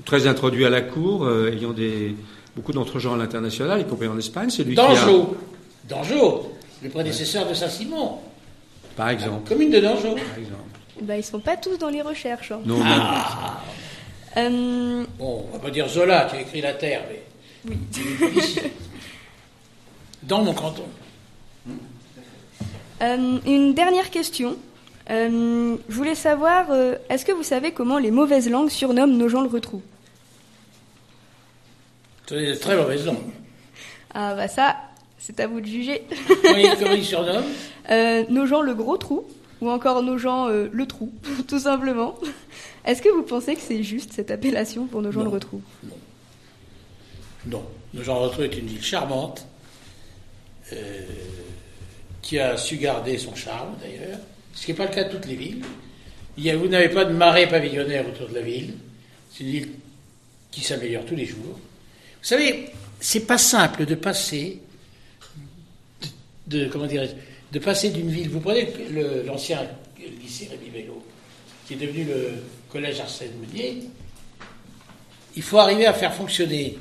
très 0.04 0.28
introduit 0.28 0.66
à 0.66 0.70
la 0.70 0.82
cour, 0.82 1.26
euh, 1.26 1.52
ayant 1.52 1.72
des, 1.72 2.16
beaucoup 2.56 2.74
d'entre-gens 2.74 3.14
à 3.14 3.18
l'international, 3.18 3.80
y 3.82 3.86
compris 3.86 4.08
en 4.08 4.18
Espagne. 4.18 4.50
C'est 4.50 4.64
lui 4.64 4.76
qui 4.76 4.82
a, 4.82 4.88
Dangeau. 4.88 5.38
Dangeau, 5.88 6.52
le 6.84 6.90
prédécesseur 6.90 7.48
de 7.48 7.54
Saint-Simon. 7.54 8.16
par 8.98 9.10
exemple, 9.10 9.48
Commune 9.48 9.72
de 9.72 9.80
Dangeau. 9.80 10.16
par 10.16 10.38
exemple. 10.38 10.75
Bah, 11.01 11.17
ils 11.17 11.23
sont 11.23 11.39
pas 11.39 11.58
tous 11.58 11.77
dans 11.77 11.89
les 11.89 12.01
recherches. 12.01 12.51
hein. 12.51 12.60
Non, 12.65 12.79
Ah. 12.84 13.62
Euh, 14.38 15.03
Bon, 15.17 15.45
on 15.49 15.53
va 15.53 15.60
pas 15.60 15.69
dire 15.71 15.88
Zola 15.88 16.25
qui 16.25 16.36
a 16.38 16.41
écrit 16.41 16.62
La 16.62 16.73
Terre, 16.73 17.03
mais. 17.10 17.21
Oui. 17.69 17.77
Ici. 18.38 18.60
Dans 20.23 20.43
mon 20.43 20.53
canton. 20.53 20.84
euh, 23.01 23.38
une 23.45 23.73
dernière 23.73 24.10
question. 24.10 24.55
Euh, 25.12 25.75
je 25.88 25.95
voulais 25.95 26.15
savoir, 26.15 26.65
euh, 26.71 26.95
est-ce 27.10 27.23
que 27.25 27.31
vous 27.31 27.43
savez 27.43 27.71
comment 27.71 27.97
les 27.99 28.10
mauvaises 28.12 28.49
langues 28.49 28.69
surnomment 28.69 29.15
nos 29.15 29.29
gens 29.29 29.41
le 29.41 29.49
retrou? 29.49 29.81
C'est 32.27 32.36
de 32.43 32.55
très 32.55 32.75
mauvaise 32.75 33.05
langue. 33.05 33.17
Ah 34.13 34.34
bah 34.34 34.47
ça, 34.47 34.77
c'est 35.19 35.39
à 35.39 35.47
vous 35.47 35.62
de 35.62 35.67
juger. 35.67 36.03
Comment 36.41 36.58
il, 36.58 36.75
comment 36.79 36.91
il 36.93 37.05
surnomme 37.05 37.43
Euh, 37.91 38.23
nos 38.29 38.47
gens 38.47 38.62
le 38.62 38.73
gros 38.73 38.97
trou 38.97 39.25
ou 39.62 39.70
encore 39.70 40.04
nos 40.04 40.18
gens 40.18 40.48
euh, 40.50 40.68
le 40.72 40.86
trou, 40.86 41.12
tout 41.48 41.60
simplement. 41.60 42.15
Est-ce 42.86 43.02
que 43.02 43.10
vous 43.10 43.24
pensez 43.24 43.56
que 43.56 43.62
c'est 43.62 43.84
juste 43.84 44.13
cette 44.13 44.32
appellation 44.32 44.86
pour 44.86 45.02
nos 45.02 45.12
gens 45.12 45.20
Non. 45.20 45.26
le 45.26 45.32
retrou? 45.32 45.62
Non. 47.48 47.63
Le 47.94 48.04
Jean 48.04 48.20
Rotrou 48.20 48.41
est 48.44 48.58
une 48.58 48.65
ville 48.68 48.84
charmante, 48.84 49.46
euh, 50.74 51.02
qui 52.22 52.39
a 52.39 52.58
su 52.58 52.78
garder 52.78 53.18
son 53.18 53.36
charme 53.36 53.76
d'ailleurs, 53.82 54.18
ce 54.54 54.65
qui 54.65 54.72
n'est 54.72 54.78
pas 54.78 54.86
le 54.88 54.94
cas 54.94 55.04
de 55.06 55.12
toutes 55.12 55.28
les 55.28 55.36
villes. 55.36 55.63
Il 56.38 56.44
y 56.44 56.50
a- 56.50 56.58
vous 56.58 56.68
n'avez 56.68 56.89
pas 56.89 57.06
de 57.06 57.13
marée 57.13 57.48
pavillonnaire 57.48 58.06
autour 58.08 58.28
de 58.30 58.34
la 58.36 58.41
ville. 58.41 58.74
C'est 59.32 59.44
une 59.44 59.50
ville 59.52 59.70
qui 60.52 60.62
s'améliore 60.62 61.06
tous 61.06 61.15
les 61.15 61.26
jours. 61.26 61.38
Vous 61.54 62.28
savez, 62.28 62.70
c'est 63.00 63.26
pas 63.28 63.38
simple 63.38 63.86
de 63.86 63.96
passer 63.96 64.60
de, 66.48 66.65
de- 66.65 66.68
comment 66.68 66.88
dirais 66.88 67.15
de 67.56 67.60
passer 67.60 67.89
d'une 67.89 68.10
ville. 68.10 68.30
Vous 68.30 68.41
prenez 68.41 68.68
l'ancien 69.26 69.60
lycée 70.22 70.50
Rémi 70.52 70.70
Bello, 70.74 71.02
qui 71.65 71.76
est 71.76 71.78
devenu 71.78 72.04
le 72.04 72.32
collège 72.70 73.00
Arsène 73.00 73.32
Meunier. 73.39 73.84
Il 75.38 75.41
faut 75.41 75.58
arriver 75.60 75.86
à 75.86 75.94
faire 75.94 76.13
fonctionner. 76.13 76.78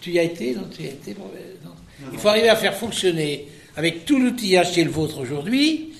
Tu 0.00 0.10
y 0.10 0.18
as 0.18 0.24
été? 0.24 0.54
Non, 0.56 0.68
tu 0.74 0.82
y 0.82 0.86
as 0.86 0.90
été 0.90 1.14
non. 1.14 1.70
Il 2.12 2.18
faut 2.18 2.28
arriver 2.28 2.48
à 2.48 2.56
faire 2.56 2.74
fonctionner 2.74 3.46
avec 3.76 4.04
tout 4.04 4.18
l'outillage 4.18 4.72
qui 4.72 4.80
est 4.80 4.84
le 4.84 4.90
vôtre 4.90 5.18
aujourd'hui, 5.20 5.90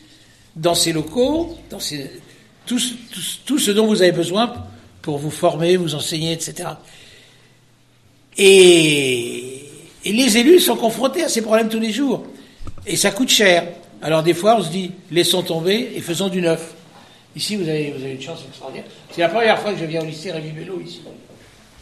dans 0.56 0.74
ces 0.74 0.92
locaux, 0.92 1.56
dans 1.70 1.78
ces, 1.78 2.10
tout, 2.66 2.80
ce- 2.80 2.94
tout 3.12 3.20
ce- 3.20 3.38
tout 3.46 3.58
ce 3.60 3.70
dont 3.70 3.86
vous 3.86 4.02
avez 4.02 4.10
besoin 4.10 4.52
pour 5.00 5.18
vous 5.18 5.30
former, 5.30 5.76
vous 5.76 5.94
enseigner, 5.94 6.32
etc. 6.32 6.70
Et, 8.36 9.62
et 10.04 10.12
les 10.12 10.38
élus 10.38 10.58
sont 10.58 10.76
confrontés 10.76 11.22
à 11.22 11.28
ces 11.28 11.40
problèmes 11.42 11.68
tous 11.68 11.78
les 11.80 11.92
jours. 11.92 12.26
Et 12.84 12.96
ça 12.96 13.12
coûte 13.12 13.28
cher. 13.28 13.68
Alors 14.02 14.24
des 14.24 14.34
fois, 14.34 14.56
on 14.56 14.62
se 14.62 14.70
dit, 14.70 14.90
laissons 15.10 15.42
tomber 15.42 15.92
et 15.94 16.00
faisons 16.00 16.28
du 16.28 16.42
neuf. 16.42 16.74
Ici, 17.36 17.56
vous 17.56 17.68
avez, 17.68 17.92
vous 17.92 18.02
avez 18.02 18.12
une 18.14 18.20
chance 18.20 18.40
extraordinaire. 18.46 18.86
C'est 19.10 19.20
la 19.20 19.28
première 19.28 19.58
fois 19.60 19.72
que 19.72 19.78
je 19.78 19.84
viens 19.84 20.02
au 20.02 20.04
lycée 20.04 20.32
Rémi 20.32 20.50
Bello 20.50 20.80
ici. 20.80 21.00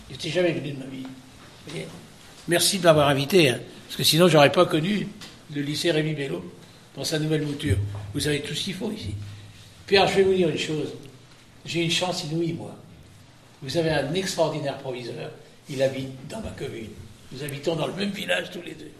Je 0.09 0.15
n'étais 0.15 0.29
jamais 0.29 0.53
venu 0.53 0.73
de 0.73 0.79
ma 0.79 0.85
vie. 0.85 1.03
Vous 1.03 1.71
voyez 1.73 1.87
Merci 2.47 2.79
de 2.79 2.85
m'avoir 2.85 3.09
invité, 3.09 3.49
hein, 3.49 3.61
parce 3.87 3.97
que 3.97 4.05
sinon, 4.05 4.29
j'aurais 4.29 4.53
pas 4.53 4.67
connu 4.67 5.09
le 5.55 5.63
lycée 5.63 5.91
Rémi 5.91 6.13
Bello 6.13 6.45
dans 6.95 7.05
sa 7.05 7.19
nouvelle 7.19 7.43
mouture. 7.43 7.77
Vous 8.13 8.27
avez 8.29 8.41
tout 8.43 8.55
ce 8.55 8.65
qu'il 8.65 8.75
faut 8.75 8.93
ici. 8.93 9.15
Pierre, 9.87 10.07
je 10.07 10.17
vais 10.17 10.23
vous 10.23 10.35
dire 10.35 10.49
une 10.49 10.59
chose. 10.59 10.93
J'ai 11.65 11.83
une 11.83 11.91
chance 11.91 12.25
inouïe, 12.25 12.53
moi. 12.53 12.77
Vous 13.63 13.77
avez 13.77 13.91
un 13.91 14.13
extraordinaire 14.15 14.79
proviseur. 14.79 15.31
Il 15.69 15.83
habite 15.83 16.29
dans 16.29 16.41
ma 16.41 16.51
commune. 16.51 16.89
Nous 17.33 17.43
habitons 17.43 17.77
dans 17.77 17.87
le 17.87 17.95
même 17.95 18.11
village 18.11 18.51
tous 18.51 18.63
les 18.63 18.75
deux. 18.75 18.91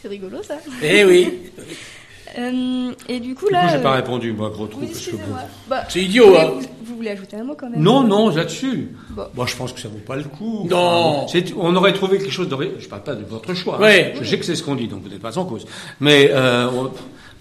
C'est 0.00 0.08
rigolo 0.08 0.42
ça. 0.42 0.58
Eh 0.82 1.04
oui, 1.04 1.32
Euh, 2.38 2.92
et 3.08 3.20
du 3.20 3.34
coup 3.34 3.46
Du 3.46 3.46
coup, 3.46 3.52
là. 3.52 3.68
j'ai 3.68 3.82
pas 3.82 3.92
euh, 3.92 3.96
répondu, 3.96 4.32
moi, 4.32 4.50
gros 4.50 4.66
trou, 4.66 4.80
oui, 4.82 4.86
parce 4.88 5.04
que 5.06 5.10
bon. 5.12 5.16
excusez-moi. 5.18 5.40
Bah, 5.68 5.84
c'est 5.88 6.02
idiot, 6.02 6.30
vous, 6.30 6.36
hein. 6.36 6.50
vous, 6.54 6.66
vous 6.84 6.96
voulez 6.96 7.10
ajouter 7.10 7.36
un 7.36 7.44
mot 7.44 7.54
quand 7.54 7.70
même 7.70 7.80
Non, 7.80 8.02
non, 8.02 8.28
là-dessus. 8.30 8.88
Bon. 9.10 9.26
Moi, 9.34 9.46
je 9.46 9.56
pense 9.56 9.72
que 9.72 9.80
ça 9.80 9.88
vaut 9.88 9.98
pas 9.98 10.16
le 10.16 10.24
coup. 10.24 10.66
Non. 10.68 11.24
Enfin, 11.24 11.38
on 11.56 11.74
aurait 11.76 11.92
trouvé 11.92 12.18
quelque 12.18 12.30
chose 12.32 12.48
de. 12.48 12.56
Je 12.78 12.88
parle 12.88 13.02
pas 13.02 13.14
de 13.14 13.24
votre 13.24 13.54
choix. 13.54 13.78
hein. 13.80 14.12
Je 14.20 14.24
sais 14.24 14.38
que 14.38 14.44
c'est 14.44 14.56
ce 14.56 14.62
qu'on 14.62 14.74
dit, 14.74 14.88
donc 14.88 15.02
vous 15.02 15.08
n'êtes 15.08 15.20
pas 15.22 15.38
en 15.38 15.44
cause. 15.44 15.66
Mais, 16.00 16.30
euh, 16.32 16.68
on- 16.70 16.90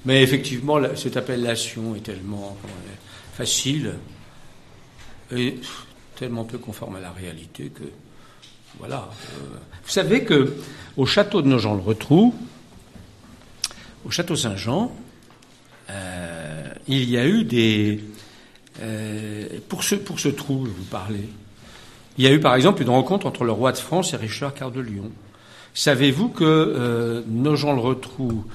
mais 0.06 0.22
effectivement, 0.22 0.78
la- 0.78 0.96
cette 0.96 1.18
appellation 1.18 1.96
est 1.96 2.04
tellement 2.04 2.56
facile 3.34 3.94
et 5.36 5.56
tellement 6.16 6.44
peu 6.44 6.58
conforme 6.58 6.98
à 6.98 7.00
la 7.00 7.12
réalité 7.12 7.72
que 7.74 7.84
voilà. 8.80 9.10
euh, 9.40 9.58
vous 9.84 9.90
savez 9.90 10.24
que 10.24 10.54
au 10.98 11.06
château 11.06 11.42
de 11.42 11.48
Nogent-le-Retrou, 11.48 12.34
au 14.06 14.12
château 14.12 14.36
Saint-Jean, 14.36 14.92
euh, 15.90 16.64
il 16.88 17.10
y 17.10 17.18
a 17.18 17.26
eu 17.26 17.44
des 17.44 18.04
euh, 18.82 19.48
pour 19.70 19.84
ce 19.84 19.96
trou, 20.30 20.66
je 20.66 20.72
vous 20.72 20.86
parlais. 20.90 21.30
Il 22.18 22.24
y 22.24 22.28
a 22.28 22.32
eu 22.32 22.40
par 22.40 22.56
exemple 22.56 22.82
une 22.82 22.90
rencontre 22.90 23.26
entre 23.26 23.44
le 23.44 23.52
roi 23.52 23.72
de 23.72 23.78
France 23.78 24.14
et 24.14 24.18
Richard 24.18 24.54
Quart 24.54 24.72
de 24.72 24.82
Lyon. 24.82 25.12
Savez-vous 25.74 26.30
que 26.30 26.44
euh, 26.44 27.22
Nogent-le-Retrou 27.28 28.46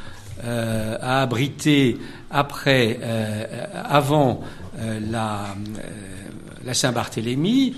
a 0.41 1.23
abrité 1.23 1.99
après, 2.31 3.01
avant 3.75 4.41
la, 4.79 5.57
Saint-Barthélemy, 6.73 7.75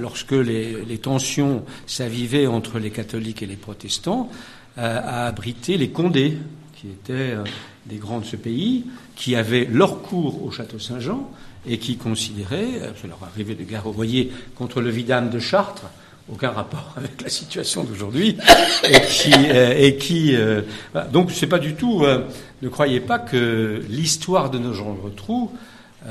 lorsque 0.00 0.32
les, 0.32 0.82
les 0.82 0.96
tensions 0.96 1.62
s'avivaient 1.86 2.46
entre 2.46 2.78
les 2.78 2.88
catholiques 2.88 3.42
et 3.42 3.46
les 3.46 3.56
protestants, 3.56 4.30
a 4.78 5.26
abrité 5.26 5.76
les 5.76 5.90
Condés, 5.90 6.38
qui 6.84 6.90
étaient 6.90 7.32
euh, 7.32 7.44
des 7.86 7.96
grands 7.96 8.20
de 8.20 8.26
ce 8.26 8.36
pays, 8.36 8.84
qui 9.16 9.36
avaient 9.36 9.66
leur 9.70 10.02
cour 10.02 10.44
au 10.44 10.50
château 10.50 10.78
Saint-Jean 10.78 11.30
et 11.66 11.78
qui 11.78 11.96
considéraient, 11.96 12.82
euh, 12.82 12.90
ça 13.00 13.08
leur 13.08 13.20
arrivait 13.22 13.54
de 13.54 13.64
garroyer 13.64 14.30
contre 14.54 14.82
le 14.82 14.90
vidame 14.90 15.30
de 15.30 15.38
Chartres, 15.38 15.86
aucun 16.30 16.50
rapport 16.50 16.92
avec 16.96 17.22
la 17.22 17.30
situation 17.30 17.84
d'aujourd'hui, 17.84 18.36
et 18.84 19.00
qui, 19.08 19.32
euh, 19.34 19.74
et 19.78 19.96
qui 19.96 20.36
euh, 20.36 20.60
donc 21.10 21.30
c'est 21.32 21.46
pas 21.46 21.58
du 21.58 21.74
tout, 21.74 22.04
euh, 22.04 22.24
ne 22.60 22.68
croyez 22.68 23.00
pas 23.00 23.18
que 23.18 23.82
l'histoire 23.88 24.50
de 24.50 24.58
nos 24.58 24.74
gens 24.74 24.94
retrou 25.02 25.50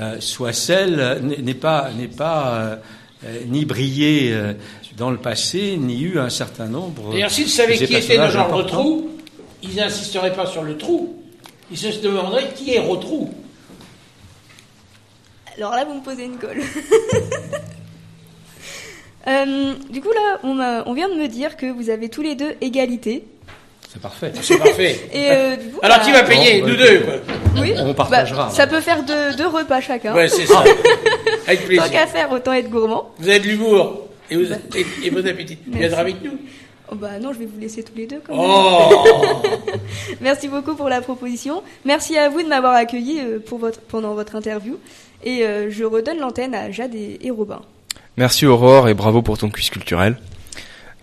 euh, 0.00 0.16
soit 0.18 0.52
celle, 0.52 1.20
n'est 1.22 1.54
pas, 1.54 1.90
n'est 1.96 2.08
pas 2.08 2.54
euh, 2.54 2.76
euh, 3.24 3.38
ni 3.46 3.64
brillé 3.64 4.32
euh, 4.32 4.54
dans 4.96 5.10
le 5.10 5.18
passé, 5.18 5.76
ni 5.76 6.02
eu 6.02 6.18
un 6.18 6.30
certain 6.30 6.66
nombre. 6.66 7.12
D'ailleurs, 7.12 7.30
s'ils 7.30 7.48
savaient 7.48 7.74
de 7.74 7.78
qui 7.78 7.84
était 7.84 7.94
personnages 7.94 8.32
genre 8.32 8.46
importants. 8.46 9.02
Ils 9.64 9.76
n'insisteraient 9.76 10.34
pas 10.34 10.46
sur 10.46 10.62
le 10.62 10.76
trou. 10.76 11.16
Ils 11.70 11.78
se 11.78 11.98
demanderaient 12.00 12.52
qui 12.54 12.74
est 12.74 12.78
Rotrou. 12.78 13.32
Alors 15.56 15.72
là, 15.72 15.84
vous 15.84 15.94
me 15.94 16.02
posez 16.02 16.24
une 16.24 16.36
colle. 16.38 16.60
Euh, 19.26 19.72
du 19.88 20.02
coup, 20.02 20.10
là, 20.10 20.38
on, 20.86 20.92
vient 20.92 21.08
de 21.08 21.14
me 21.14 21.28
dire 21.28 21.56
que 21.56 21.64
vous 21.64 21.88
avez 21.88 22.10
tous 22.10 22.20
les 22.20 22.34
deux 22.34 22.56
égalité. 22.60 23.24
C'est 23.90 24.02
parfait. 24.02 24.30
C'est 24.42 24.58
parfait. 24.58 25.00
Et 25.14 25.30
euh, 25.30 25.56
du 25.56 25.70
coup, 25.70 25.78
Alors 25.82 25.96
bah, 25.96 26.04
qui 26.04 26.12
va 26.12 26.24
payer 26.24 26.60
Bon, 26.60 26.68
Nous 26.68 26.76
bah, 26.76 26.86
deux, 26.86 27.00
quoi. 27.00 27.14
oui, 27.62 27.72
On 27.78 27.94
partagera. 27.94 28.48
bah, 28.48 28.52
ça 28.52 28.66
peut 28.66 28.82
faire 28.82 29.02
deux, 29.02 29.34
deux 29.34 29.46
repas 29.46 29.80
chacun. 29.80 30.14
Ouais, 30.14 30.28
c'est 30.28 30.44
ça. 30.44 30.62
Avec 31.46 31.60
Tant 31.60 31.66
plaisir. 31.66 31.90
qu'à 31.90 32.06
faire, 32.06 32.30
autant 32.32 32.52
être 32.52 32.68
gourmand. 32.68 33.12
Vous 33.18 33.26
avez 33.30 33.38
de 33.38 33.46
l'humour. 33.46 34.08
Et, 34.30 34.36
vous, 34.36 34.52
et, 34.52 34.86
et 35.04 35.10
bon 35.10 35.26
appétit. 35.26 35.56
Viendra 35.68 36.00
avec 36.00 36.22
nous. 36.22 36.38
Oh, 36.94 36.96
bah 37.00 37.18
non, 37.20 37.32
je 37.32 37.40
vais 37.40 37.46
vous 37.46 37.58
laisser 37.60 37.82
tous 37.82 37.96
les 37.96 38.06
deux 38.06 38.20
quand 38.24 38.34
même. 38.36 38.44
Oh 38.46 39.42
Merci 40.20 40.48
beaucoup 40.48 40.74
pour 40.74 40.88
la 40.88 41.00
proposition. 41.00 41.62
Merci 41.84 42.16
à 42.16 42.28
vous 42.28 42.42
de 42.42 42.48
m'avoir 42.48 42.74
accueilli 42.74 43.18
euh, 43.20 43.38
pour 43.44 43.58
votre, 43.58 43.80
pendant 43.80 44.14
votre 44.14 44.36
interview. 44.36 44.78
Et 45.24 45.42
euh, 45.44 45.70
je 45.70 45.84
redonne 45.84 46.18
l'antenne 46.18 46.54
à 46.54 46.70
Jade 46.70 46.94
et, 46.94 47.18
et 47.20 47.30
Robin. 47.30 47.60
Merci 48.16 48.46
Aurore 48.46 48.88
et 48.88 48.94
bravo 48.94 49.22
pour 49.22 49.38
ton 49.38 49.50
quiz 49.50 49.70
culturel. 49.70 50.18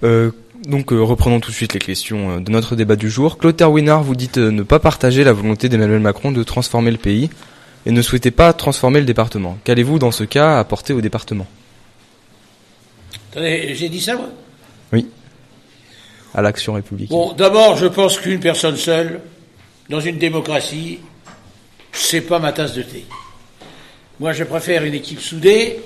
Euh, 0.04 0.32
donc 0.66 0.94
euh, 0.94 1.02
reprenons 1.02 1.39
tout 1.39 1.52
de 1.52 1.56
suite 1.56 1.74
les 1.74 1.80
questions 1.80 2.38
euh, 2.38 2.39
de 2.39 2.52
notre 2.52 2.76
débat 2.76 2.96
du 2.96 3.10
jour. 3.10 3.38
Clotaire 3.38 3.72
Winard, 3.72 4.04
vous 4.04 4.16
dites 4.16 4.38
euh, 4.38 4.52
ne 4.52 4.64
pas 4.64 4.80
partager 4.80 5.24
la 5.24 5.34
volonté 5.34 5.70
d'Emmanuel 5.70 6.00
Macron 6.00 6.32
de 6.32 6.44
transformer 6.44 6.92
le 6.92 6.98
pays 6.98 7.30
et 7.86 7.92
ne 7.92 8.02
souhaitez 8.02 8.32
pas 8.32 8.54
transformer 8.54 9.00
le 9.00 9.06
département. 9.06 9.58
Qu'allez-vous 9.64 10.00
dans 10.00 10.12
ce 10.12 10.24
cas 10.24 10.60
apporter 10.60 10.94
au 10.94 11.02
département? 11.02 11.48
Attendez, 13.32 13.74
j'ai 13.74 13.89
dit 13.89 14.02
ça, 14.02 14.16
moi? 14.16 14.30
À 16.34 16.41
l'action 16.41 16.73
républicaine 16.73 17.17
d'abord, 17.36 17.77
je 17.77 17.88
pense 17.88 18.19
qu'une 18.19 18.39
personne 18.39 18.77
seule, 18.77 19.21
dans 19.89 19.99
une 19.99 20.17
démocratie, 20.17 20.99
c'est 21.91 22.21
pas 22.21 22.39
ma 22.39 22.53
tasse 22.53 22.73
de 22.73 22.82
thé. 22.82 23.05
Moi, 24.19 24.34
je 24.34 24.43
préfère 24.43 24.84
une 24.84 24.93
équipe 24.93 25.19
soudée 25.19 25.79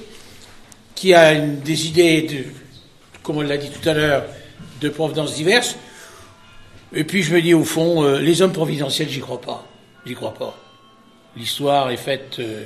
qui 0.94 1.14
a 1.14 1.36
des 1.36 1.88
idées, 1.88 2.48
comme 3.24 3.38
on 3.38 3.42
l'a 3.42 3.58
dit 3.58 3.70
tout 3.70 3.88
à 3.90 3.94
l'heure, 3.94 4.26
de 4.82 4.90
provenance 4.90 5.36
diverses. 5.36 5.76
Et 6.94 7.04
puis 7.04 7.24
je 7.24 7.34
me 7.34 7.42
dis 7.42 7.54
au 7.54 7.64
fond, 7.64 8.04
euh, 8.04 8.20
les 8.20 8.42
hommes 8.42 8.54
providentiels, 8.54 9.10
j'y 9.10 9.20
crois 9.20 9.42
pas. 9.42 9.66
J'y 10.06 10.14
crois 10.14 10.34
pas. 10.34 10.58
L'histoire 11.36 11.90
est 11.90 11.98
faite 11.98 12.38
euh, 12.40 12.66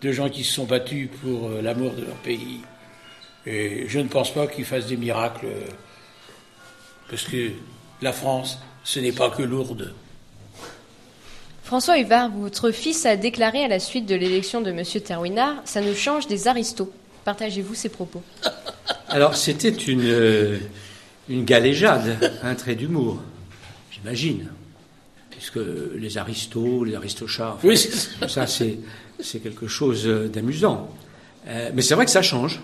de 0.00 0.12
gens 0.12 0.28
qui 0.28 0.42
se 0.42 0.54
sont 0.54 0.64
battus 0.64 1.08
pour 1.22 1.48
euh, 1.48 1.62
l'amour 1.62 1.92
de 1.92 2.04
leur 2.04 2.16
pays. 2.16 2.60
Et 3.46 3.84
je 3.86 4.00
ne 4.00 4.08
pense 4.08 4.32
pas 4.32 4.46
qu'ils 4.46 4.64
fassent 4.64 4.86
des 4.86 4.96
miracles, 4.96 5.46
parce 7.10 7.24
que 7.24 7.50
la 8.02 8.12
France, 8.12 8.58
ce 8.84 9.00
n'est 9.00 9.12
pas 9.12 9.30
que 9.30 9.42
Lourdes. 9.42 9.92
François 11.64 11.98
Huvard, 11.98 12.30
votre 12.30 12.70
fils 12.70 13.04
a 13.04 13.16
déclaré 13.16 13.62
à 13.64 13.68
la 13.68 13.78
suite 13.78 14.06
de 14.06 14.14
l'élection 14.14 14.60
de 14.62 14.70
M. 14.70 14.82
Terwinard 15.04 15.56
Ça 15.64 15.80
nous 15.82 15.94
change 15.94 16.26
des 16.26 16.48
aristos. 16.48 16.90
Partagez-vous 17.24 17.74
ces 17.74 17.90
propos? 17.90 18.22
Alors, 19.10 19.36
c'était 19.36 19.68
une, 19.68 20.02
euh, 20.04 20.58
une 21.28 21.44
galéjade, 21.44 22.16
un 22.42 22.54
trait 22.54 22.74
d'humour, 22.74 23.20
j'imagine. 23.90 24.48
Puisque 25.30 25.58
les 25.94 26.16
aristos, 26.18 26.84
les 26.84 26.94
aristochats, 26.94 27.58
Oui, 27.62 27.76
c'est 27.76 27.92
ça. 27.92 28.28
ça, 28.28 28.46
c'est, 28.46 28.78
c'est 29.20 29.40
quelque 29.40 29.66
chose 29.68 30.06
euh, 30.06 30.28
d'amusant. 30.28 30.88
Euh, 31.46 31.70
mais 31.74 31.82
c'est 31.82 31.94
vrai 31.94 32.04
que 32.06 32.10
ça 32.10 32.22
change. 32.22 32.60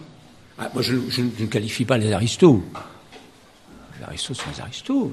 Ah, 0.59 0.71
moi, 0.73 0.83
je, 0.83 0.95
je 1.11 1.21
ne 1.23 1.47
qualifie 1.47 1.85
pas 1.85 1.99
les 1.99 2.13
aristos. 2.13 2.63
Les 3.99 4.05
aristos 4.07 4.35
sont 4.35 4.51
les 4.55 4.61
aristos. 4.61 5.13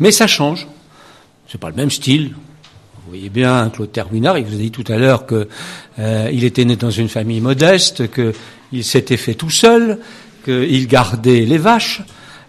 Mais 0.00 0.10
ça 0.10 0.26
change. 0.26 0.66
C'est 1.48 1.58
pas 1.58 1.70
le 1.70 1.76
même 1.76 1.90
style. 1.90 2.34
Vous 3.04 3.10
voyez 3.10 3.28
bien 3.28 3.68
Claude 3.70 3.92
Terminard, 3.92 4.38
il 4.38 4.46
vous 4.46 4.54
a 4.54 4.58
dit 4.58 4.70
tout 4.70 4.84
à 4.88 4.96
l'heure 4.96 5.26
que 5.26 5.46
euh, 5.98 6.28
était 6.28 6.64
né 6.64 6.76
dans 6.76 6.90
une 6.90 7.08
famille 7.08 7.40
modeste, 7.40 8.04
qu'il 8.10 8.84
s'était 8.84 9.18
fait 9.18 9.34
tout 9.34 9.50
seul, 9.50 9.98
qu'il 10.44 10.86
gardait 10.86 11.42
les 11.42 11.58
vaches, 11.58 12.02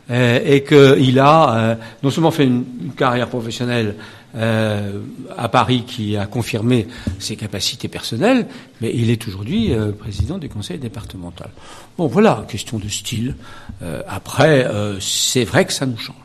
et 0.09 0.63
qu'il 0.63 1.19
a 1.19 1.55
euh, 1.55 1.75
non 2.03 2.09
seulement 2.11 2.31
fait 2.31 2.45
une, 2.45 2.63
une 2.83 2.93
carrière 2.93 3.27
professionnelle 3.27 3.95
euh, 4.35 4.99
à 5.37 5.49
Paris 5.49 5.83
qui 5.87 6.17
a 6.17 6.25
confirmé 6.25 6.87
ses 7.19 7.35
capacités 7.35 7.87
personnelles, 7.87 8.47
mais 8.81 8.91
il 8.93 9.09
est 9.09 9.27
aujourd'hui 9.27 9.73
euh, 9.73 9.91
président 9.91 10.37
du 10.37 10.49
conseil 10.49 10.77
départemental. 10.77 11.49
Bon, 11.97 12.07
voilà, 12.07 12.45
question 12.47 12.77
de 12.77 12.89
style. 12.89 13.35
Euh, 13.81 14.01
après, 14.07 14.65
euh, 14.65 14.99
c'est 14.99 15.45
vrai 15.45 15.65
que 15.65 15.73
ça 15.73 15.85
nous 15.85 15.97
change 15.97 16.15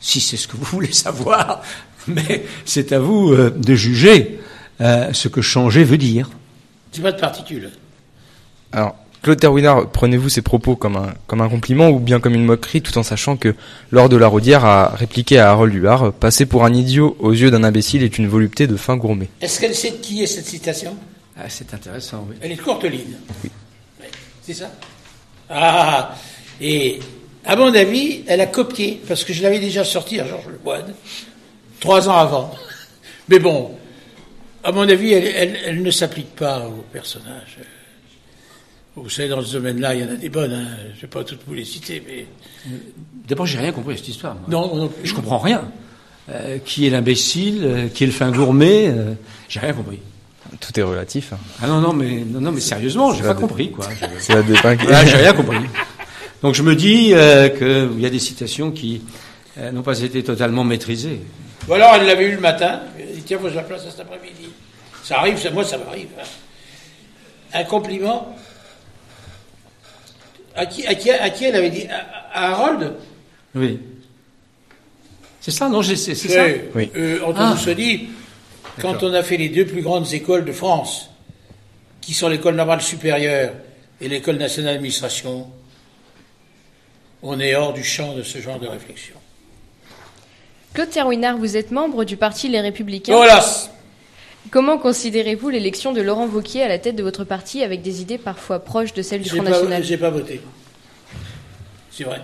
si 0.00 0.20
c'est 0.20 0.36
ce 0.36 0.46
que 0.46 0.56
vous 0.56 0.64
voulez 0.64 0.92
savoir, 0.92 1.62
mais 2.06 2.44
c'est 2.64 2.92
à 2.92 2.98
vous 2.98 3.32
euh, 3.32 3.50
de 3.50 3.74
juger 3.74 4.38
euh, 4.80 5.12
ce 5.12 5.28
que 5.28 5.40
changer 5.40 5.82
veut 5.82 5.96
dire. 5.96 6.28
C'est 6.92 7.02
pas 7.02 7.12
de 7.12 7.20
particules. 7.20 7.70
Alors, 8.72 8.96
Claude 9.24 9.40
Terwinard, 9.40 9.90
prenez-vous 9.90 10.28
ces 10.28 10.42
propos 10.42 10.76
comme 10.76 10.96
un, 10.96 11.14
comme 11.26 11.40
un 11.40 11.48
compliment 11.48 11.88
ou 11.88 11.98
bien 11.98 12.20
comme 12.20 12.34
une 12.34 12.44
moquerie 12.44 12.82
tout 12.82 12.96
en 12.98 13.02
sachant 13.02 13.38
que 13.38 13.54
lors 13.90 14.10
de 14.10 14.16
la 14.18 14.26
Rodière 14.26 14.66
a 14.66 14.88
répliqué 14.94 15.38
à 15.38 15.50
Harold 15.50 15.72
Huard, 15.74 16.12
passer 16.12 16.44
pour 16.44 16.64
un 16.66 16.74
idiot 16.74 17.16
aux 17.20 17.32
yeux 17.32 17.50
d'un 17.50 17.64
imbécile 17.64 18.02
est 18.02 18.18
une 18.18 18.28
volupté 18.28 18.66
de 18.66 18.76
fin 18.76 18.96
gourmet. 18.98 19.30
Est-ce 19.40 19.60
qu'elle 19.60 19.74
sait 19.74 19.92
de 19.92 19.96
qui 19.96 20.22
est 20.22 20.26
cette 20.26 20.44
citation? 20.44 20.94
Ah, 21.38 21.44
c'est 21.48 21.72
intéressant, 21.72 22.26
oui. 22.28 22.36
Elle 22.42 22.52
est 22.52 22.56
de 22.56 22.60
Courteline. 22.60 23.16
Oui. 23.42 23.50
C'est 24.42 24.52
ça? 24.54 24.70
Ah 25.48 26.14
Et 26.60 27.00
à 27.46 27.56
mon 27.56 27.74
avis, 27.74 28.24
elle 28.26 28.42
a 28.42 28.46
copié, 28.46 29.00
parce 29.08 29.24
que 29.24 29.32
je 29.32 29.42
l'avais 29.42 29.58
déjà 29.58 29.84
sorti 29.84 30.20
à 30.20 30.26
Georges 30.26 30.48
Lemoine, 30.48 30.92
trois 31.80 32.10
ans 32.10 32.18
avant. 32.18 32.54
Mais 33.30 33.38
bon, 33.38 33.70
à 34.62 34.70
mon 34.70 34.86
avis, 34.86 35.14
elle, 35.14 35.26
elle- 35.34 35.58
elle 35.64 35.82
ne 35.82 35.90
s'applique 35.90 36.36
pas 36.36 36.66
au 36.68 36.82
personnage. 36.92 37.56
Vous 38.96 39.10
savez, 39.10 39.28
dans 39.28 39.42
ce 39.42 39.52
domaine-là, 39.54 39.94
il 39.94 40.00
y 40.02 40.04
en 40.04 40.10
a 40.12 40.14
des 40.16 40.28
bonnes, 40.28 40.52
hein. 40.52 40.66
je 40.92 40.96
ne 40.96 41.00
vais 41.02 41.06
pas 41.08 41.24
toutes 41.24 41.40
vous 41.46 41.54
les 41.54 41.64
citer, 41.64 42.02
mais... 42.06 42.26
D'abord, 43.28 43.44
j'ai 43.46 43.58
rien 43.58 43.72
compris 43.72 43.94
à 43.94 43.96
cette 43.96 44.08
histoire. 44.08 44.34
moi. 44.34 44.44
Non, 44.48 44.74
non 44.76 44.88
plus. 44.88 45.08
Je 45.08 45.14
comprends 45.14 45.38
rien. 45.38 45.64
Euh, 46.30 46.58
qui 46.64 46.86
est 46.86 46.90
l'imbécile 46.90 47.60
euh, 47.64 47.88
Qui 47.88 48.04
est 48.04 48.06
le 48.06 48.12
fin 48.12 48.30
gourmet 48.30 48.88
euh, 48.88 49.12
J'ai 49.48 49.60
rien 49.60 49.72
compris. 49.74 49.98
Tout 50.60 50.78
est 50.78 50.82
relatif. 50.82 51.32
hein. 51.32 51.38
Ah 51.60 51.66
non, 51.66 51.80
non, 51.80 51.92
mais, 51.92 52.24
non, 52.24 52.40
non, 52.40 52.52
mais 52.52 52.60
sérieusement, 52.60 53.12
j'ai 53.12 53.22
pas 53.24 53.34
compris, 53.34 53.70
quoi. 53.72 53.86
Je- 54.00 54.06
C'est 54.20 54.34
la 54.34 54.42
dépingue. 54.44 54.80
Ah, 54.90 55.04
j'ai 55.04 55.16
rien 55.16 55.32
compris. 55.34 55.58
Donc 56.42 56.54
je 56.54 56.62
me 56.62 56.76
dis 56.76 57.12
euh, 57.14 57.48
qu'il 57.48 58.00
y 58.00 58.06
a 58.06 58.10
des 58.10 58.18
citations 58.18 58.70
qui 58.70 59.02
euh, 59.58 59.70
n'ont 59.72 59.82
pas 59.82 59.98
été 60.00 60.22
totalement 60.22 60.62
maîtrisées. 60.62 61.20
Ou 61.68 61.72
alors 61.74 61.94
elle 61.94 62.06
l'avait 62.06 62.26
eu 62.26 62.34
le 62.34 62.40
matin, 62.40 62.80
elle 62.98 63.14
dit 63.16 63.22
tiens, 63.22 63.38
faut 63.38 63.44
que 63.44 63.50
je 63.50 63.54
la 63.56 63.62
place 63.62 63.80
à 63.86 63.90
cet 63.90 64.00
après-midi. 64.00 64.50
Ça 65.02 65.18
arrive, 65.20 65.38
ça, 65.38 65.50
moi 65.50 65.64
ça 65.64 65.78
m'arrive. 65.78 66.08
hein. 66.20 66.24
Un 67.54 67.64
compliment. 67.64 68.36
À 70.56 70.66
qui, 70.66 70.86
à 70.86 70.94
qui, 70.94 71.10
à 71.10 71.30
qui 71.30 71.44
elle 71.44 71.56
avait 71.56 71.70
dit 71.70 71.86
À, 71.88 72.28
à 72.32 72.50
Harold 72.52 72.94
Oui. 73.54 73.80
C'est 75.40 75.50
ça, 75.50 75.68
non 75.68 75.82
C'est 75.82 75.96
c'est 75.96 76.14
ça 76.14 76.44
Oui. 76.74 76.90
euh, 76.96 77.18
Antoine 77.24 77.48
Ah. 77.50 77.54
Moussoni, 77.54 78.08
quand 78.80 79.02
on 79.02 79.12
a 79.12 79.22
fait 79.22 79.36
les 79.36 79.48
deux 79.48 79.66
plus 79.66 79.82
grandes 79.82 80.12
écoles 80.14 80.44
de 80.44 80.52
France, 80.52 81.10
qui 82.00 82.14
sont 82.14 82.28
l'école 82.28 82.54
normale 82.54 82.80
supérieure 82.82 83.52
et 84.00 84.08
l'école 84.08 84.36
nationale 84.36 84.74
d'administration, 84.74 85.50
on 87.22 87.40
est 87.40 87.54
hors 87.54 87.72
du 87.72 87.82
champ 87.84 88.14
de 88.14 88.22
ce 88.22 88.38
genre 88.38 88.58
de 88.58 88.66
réflexion. 88.66 89.14
Claude 90.74 90.90
Terwinard, 90.90 91.36
vous 91.38 91.56
êtes 91.56 91.70
membre 91.70 92.04
du 92.04 92.16
parti 92.16 92.48
Les 92.48 92.60
Républicains. 92.60 93.14
Voilà 93.14 93.42
Comment 94.50 94.78
considérez-vous 94.78 95.48
l'élection 95.48 95.92
de 95.92 96.00
Laurent 96.00 96.26
Wauquiez 96.26 96.62
à 96.62 96.68
la 96.68 96.78
tête 96.78 96.96
de 96.96 97.02
votre 97.02 97.24
parti 97.24 97.62
avec 97.62 97.82
des 97.82 98.02
idées 98.02 98.18
parfois 98.18 98.60
proches 98.60 98.92
de 98.94 99.02
celles 99.02 99.22
du 99.22 99.28
Front 99.28 99.42
pas, 99.42 99.50
National? 99.50 99.82
j'ai 99.82 99.96
pas 99.96 100.10
voté. 100.10 100.40
C'est 101.90 102.04
vrai. 102.04 102.20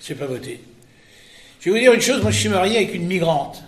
J'ai 0.00 0.14
pas 0.14 0.26
voté. 0.26 0.60
Je 1.60 1.70
vais 1.70 1.76
vous 1.76 1.82
dire 1.82 1.92
une 1.92 2.00
chose, 2.00 2.22
moi 2.22 2.30
je 2.30 2.38
suis 2.38 2.48
marié 2.48 2.76
avec 2.76 2.94
une 2.94 3.06
migrante. 3.06 3.62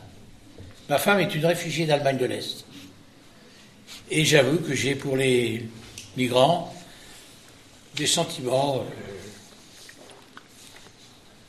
Ma 0.89 0.99
femme 0.99 1.21
est 1.21 1.35
une 1.35 1.45
réfugiée 1.45 1.85
d'Allemagne 1.85 2.17
de 2.17 2.27
l'Est. 2.27 2.65
Et 4.11 4.25
j'avoue 4.25 4.59
que 4.59 4.75
j'ai 4.75 4.95
pour 4.95 5.17
les 5.17 5.67
migrants 6.17 6.73
des 7.97 8.07
sentiments. 8.07 8.77
euh, 8.77 8.81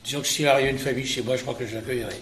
disons 0.04 0.22
que 0.22 0.28
s'il 0.28 0.48
arrive 0.48 0.70
une 0.72 0.80
famille 0.80 1.06
chez 1.06 1.22
moi, 1.22 1.36
je 1.38 1.44
crois 1.44 1.54
que 1.54 1.66
je 1.66 1.76
l'accueillerai. 1.76 2.16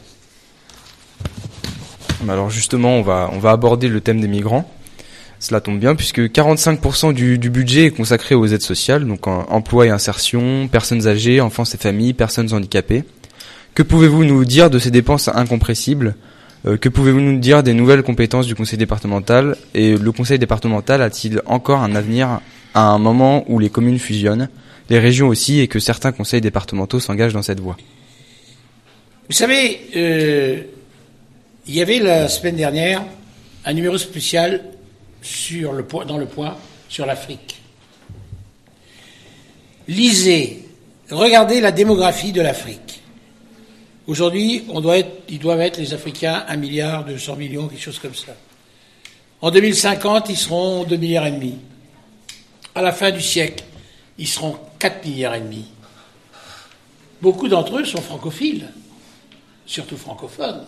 Alors 2.24 2.50
justement, 2.50 2.96
on 2.96 3.02
va, 3.02 3.30
on 3.34 3.40
va 3.40 3.52
aborder 3.52 3.88
le 3.88 4.02
thème 4.02 4.22
des 4.22 4.28
migrants. 4.28 4.70
Cela 5.40 5.62
tombe 5.62 5.80
bien 5.80 5.96
puisque 5.96 6.20
45% 6.20 7.14
du, 7.14 7.38
du 7.38 7.50
budget 7.50 7.86
est 7.86 7.92
consacré 7.92 8.34
aux 8.34 8.48
aides 8.48 8.62
sociales, 8.62 9.06
donc 9.06 9.28
emploi 9.28 9.86
et 9.86 9.90
insertion, 9.90 10.68
personnes 10.68 11.08
âgées, 11.08 11.42
enfants 11.42 11.64
et 11.64 11.78
familles, 11.78 12.14
personnes 12.14 12.52
handicapées. 12.54 13.04
Que 13.76 13.84
pouvez-vous 13.84 14.24
nous 14.24 14.46
dire 14.46 14.72
de 14.72 14.80
ces 14.80 14.90
dépenses 14.90 15.28
incompressibles? 15.28 16.16
Euh, 16.66 16.78
Que 16.78 16.90
pouvez-vous 16.90 17.20
nous 17.20 17.38
dire 17.38 17.62
des 17.62 17.76
nouvelles 17.76 18.02
compétences 18.02 18.48
du 18.48 18.56
conseil 18.56 18.80
départemental? 18.80 19.56
Et 19.76 19.96
le 19.96 20.12
conseil 20.12 20.40
départemental 20.40 21.04
a-t-il 21.04 21.42
encore 21.46 21.82
un 21.82 21.94
avenir 21.94 22.42
à 22.74 22.88
un 22.88 22.98
moment 22.98 23.46
où 23.48 23.60
les 23.60 23.70
communes 23.70 24.00
fusionnent, 24.00 24.50
les 24.90 24.98
régions 24.98 25.28
aussi, 25.28 25.60
et 25.60 25.68
que 25.68 25.78
certains 25.78 26.12
conseils 26.12 26.42
départementaux 26.42 27.00
s'engagent 27.00 27.34
dans 27.34 27.44
cette 27.44 27.60
voie? 27.60 27.78
Vous 29.30 29.36
savez, 29.36 29.82
euh, 29.96 30.64
il 31.68 31.76
y 31.76 31.82
avait 31.82 32.00
la 32.00 32.30
semaine 32.30 32.56
dernière 32.56 33.04
un 33.66 33.74
numéro 33.74 33.98
spécial 33.98 34.64
sur 35.22 35.74
dans 36.06 36.18
le 36.18 36.26
point 36.26 36.58
sur 36.88 37.06
l'Afrique. 37.06 37.62
Lisez, 39.88 40.66
regardez 41.10 41.60
la 41.60 41.72
démographie 41.72 42.32
de 42.32 42.42
l'Afrique. 42.42 43.02
Aujourd'hui, 44.06 44.64
ils 45.28 45.40
doivent 45.40 45.62
être 45.62 45.78
les 45.78 45.94
Africains 45.94 46.46
1 46.48 46.56
milliard 46.56 47.04
200 47.06 47.36
millions, 47.36 47.68
quelque 47.68 47.82
chose 47.82 48.00
comme 48.00 48.16
ça. 48.16 48.34
En 49.42 49.52
2050, 49.52 50.30
ils 50.30 50.38
seront 50.38 50.84
2 50.86 50.96
milliards 50.96 51.28
et 51.28 51.32
demi. 51.32 51.56
À 52.74 52.82
la 52.82 52.94
fin 52.94 53.12
du 53.12 53.22
siècle, 53.22 53.66
ils 54.18 54.28
seront 54.28 54.58
4 54.80 55.06
milliards 55.06 55.36
et 55.36 55.42
demi. 55.42 55.66
Beaucoup 57.22 57.50
d'entre 57.50 57.80
eux 57.80 57.86
sont 57.86 58.02
francophiles 58.02 58.68
surtout 59.68 59.98
francophones. 59.98 60.66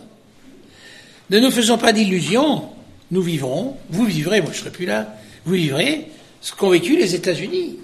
Ne 1.30 1.38
nous 1.38 1.50
faisons 1.50 1.78
pas 1.78 1.92
d'illusions, 1.92 2.64
nous 3.10 3.22
vivrons, 3.22 3.76
vous 3.88 4.04
vivrez, 4.04 4.40
moi 4.40 4.50
je 4.52 4.58
serai 4.58 4.70
plus 4.70 4.86
là, 4.86 5.14
vous 5.44 5.54
vivrez 5.54 6.08
ce 6.40 6.52
qu'ont 6.52 6.70
vécu 6.70 6.96
les 6.96 7.14
États-Unis. 7.14 7.76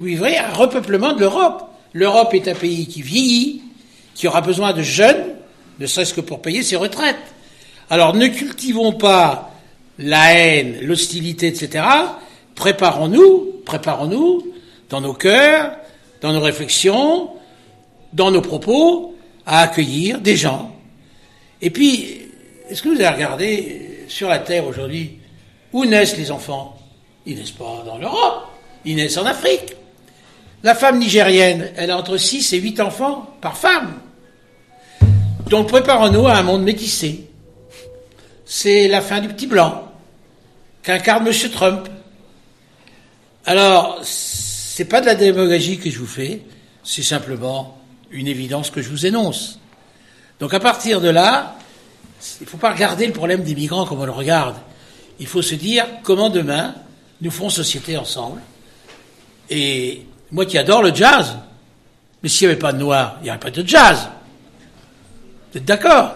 Vous 0.00 0.06
vivrez 0.06 0.36
un 0.36 0.52
repeuplement 0.52 1.12
de 1.12 1.20
l'Europe. 1.20 1.68
L'Europe 1.92 2.34
est 2.34 2.48
un 2.48 2.54
pays 2.54 2.86
qui 2.86 3.02
vieillit, 3.02 3.62
qui 4.14 4.26
aura 4.26 4.40
besoin 4.40 4.72
de 4.72 4.82
jeunes, 4.82 5.34
ne 5.78 5.86
serait-ce 5.86 6.14
que 6.14 6.20
pour 6.20 6.42
payer 6.42 6.62
ses 6.62 6.76
retraites. 6.76 7.16
Alors 7.88 8.14
ne 8.14 8.26
cultivons 8.26 8.92
pas 8.92 9.52
la 9.98 10.34
haine, 10.34 10.78
l'hostilité, 10.82 11.48
etc. 11.48 11.84
Préparons-nous, 12.54 13.62
préparons-nous 13.64 14.46
dans 14.90 15.00
nos 15.00 15.14
cœurs, 15.14 15.76
dans 16.20 16.32
nos 16.32 16.40
réflexions, 16.40 17.30
dans 18.12 18.30
nos 18.30 18.40
propos, 18.42 19.14
à 19.46 19.60
accueillir 19.60 20.20
des 20.20 20.36
gens. 20.36 20.74
Et 21.60 21.70
puis, 21.70 22.21
est-ce 22.72 22.82
que 22.82 22.88
vous 22.88 22.94
avez 22.94 23.08
regardé 23.08 24.06
sur 24.08 24.30
la 24.30 24.38
Terre 24.38 24.66
aujourd'hui, 24.66 25.18
où 25.74 25.84
naissent 25.84 26.16
les 26.16 26.30
enfants? 26.30 26.78
Ils 27.26 27.36
naissent 27.36 27.50
pas 27.50 27.82
dans 27.84 27.98
l'Europe, 27.98 28.48
ils 28.86 28.96
naissent 28.96 29.18
en 29.18 29.26
Afrique. 29.26 29.76
La 30.62 30.74
femme 30.74 30.98
nigérienne, 30.98 31.70
elle 31.76 31.90
a 31.90 31.98
entre 31.98 32.16
6 32.16 32.54
et 32.54 32.60
8 32.60 32.80
enfants 32.80 33.28
par 33.42 33.58
femme. 33.58 33.92
Donc 35.50 35.68
préparons-nous 35.68 36.26
à 36.26 36.36
un 36.36 36.42
monde 36.42 36.62
métissé. 36.62 37.28
C'est 38.46 38.88
la 38.88 39.02
fin 39.02 39.20
du 39.20 39.28
petit 39.28 39.46
blanc 39.46 39.92
qu'incarne 40.82 41.28
M. 41.28 41.34
Trump. 41.50 41.88
Alors, 43.44 44.00
c'est 44.02 44.86
pas 44.86 45.02
de 45.02 45.06
la 45.06 45.14
démagogie 45.14 45.78
que 45.78 45.90
je 45.90 45.98
vous 45.98 46.06
fais, 46.06 46.40
c'est 46.82 47.02
simplement 47.02 47.78
une 48.10 48.28
évidence 48.28 48.70
que 48.70 48.80
je 48.80 48.88
vous 48.88 49.04
énonce. 49.04 49.60
Donc 50.40 50.54
à 50.54 50.60
partir 50.60 51.02
de 51.02 51.10
là, 51.10 51.56
il 52.40 52.44
ne 52.44 52.48
faut 52.48 52.56
pas 52.56 52.72
regarder 52.72 53.06
le 53.06 53.12
problème 53.12 53.42
des 53.42 53.54
migrants 53.54 53.86
comme 53.86 54.00
on 54.00 54.06
le 54.06 54.12
regarde. 54.12 54.56
Il 55.18 55.26
faut 55.26 55.42
se 55.42 55.54
dire 55.54 55.86
comment 56.02 56.30
demain 56.30 56.74
nous 57.20 57.30
ferons 57.30 57.50
société 57.50 57.96
ensemble. 57.96 58.40
Et 59.50 60.06
moi 60.30 60.46
qui 60.46 60.58
adore 60.58 60.82
le 60.82 60.94
jazz, 60.94 61.36
mais 62.22 62.28
s'il 62.28 62.46
n'y 62.46 62.52
avait 62.52 62.60
pas 62.60 62.72
de 62.72 62.78
noirs, 62.78 63.16
il 63.20 63.24
n'y 63.24 63.30
aurait 63.30 63.38
pas 63.38 63.50
de 63.50 63.66
jazz. 63.66 64.08
Vous 65.50 65.58
êtes 65.58 65.64
d'accord? 65.64 66.12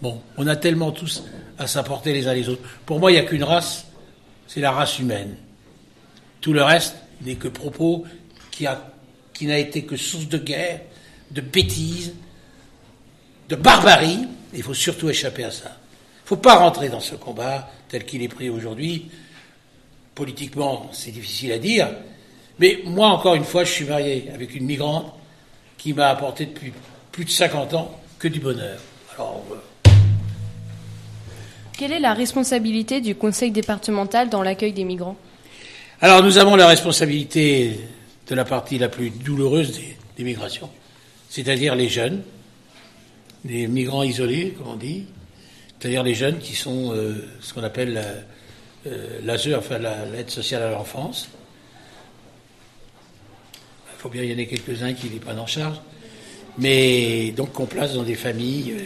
Bon, 0.00 0.20
on 0.36 0.46
a 0.46 0.56
tellement 0.56 0.92
tous 0.92 1.24
à 1.58 1.66
s'apporter 1.66 2.12
les 2.12 2.28
uns 2.28 2.34
les 2.34 2.48
autres. 2.48 2.62
Pour 2.86 3.00
moi, 3.00 3.10
il 3.10 3.14
n'y 3.14 3.20
a 3.20 3.24
qu'une 3.24 3.44
race, 3.44 3.86
c'est 4.46 4.60
la 4.60 4.70
race 4.70 4.98
humaine. 4.98 5.36
Tout 6.40 6.52
le 6.52 6.62
reste 6.62 6.96
n'est 7.22 7.34
que 7.34 7.48
propos 7.48 8.04
qui, 8.50 8.66
qui 9.34 9.46
n'a 9.46 9.58
été 9.58 9.84
que 9.84 9.96
source 9.96 10.28
de 10.28 10.38
guerre, 10.38 10.80
de 11.32 11.40
bêtises, 11.40 12.14
de 13.48 13.56
barbarie. 13.56 14.26
Il 14.54 14.62
faut 14.62 14.74
surtout 14.74 15.10
échapper 15.10 15.44
à 15.44 15.50
ça. 15.50 15.68
Il 15.68 16.24
ne 16.24 16.28
faut 16.28 16.36
pas 16.36 16.56
rentrer 16.56 16.88
dans 16.88 17.00
ce 17.00 17.14
combat 17.14 17.70
tel 17.88 18.04
qu'il 18.04 18.22
est 18.22 18.28
pris 18.28 18.50
aujourd'hui. 18.50 19.10
Politiquement, 20.14 20.90
c'est 20.92 21.10
difficile 21.10 21.52
à 21.52 21.58
dire. 21.58 21.88
Mais 22.58 22.80
moi, 22.84 23.08
encore 23.08 23.34
une 23.34 23.44
fois, 23.44 23.64
je 23.64 23.72
suis 23.72 23.84
marié 23.84 24.28
avec 24.34 24.54
une 24.54 24.64
migrante 24.64 25.12
qui 25.76 25.92
m'a 25.92 26.08
apporté 26.08 26.46
depuis 26.46 26.72
plus 27.12 27.24
de 27.24 27.30
50 27.30 27.74
ans 27.74 28.00
que 28.18 28.28
du 28.28 28.40
bonheur. 28.40 28.78
Alors, 29.14 29.44
euh, 29.52 29.90
Quelle 31.76 31.92
est 31.92 32.00
la 32.00 32.14
responsabilité 32.14 33.00
du 33.00 33.14
conseil 33.14 33.50
départemental 33.52 34.28
dans 34.28 34.42
l'accueil 34.42 34.72
des 34.72 34.84
migrants? 34.84 35.16
Alors 36.00 36.22
nous 36.22 36.38
avons 36.38 36.54
la 36.54 36.68
responsabilité 36.68 37.80
de 38.28 38.34
la 38.34 38.44
partie 38.44 38.78
la 38.78 38.88
plus 38.88 39.10
douloureuse 39.10 39.72
des, 39.72 39.96
des 40.16 40.22
migrations, 40.24 40.70
c'est-à-dire 41.28 41.74
les 41.74 41.88
jeunes, 41.88 42.22
les 43.44 43.66
migrants 43.68 44.02
isolés, 44.02 44.54
comme 44.58 44.68
on 44.68 44.76
dit, 44.76 45.06
c'est-à-dire 45.78 46.02
les 46.02 46.14
jeunes 46.14 46.38
qui 46.38 46.54
sont 46.56 46.92
euh, 46.92 47.24
ce 47.40 47.54
qu'on 47.54 47.62
appelle 47.62 47.92
la- 47.94 48.90
euh, 48.90 49.56
enfin 49.56 49.78
la- 49.78 50.04
l'aide 50.06 50.30
sociale 50.30 50.62
à 50.62 50.70
l'enfance. 50.70 51.28
Il 53.94 54.00
faut 54.00 54.08
bien 54.08 54.22
y 54.22 54.34
en 54.34 54.38
ait 54.38 54.46
quelques-uns 54.46 54.92
qui 54.92 55.08
les 55.08 55.18
prennent 55.18 55.38
en 55.40 55.46
charge, 55.46 55.76
mais 56.56 57.32
donc 57.32 57.52
qu'on 57.52 57.66
place 57.66 57.94
dans 57.94 58.02
des 58.04 58.14
familles, 58.14 58.72
euh, 58.76 58.82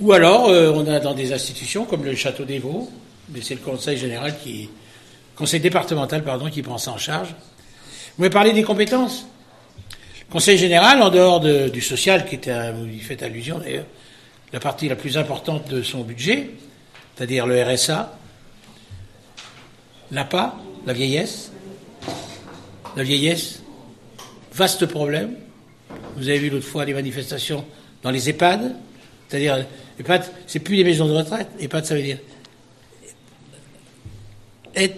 ou 0.00 0.12
alors 0.12 0.48
on 0.48 0.86
a 0.86 1.00
dans 1.00 1.14
des 1.14 1.32
institutions 1.32 1.84
comme 1.84 2.04
le 2.04 2.14
Château 2.14 2.44
des 2.44 2.58
Vaux, 2.58 2.90
mais 3.30 3.40
c'est 3.42 3.54
le 3.54 3.60
Conseil 3.60 3.96
général 3.98 4.38
qui, 4.42 4.68
Conseil 5.36 5.60
départemental, 5.60 6.24
pardon, 6.24 6.50
qui 6.50 6.62
prend 6.62 6.78
ça 6.78 6.90
en 6.92 6.98
charge. 6.98 7.28
Vous 8.16 8.22
m'avez 8.22 8.32
parlé 8.32 8.52
des 8.52 8.62
compétences. 8.64 9.26
Conseil 10.30 10.58
général, 10.58 11.00
en 11.02 11.08
dehors 11.10 11.40
de- 11.40 11.68
du 11.68 11.80
social, 11.80 12.26
qui 12.26 12.34
était, 12.34 12.50
un- 12.50 12.72
vous 12.72 12.86
y 12.86 12.98
faites 13.00 13.22
allusion 13.22 13.58
d'ailleurs, 13.58 13.86
la 14.52 14.60
partie 14.60 14.88
la 14.88 14.96
plus 14.96 15.16
importante 15.16 15.68
de 15.68 15.82
son 15.82 16.02
budget, 16.02 16.50
c'est-à-dire 17.16 17.46
le 17.46 17.62
RSA, 17.62 18.14
l'APA, 20.10 20.54
la 20.86 20.92
vieillesse, 20.92 21.50
la 22.96 23.02
vieillesse, 23.02 23.62
vaste 24.52 24.86
problème. 24.86 25.34
Vous 26.16 26.28
avez 26.28 26.38
vu 26.38 26.50
l'autre 26.50 26.66
fois 26.66 26.84
les 26.84 26.94
manifestations 26.94 27.64
dans 28.02 28.10
les 28.10 28.28
EHPAD, 28.28 28.74
c'est-à-dire 29.28 29.64
EHPAD, 29.98 30.24
c'est 30.46 30.60
plus 30.60 30.76
les 30.76 30.84
maisons 30.84 31.06
de 31.06 31.12
retraite. 31.12 31.48
EHPAD, 31.58 31.84
ça 31.86 31.94
veut 31.94 32.02
dire 32.02 32.18
être 34.74 34.96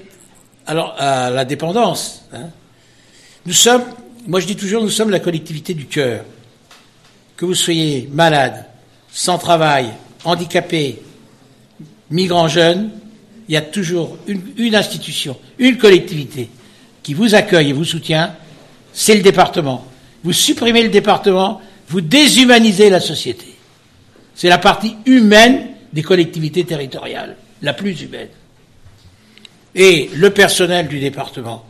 alors 0.67 0.95
à 0.99 1.31
la 1.31 1.45
dépendance. 1.45 2.25
hein. 2.33 2.51
Nous 3.47 3.53
sommes, 3.53 3.85
moi 4.31 4.39
je 4.39 4.47
dis 4.47 4.55
toujours, 4.55 4.81
nous 4.81 4.91
sommes 4.91 5.11
la 5.11 5.19
collectivité 5.19 5.75
du 5.75 5.87
cœur. 5.87 6.25
Que 7.37 7.45
vous 7.45 7.57
soyez 7.57 8.09
malade, 8.13 8.65
sans 9.11 9.39
travail, 9.39 9.91
handicapé, 10.23 11.03
migrant 12.13 12.47
jeune, 12.47 12.91
il 13.49 13.55
y 13.55 13.57
a 13.57 13.61
toujours 13.61 14.19
une, 14.29 14.41
une 14.57 14.77
institution, 14.77 15.37
une 15.59 15.79
collectivité 15.79 16.49
qui 17.03 17.13
vous 17.13 17.35
accueille 17.35 17.71
et 17.71 17.73
vous 17.73 17.85
soutient, 17.85 18.37
c'est 18.93 19.17
le 19.17 19.23
département. 19.23 19.85
Vous 20.23 20.33
supprimez 20.33 20.85
le 20.85 20.91
département, 20.91 21.61
vous 21.89 22.01
déshumanisez 22.01 22.89
la 22.89 23.01
société. 23.01 23.57
C'est 24.37 24.49
la 24.49 24.59
partie 24.59 24.95
humaine 25.07 25.71
des 25.93 26.05
collectivités 26.05 26.65
territoriales, 26.65 27.37
la 27.63 27.73
plus 27.73 28.01
humaine. 28.01 28.29
Et 29.75 30.09
le 30.15 30.31
personnel 30.31 30.87
du 30.87 31.01
département 31.01 31.65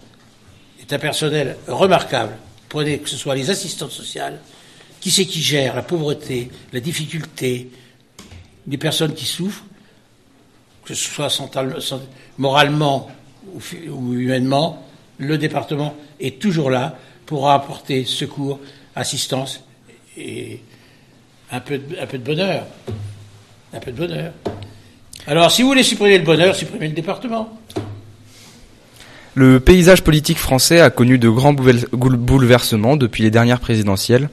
est 0.78 0.92
un 0.92 0.98
personnel 0.98 1.56
remarquable. 1.66 2.36
Prenez 2.70 3.00
que 3.00 3.10
ce 3.10 3.16
soit 3.16 3.34
les 3.34 3.50
assistantes 3.50 3.90
sociales, 3.90 4.40
qui 5.00 5.10
c'est 5.10 5.26
qui 5.26 5.42
gère 5.42 5.74
la 5.74 5.82
pauvreté, 5.82 6.48
la 6.72 6.78
difficulté, 6.80 7.68
des 8.64 8.78
personnes 8.78 9.12
qui 9.12 9.26
souffrent, 9.26 9.64
que 10.84 10.94
ce 10.94 11.10
soit 11.10 12.00
moralement 12.38 13.10
ou, 13.88 14.14
humainement, 14.14 14.86
le 15.18 15.36
département 15.36 15.94
est 16.20 16.40
toujours 16.40 16.70
là 16.70 16.96
pour 17.26 17.50
apporter 17.50 18.04
secours, 18.04 18.60
assistance 18.94 19.62
et 20.16 20.60
un 21.50 21.60
peu 21.60 21.80
un 22.00 22.06
peu 22.06 22.18
de 22.18 22.24
bonheur. 22.24 22.66
Un 23.72 23.80
peu 23.80 23.90
de 23.90 23.96
bonheur. 23.96 24.32
Alors, 25.26 25.50
si 25.50 25.62
vous 25.62 25.68
voulez 25.68 25.82
supprimer 25.82 26.18
le 26.18 26.24
bonheur, 26.24 26.54
supprimez 26.54 26.88
le 26.88 26.94
département. 26.94 27.58
Le 29.40 29.58
paysage 29.58 30.02
politique 30.04 30.36
français 30.36 30.80
a 30.80 30.90
connu 30.90 31.16
de 31.16 31.30
grands 31.30 31.54
bouleversements 31.54 32.98
depuis 32.98 33.22
les 33.22 33.30
dernières 33.30 33.58
présidentielles. 33.58 34.28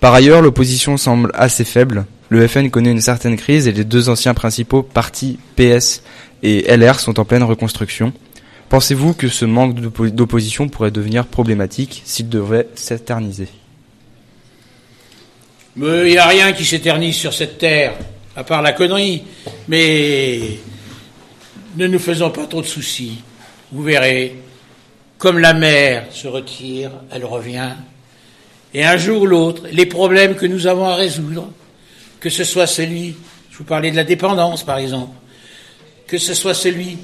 Par 0.00 0.14
ailleurs, 0.14 0.40
l'opposition 0.40 0.96
semble 0.96 1.30
assez 1.34 1.62
faible. 1.62 2.06
Le 2.30 2.48
FN 2.48 2.70
connaît 2.70 2.90
une 2.90 3.02
certaine 3.02 3.36
crise 3.36 3.68
et 3.68 3.72
les 3.72 3.84
deux 3.84 4.08
anciens 4.08 4.32
principaux 4.32 4.82
partis, 4.82 5.38
PS 5.56 6.02
et 6.42 6.74
LR, 6.74 7.00
sont 7.00 7.20
en 7.20 7.26
pleine 7.26 7.42
reconstruction. 7.42 8.14
Pensez-vous 8.70 9.12
que 9.12 9.28
ce 9.28 9.44
manque 9.44 9.78
d'oppo- 9.78 10.08
d'opposition 10.08 10.70
pourrait 10.70 10.90
devenir 10.90 11.26
problématique 11.26 12.00
s'il 12.06 12.30
devait 12.30 12.66
s'éterniser? 12.76 13.48
Il 15.76 15.84
n'y 16.04 16.16
a 16.16 16.28
rien 16.28 16.54
qui 16.54 16.64
s'éternise 16.64 17.16
sur 17.16 17.34
cette 17.34 17.58
terre, 17.58 17.92
à 18.34 18.42
part 18.42 18.62
la 18.62 18.72
connerie. 18.72 19.22
Mais 19.68 20.40
ne 21.76 21.86
nous 21.88 21.98
faisons 21.98 22.30
pas 22.30 22.46
trop 22.46 22.62
de 22.62 22.66
soucis. 22.66 23.18
Vous 23.70 23.82
verrez, 23.82 24.36
comme 25.18 25.38
la 25.38 25.54
mer 25.54 26.06
se 26.10 26.28
retire, 26.28 26.90
elle 27.10 27.24
revient. 27.24 27.70
Et 28.74 28.84
un 28.84 28.96
jour 28.96 29.22
ou 29.22 29.26
l'autre, 29.26 29.62
les 29.72 29.86
problèmes 29.86 30.34
que 30.34 30.46
nous 30.46 30.66
avons 30.66 30.86
à 30.86 30.94
résoudre, 30.94 31.50
que 32.20 32.28
ce 32.28 32.44
soit 32.44 32.66
celui, 32.66 33.14
je 33.50 33.58
vous 33.58 33.64
parlais 33.64 33.90
de 33.90 33.96
la 33.96 34.04
dépendance 34.04 34.64
par 34.64 34.78
exemple, 34.78 35.14
que 36.06 36.18
ce 36.18 36.34
soit 36.34 36.54
celui 36.54 36.98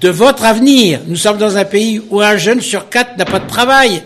de 0.00 0.08
votre 0.08 0.44
avenir. 0.44 1.00
Nous 1.06 1.16
sommes 1.16 1.38
dans 1.38 1.56
un 1.56 1.64
pays 1.64 2.00
où 2.10 2.20
un 2.20 2.36
jeune 2.36 2.60
sur 2.60 2.88
quatre 2.88 3.16
n'a 3.16 3.24
pas 3.24 3.40
de 3.40 3.48
travail. 3.48 4.02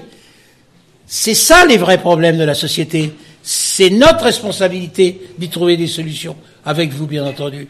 C'est 1.07 1.35
ça 1.35 1.67
les 1.67 1.77
vrais 1.77 1.99
problèmes 1.99 2.39
de 2.39 2.45
la 2.45 2.55
société. 2.55 3.13
C'est 3.43 3.91
notre 3.91 4.25
responsabilité 4.25 5.21
d'y 5.37 5.49
trouver 5.49 5.77
des 5.77 5.89
solutions, 5.89 6.37
avec 6.65 6.91
vous 6.93 7.07
bien 7.07 7.27
entendu. 7.27 7.69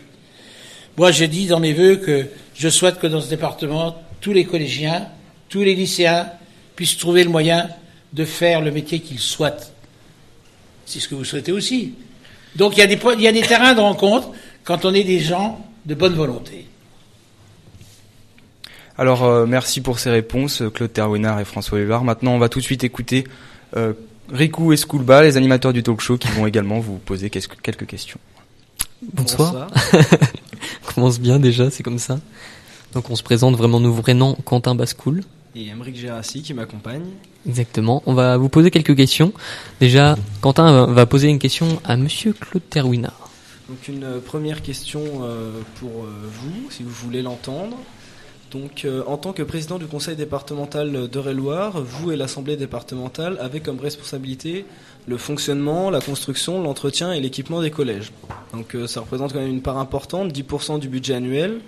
Moi, 0.96 1.10
j'ai 1.10 1.26
dit 1.26 1.46
dans 1.46 1.58
mes 1.58 1.72
vœux 1.72 1.96
que 1.96 2.26
je 2.54 2.68
souhaite 2.68 3.00
que 3.00 3.06
dans 3.06 3.20
ce 3.20 3.30
département, 3.30 3.96
tous 4.20 4.32
les 4.32 4.44
collégiens, 4.44 5.08
tous 5.52 5.62
les 5.62 5.74
lycéens 5.74 6.30
puissent 6.74 6.96
trouver 6.96 7.24
le 7.24 7.30
moyen 7.30 7.68
de 8.14 8.24
faire 8.24 8.62
le 8.62 8.70
métier 8.70 9.00
qu'ils 9.00 9.18
souhaitent. 9.18 9.70
C'est 10.86 10.98
ce 10.98 11.08
que 11.08 11.14
vous 11.14 11.26
souhaitez 11.26 11.52
aussi. 11.52 11.92
Donc 12.56 12.74
il 12.76 12.80
y, 12.80 12.82
a 12.82 12.86
des, 12.86 12.98
il 13.18 13.20
y 13.20 13.28
a 13.28 13.32
des 13.32 13.42
terrains 13.42 13.74
de 13.74 13.80
rencontre 13.80 14.30
quand 14.64 14.86
on 14.86 14.94
est 14.94 15.04
des 15.04 15.20
gens 15.20 15.62
de 15.84 15.94
bonne 15.94 16.14
volonté. 16.14 16.66
Alors, 18.96 19.24
euh, 19.24 19.44
merci 19.46 19.82
pour 19.82 19.98
ces 19.98 20.10
réponses, 20.10 20.62
euh, 20.62 20.70
Claude 20.70 20.92
Terwinard 20.92 21.40
et 21.40 21.44
François 21.44 21.78
Lévard. 21.78 22.04
Maintenant, 22.04 22.32
on 22.32 22.38
va 22.38 22.48
tout 22.48 22.60
de 22.60 22.64
suite 22.64 22.84
écouter 22.84 23.24
euh, 23.76 23.92
Riku 24.30 24.72
et 24.72 24.78
Schoolba, 24.78 25.22
les 25.22 25.36
animateurs 25.36 25.74
du 25.74 25.82
talk 25.82 26.00
show, 26.00 26.16
qui 26.16 26.28
vont 26.28 26.46
également 26.46 26.80
vous 26.80 26.96
poser 26.96 27.28
quelques 27.28 27.60
quelques 27.60 27.86
questions. 27.86 28.20
Bonsoir. 29.02 29.68
on 30.88 30.92
commence 30.94 31.20
bien 31.20 31.38
déjà, 31.38 31.70
c'est 31.70 31.82
comme 31.82 31.98
ça. 31.98 32.20
Donc 32.94 33.10
on 33.10 33.16
se 33.16 33.22
présente 33.22 33.56
vraiment 33.56 33.80
nos 33.80 33.92
vrais 33.92 34.14
noms, 34.14 34.34
Quentin 34.44 34.74
Bascoul. 34.74 35.22
Et 35.54 35.68
Emeric 35.68 35.96
Gérassi 35.96 36.42
qui 36.42 36.54
m'accompagne. 36.54 37.04
Exactement. 37.46 38.02
On 38.06 38.14
va 38.14 38.36
vous 38.38 38.48
poser 38.48 38.70
quelques 38.70 38.96
questions. 38.96 39.32
Déjà, 39.80 40.16
Quentin 40.40 40.86
va- 40.86 41.06
poser 41.06 41.28
une 41.28 41.38
question 41.38 41.80
à 41.84 41.96
Monsieur 41.96 42.32
Claude 42.32 42.62
Terwinard. 42.70 43.28
Donc 43.68 43.86
une 43.88 44.20
première 44.20 44.62
question 44.62 45.02
pour 45.78 45.90
vous, 46.04 46.70
si 46.70 46.82
vous 46.82 46.90
voulez 46.90 47.22
l'entendre. 47.22 47.76
Donc, 48.50 48.86
en 49.06 49.16
tant 49.16 49.32
que 49.32 49.42
président 49.42 49.78
du 49.78 49.86
conseil 49.86 50.14
départemental 50.14 51.08
d'Eure-et-Loire, 51.08 51.80
vous 51.82 52.12
et 52.12 52.16
l'assemblée 52.16 52.56
départementale 52.56 53.38
avez 53.40 53.60
comme 53.60 53.80
responsabilité 53.80 54.66
le 55.06 55.16
fonctionnement, 55.16 55.88
la 55.90 56.00
construction, 56.00 56.62
l'entretien 56.62 57.12
et 57.12 57.20
l'équipement 57.20 57.62
des 57.62 57.70
collèges. 57.70 58.12
Donc 58.52 58.74
euh, 58.74 58.86
ça 58.86 59.00
représente 59.00 59.32
quand 59.32 59.40
même 59.40 59.48
une 59.50 59.62
part 59.62 59.78
importante, 59.78 60.32
10% 60.32 60.78
du 60.78 60.88
budget 60.88 61.14
annuel. 61.14 61.60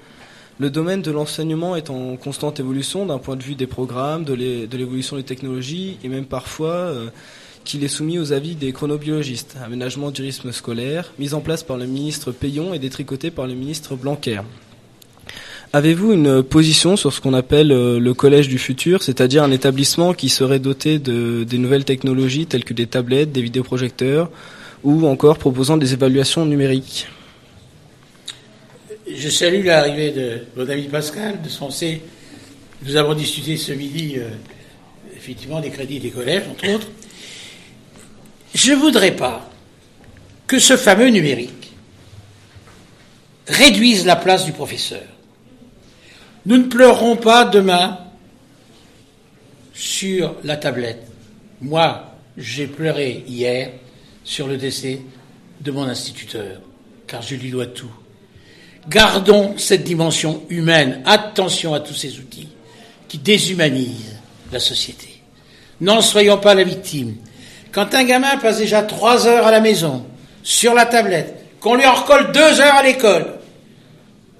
Le 0.61 0.71
domaine 0.71 1.03
de 1.03 1.11
l'enseignement 1.11 1.75
est 1.75 1.91
en 1.91 2.17
constante 2.17 2.61
évolution 2.61 3.07
d'un 3.07 3.19
point 3.19 3.35
de 3.35 3.43
vue 3.43 3.57
des 3.57 3.67
programmes, 3.67 4.23
de 4.23 4.35
l'évolution 4.35 5.17
des 5.17 5.25
technologies 5.25 5.99
et 6.05 6.09
même 6.09 6.27
parfois 6.27 6.75
euh, 6.75 7.09
qu'il 7.65 7.83
est 7.83 7.89
soumis 7.89 8.21
aux 8.21 8.33
avis 8.33 8.55
des 8.55 8.71
chronobiologistes. 8.71 9.57
Aménagement 9.65 10.13
du 10.13 10.23
rythme 10.23 10.53
scolaire, 10.53 11.13
mis 11.19 11.35
en 11.35 11.41
place 11.41 11.65
par 11.65 11.77
le 11.77 11.87
ministre 11.87 12.31
Payon 12.31 12.73
et 12.73 12.79
détricoté 12.79 13.33
par 13.33 13.49
le 13.49 13.55
ministre 13.55 13.97
Blanquer. 13.97 14.43
Avez-vous 15.73 16.13
une 16.13 16.45
position 16.45 16.97
sur 16.97 17.13
ce 17.13 17.21
qu'on 17.21 17.35
appelle 17.35 17.73
euh, 17.73 17.99
le 17.99 18.15
collège 18.15 18.47
du 18.47 18.59
futur, 18.59 19.03
c'est-à-dire 19.03 19.43
un 19.43 19.51
établissement 19.51 20.15
qui 20.15 20.29
serait 20.29 20.61
doté 20.61 21.01
de 21.01 21.43
des 21.43 21.59
nouvelles 21.59 21.85
technologies 21.85 22.47
telles 22.47 22.63
que 22.63 22.75
des 22.75 22.87
tablettes, 22.87 23.33
des 23.33 23.43
vidéoprojecteurs, 23.43 24.31
ou 24.85 25.05
encore 25.09 25.39
proposant 25.39 25.77
des 25.77 25.95
évaluations 25.95 26.47
numériques? 26.47 27.09
Je 29.07 29.29
salue 29.29 29.67
l'arrivée 29.67 30.13
de 30.13 30.47
mon 30.57 30.67
ami 30.67 30.85
Pascal 30.85 31.43
de 31.43 31.49
Sensé. 31.51 32.01
Nous 32.83 32.97
avons 32.97 33.13
discuté 33.13 33.59
ce 33.59 33.73
midi, 33.73 34.15
euh, 34.17 34.31
effectivement, 35.15 35.61
des 35.61 35.69
crédits 35.69 36.01
des 36.01 36.11
collèges, 36.11 36.45
entre 36.51 36.67
autres. 36.73 36.89
Je 38.55 38.73
ne 38.73 38.77
voudrais 38.77 39.15
pas 39.15 39.51
que 40.47 40.59
ce 40.59 40.79
fameux 40.79 41.09
numérique 41.09 41.73
réduise 43.47 44.07
la 44.07 44.17
place 44.17 44.47
du 44.47 44.53
professeur. 44.53 45.05
Nous 46.47 46.57
ne 46.57 46.69
pleurerons 46.69 47.17
pas 47.17 47.45
demain 47.45 47.99
sur 49.75 50.35
la 50.45 50.57
tablette. 50.57 51.07
Moi, 51.61 52.17
j'ai 52.39 52.67
pleuré 52.67 53.23
hier 53.27 53.71
sur 54.25 54.49
le 54.49 54.57
décès 54.57 55.03
de 55.61 55.71
mon 55.71 55.85
instituteur, 55.85 56.63
car 57.07 57.21
je 57.21 57.35
lui 57.35 57.51
dois 57.51 57.67
tout. 57.67 57.93
Gardons 58.89 59.55
cette 59.57 59.85
dimension 59.85 60.43
humaine. 60.49 61.03
Attention 61.07 61.75
à 61.75 61.81
tous 61.81 61.95
ces 61.95 62.19
outils 62.19 62.49
qui 63.09 63.19
déshumanisent 63.19 64.17
la 64.53 64.61
société. 64.61 65.23
N'en 65.81 66.01
soyons 66.01 66.39
pas 66.39 66.55
la 66.55 66.65
victime. 66.65 67.17
Quand 67.73 67.95
un 67.95 68.05
gamin 68.05 68.37
passe 68.37 68.59
déjà 68.59 68.83
trois 68.83 69.27
heures 69.27 69.47
à 69.47 69.51
la 69.51 69.61
maison, 69.61 70.05
sur 70.43 70.75
la 70.75 70.87
tablette, 70.87 71.45
qu'on 71.61 71.75
lui 71.75 71.87
en 71.87 71.95
recolle 71.95 72.31
deux 72.33 72.61
heures 72.61 72.75
à 72.75 72.83
l'école, 72.83 73.27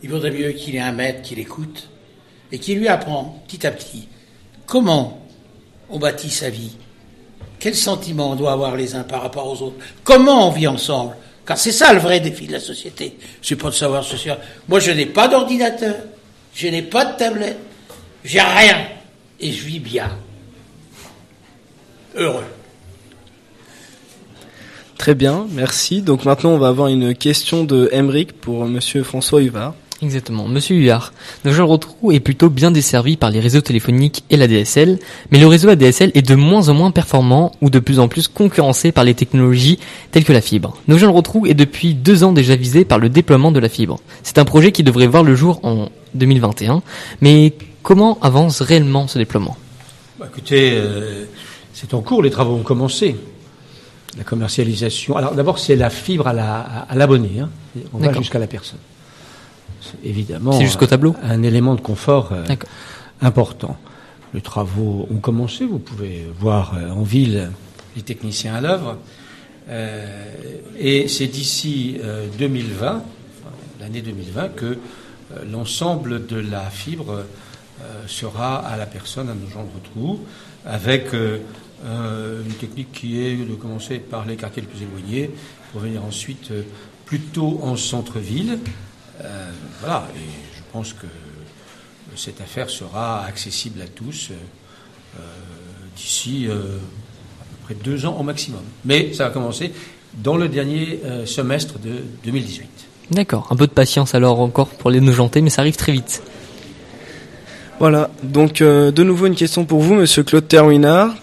il 0.03 0.11
vaudrait 0.11 0.31
mieux 0.31 0.53
qu'il 0.53 0.77
ait 0.77 0.81
un 0.81 0.93
maître 0.93 1.23
qui 1.23 1.35
l'écoute 1.35 1.89
et 2.53 2.59
qui 2.59 2.75
lui 2.75 2.89
apprend 2.89 3.43
petit 3.49 3.67
à 3.67 3.71
petit 3.71 4.07
comment 4.67 5.27
on 5.91 5.99
bâtit 5.99 6.31
sa 6.31 6.51
vie, 6.51 6.77
quels 7.59 7.75
sentiments 7.75 8.33
on 8.33 8.37
doit 8.37 8.53
avoir 8.53 8.77
les 8.77 8.95
uns 8.95 9.03
par 9.03 9.23
rapport 9.23 9.47
aux 9.49 9.63
autres, 9.63 9.77
comment 10.03 10.49
on 10.49 10.51
vit 10.51 10.67
ensemble, 10.67 11.17
car 11.47 11.59
c'est 11.59 11.73
ça 11.73 11.93
le 11.93 12.01
vrai 12.01 12.21
défi 12.21 12.47
de 12.47 12.53
la 12.53 12.61
société. 12.61 13.17
C'est 13.43 13.57
pas 13.57 13.71
de 13.71 13.75
savoir 13.75 14.03
soir. 14.05 14.39
Moi, 14.69 14.81
je 14.81 14.91
n'ai 14.91 15.07
pas 15.07 15.29
d'ordinateur, 15.29 15.97
je 16.55 16.69
n'ai 16.69 16.83
pas 16.83 17.05
de 17.05 17.17
tablette, 17.17 17.59
j'ai 18.25 18.41
rien, 18.41 18.87
et 19.41 19.53
je 19.53 19.65
vis 19.65 19.81
bien. 19.81 20.11
Heureux. 22.17 22.45
Très 24.97 25.15
bien, 25.15 25.47
merci. 25.51 26.01
Donc 26.01 26.25
maintenant, 26.25 26.51
on 26.51 26.59
va 26.59 26.69
avoir 26.69 26.89
une 26.89 27.15
question 27.15 27.65
de 27.65 27.89
Emeric 27.93 28.33
pour 28.33 28.65
Monsieur 28.67 29.03
François 29.03 29.43
Huvard. 29.43 29.75
Exactement. 30.05 30.47
Monsieur 30.47 30.77
Huard, 30.77 31.13
Nogent-le-Rotrou 31.47 32.13
est 32.13 32.21
plutôt 32.21 32.51
bien 32.51 32.71
desservi 32.71 33.17
par 33.17 33.31
les 33.31 33.41
réseaux 33.41 33.63
téléphoniques 33.63 34.23
et 34.29 34.37
la 34.37 34.47
DSL, 34.47 34.99
mais 35.31 35.39
le 35.39 35.47
réseau 35.47 35.71
ADSL 35.71 36.11
est 36.15 36.23
de 36.29 36.35
moins 36.35 36.69
en 36.69 36.75
moins 36.75 36.91
performant 36.91 37.53
ou 37.63 37.71
de 37.71 37.79
plus 37.79 37.99
en 37.99 38.09
plus 38.09 38.29
concurrencé 38.29 38.93
par 38.93 39.05
les 39.05 39.15
technologies 39.15 39.79
telles 40.11 40.25
que 40.25 40.33
la 40.35 40.43
fibre. 40.43 40.77
Nogent-le-Rotrou 40.89 41.47
est 41.47 41.55
depuis 41.55 41.95
deux 41.95 42.23
ans 42.23 42.33
déjà 42.33 42.55
visé 42.55 42.85
par 42.85 42.99
le 42.99 43.09
déploiement 43.09 43.51
de 43.51 43.59
la 43.61 43.69
fibre. 43.71 43.99
C'est 44.23 44.39
un 44.39 44.45
projet 44.45 44.73
qui 44.73 44.83
devrait 44.83 45.07
voir 45.07 45.23
le 45.23 45.35
jour 45.35 45.61
en 45.63 45.89
2021, 46.15 46.83
mais 47.23 47.55
comment 47.83 48.19
avance 48.21 48.61
réellement 48.61 49.09
ce 49.09 49.19
déploiement? 49.19 49.57
Bah, 50.21 50.27
Écoutez, 50.31 50.73
euh, 50.75 51.25
c'est 51.73 51.95
en 51.95 52.03
cours, 52.03 52.23
les 52.23 52.31
travaux 52.31 52.55
ont 52.57 52.63
commencé. 52.63 53.17
La 54.19 54.23
commercialisation. 54.23 55.17
Alors 55.17 55.35
d'abord, 55.35 55.59
c'est 55.59 55.75
la 55.75 55.91
fibre 55.91 56.29
à 56.29 56.95
l'abonné. 56.95 57.41
hein. 57.41 57.49
On 57.93 57.99
va 57.99 58.13
jusqu'à 58.13 58.39
la 58.39 58.47
personne 58.47 58.79
évidemment 60.03 60.61
jusqu'au 60.61 60.87
tableau. 60.87 61.15
Un, 61.23 61.43
élément 61.43 61.75
de 61.75 61.81
confort 61.81 62.33
euh, 62.33 62.45
important. 63.21 63.77
Les 64.33 64.41
travaux 64.41 65.07
ont 65.11 65.19
commencé, 65.19 65.65
vous 65.65 65.79
pouvez 65.79 66.27
voir 66.39 66.75
euh, 66.77 66.91
en 66.91 67.03
ville 67.03 67.51
les 67.97 68.03
techniciens 68.03 68.55
à 68.55 68.61
l'œuvre. 68.61 68.99
Euh, 69.69 70.59
et 70.79 71.09
c'est 71.09 71.27
d'ici 71.27 71.99
2020, 72.39 73.03
l'année 73.81 74.03
2020, 74.03 74.49
que 74.49 74.79
l'ensemble 75.51 76.27
de 76.27 76.37
la 76.37 76.69
fibre 76.71 77.25
sera 78.07 78.57
à 78.57 78.77
la 78.77 78.87
personne, 78.87 79.29
à 79.29 79.35
nos 79.35 79.49
gens 79.49 79.65
de 79.65 79.89
trous, 79.91 80.21
avec 80.67 81.13
une 81.15 82.53
technique 82.61 82.93
qui 82.93 83.21
est 83.21 83.37
de 83.37 83.55
commencer 83.55 84.01
par 84.01 84.27
les 84.27 84.37
quartiers 84.37 84.63
les 84.63 84.69
plus 84.69 84.83
éloignés, 84.83 85.31
pour 85.73 85.81
venir 85.81 86.05
ensuite 86.05 86.53
plutôt 87.07 87.61
en 87.63 87.77
centre-ville, 87.77 88.59
euh, 89.23 89.51
voilà, 89.81 90.09
et 90.17 90.19
je 90.57 90.63
pense 90.73 90.93
que 90.93 91.07
cette 92.17 92.41
affaire 92.41 92.71
sera 92.71 93.25
accessible 93.25 93.81
à 93.81 93.87
tous 93.87 94.31
euh, 94.31 95.21
d'ici 95.97 96.47
euh, 96.49 96.53
à 96.53 97.45
peu 97.45 97.57
près 97.65 97.75
deux 97.75 98.07
ans 98.07 98.17
au 98.19 98.23
maximum. 98.23 98.63
Mais 98.85 99.13
ça 99.13 99.25
va 99.25 99.31
commencer 99.31 99.73
dans 100.15 100.37
le 100.37 100.49
dernier 100.49 101.01
semestre 101.27 101.81
de 101.81 102.05
2018. 102.25 102.69
D'accord, 103.11 103.49
un 103.51 103.57
peu 103.57 103.67
de 103.67 103.73
patience 103.73 104.15
alors 104.15 104.39
encore 104.41 104.69
pour 104.69 104.91
les 104.91 105.01
nojentés, 105.01 105.41
mais 105.41 105.51
ça 105.51 105.63
arrive 105.63 105.75
très 105.75 105.91
vite. 105.91 106.23
Voilà, 107.81 108.11
donc 108.23 108.63
de 108.63 109.03
nouveau 109.03 109.27
une 109.27 109.35
question 109.35 109.65
pour 109.65 109.81
vous, 109.81 109.95
Monsieur 109.95 110.23
Claude 110.23 110.47
Terwinard. 110.47 111.17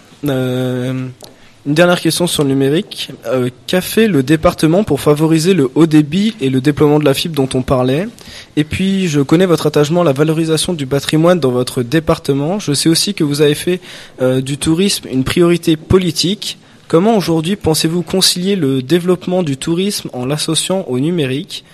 Une 1.64 1.74
dernière 1.74 2.00
question 2.00 2.26
sur 2.26 2.42
le 2.42 2.48
numérique. 2.48 3.10
Euh, 3.26 3.48
qu'a 3.68 3.80
fait 3.80 4.08
le 4.08 4.24
département 4.24 4.82
pour 4.82 5.00
favoriser 5.00 5.54
le 5.54 5.70
haut 5.76 5.86
débit 5.86 6.34
et 6.40 6.50
le 6.50 6.60
déploiement 6.60 6.98
de 6.98 7.04
la 7.04 7.14
fibre 7.14 7.36
dont 7.36 7.48
on 7.54 7.62
parlait? 7.62 8.08
Et 8.56 8.64
puis, 8.64 9.06
je 9.06 9.20
connais 9.20 9.46
votre 9.46 9.68
attachement 9.68 10.00
à 10.00 10.04
la 10.04 10.12
valorisation 10.12 10.72
du 10.72 10.86
patrimoine 10.86 11.38
dans 11.38 11.52
votre 11.52 11.84
département. 11.84 12.58
Je 12.58 12.72
sais 12.72 12.88
aussi 12.88 13.14
que 13.14 13.22
vous 13.22 13.42
avez 13.42 13.54
fait 13.54 13.80
euh, 14.20 14.40
du 14.40 14.58
tourisme 14.58 15.06
une 15.08 15.22
priorité 15.22 15.76
politique. 15.76 16.58
Comment 16.88 17.16
aujourd'hui 17.16 17.54
pensez-vous 17.54 18.02
concilier 18.02 18.56
le 18.56 18.82
développement 18.82 19.44
du 19.44 19.56
tourisme 19.56 20.10
en 20.12 20.26
l'associant 20.26 20.84
au 20.88 20.98
numérique? 20.98 21.64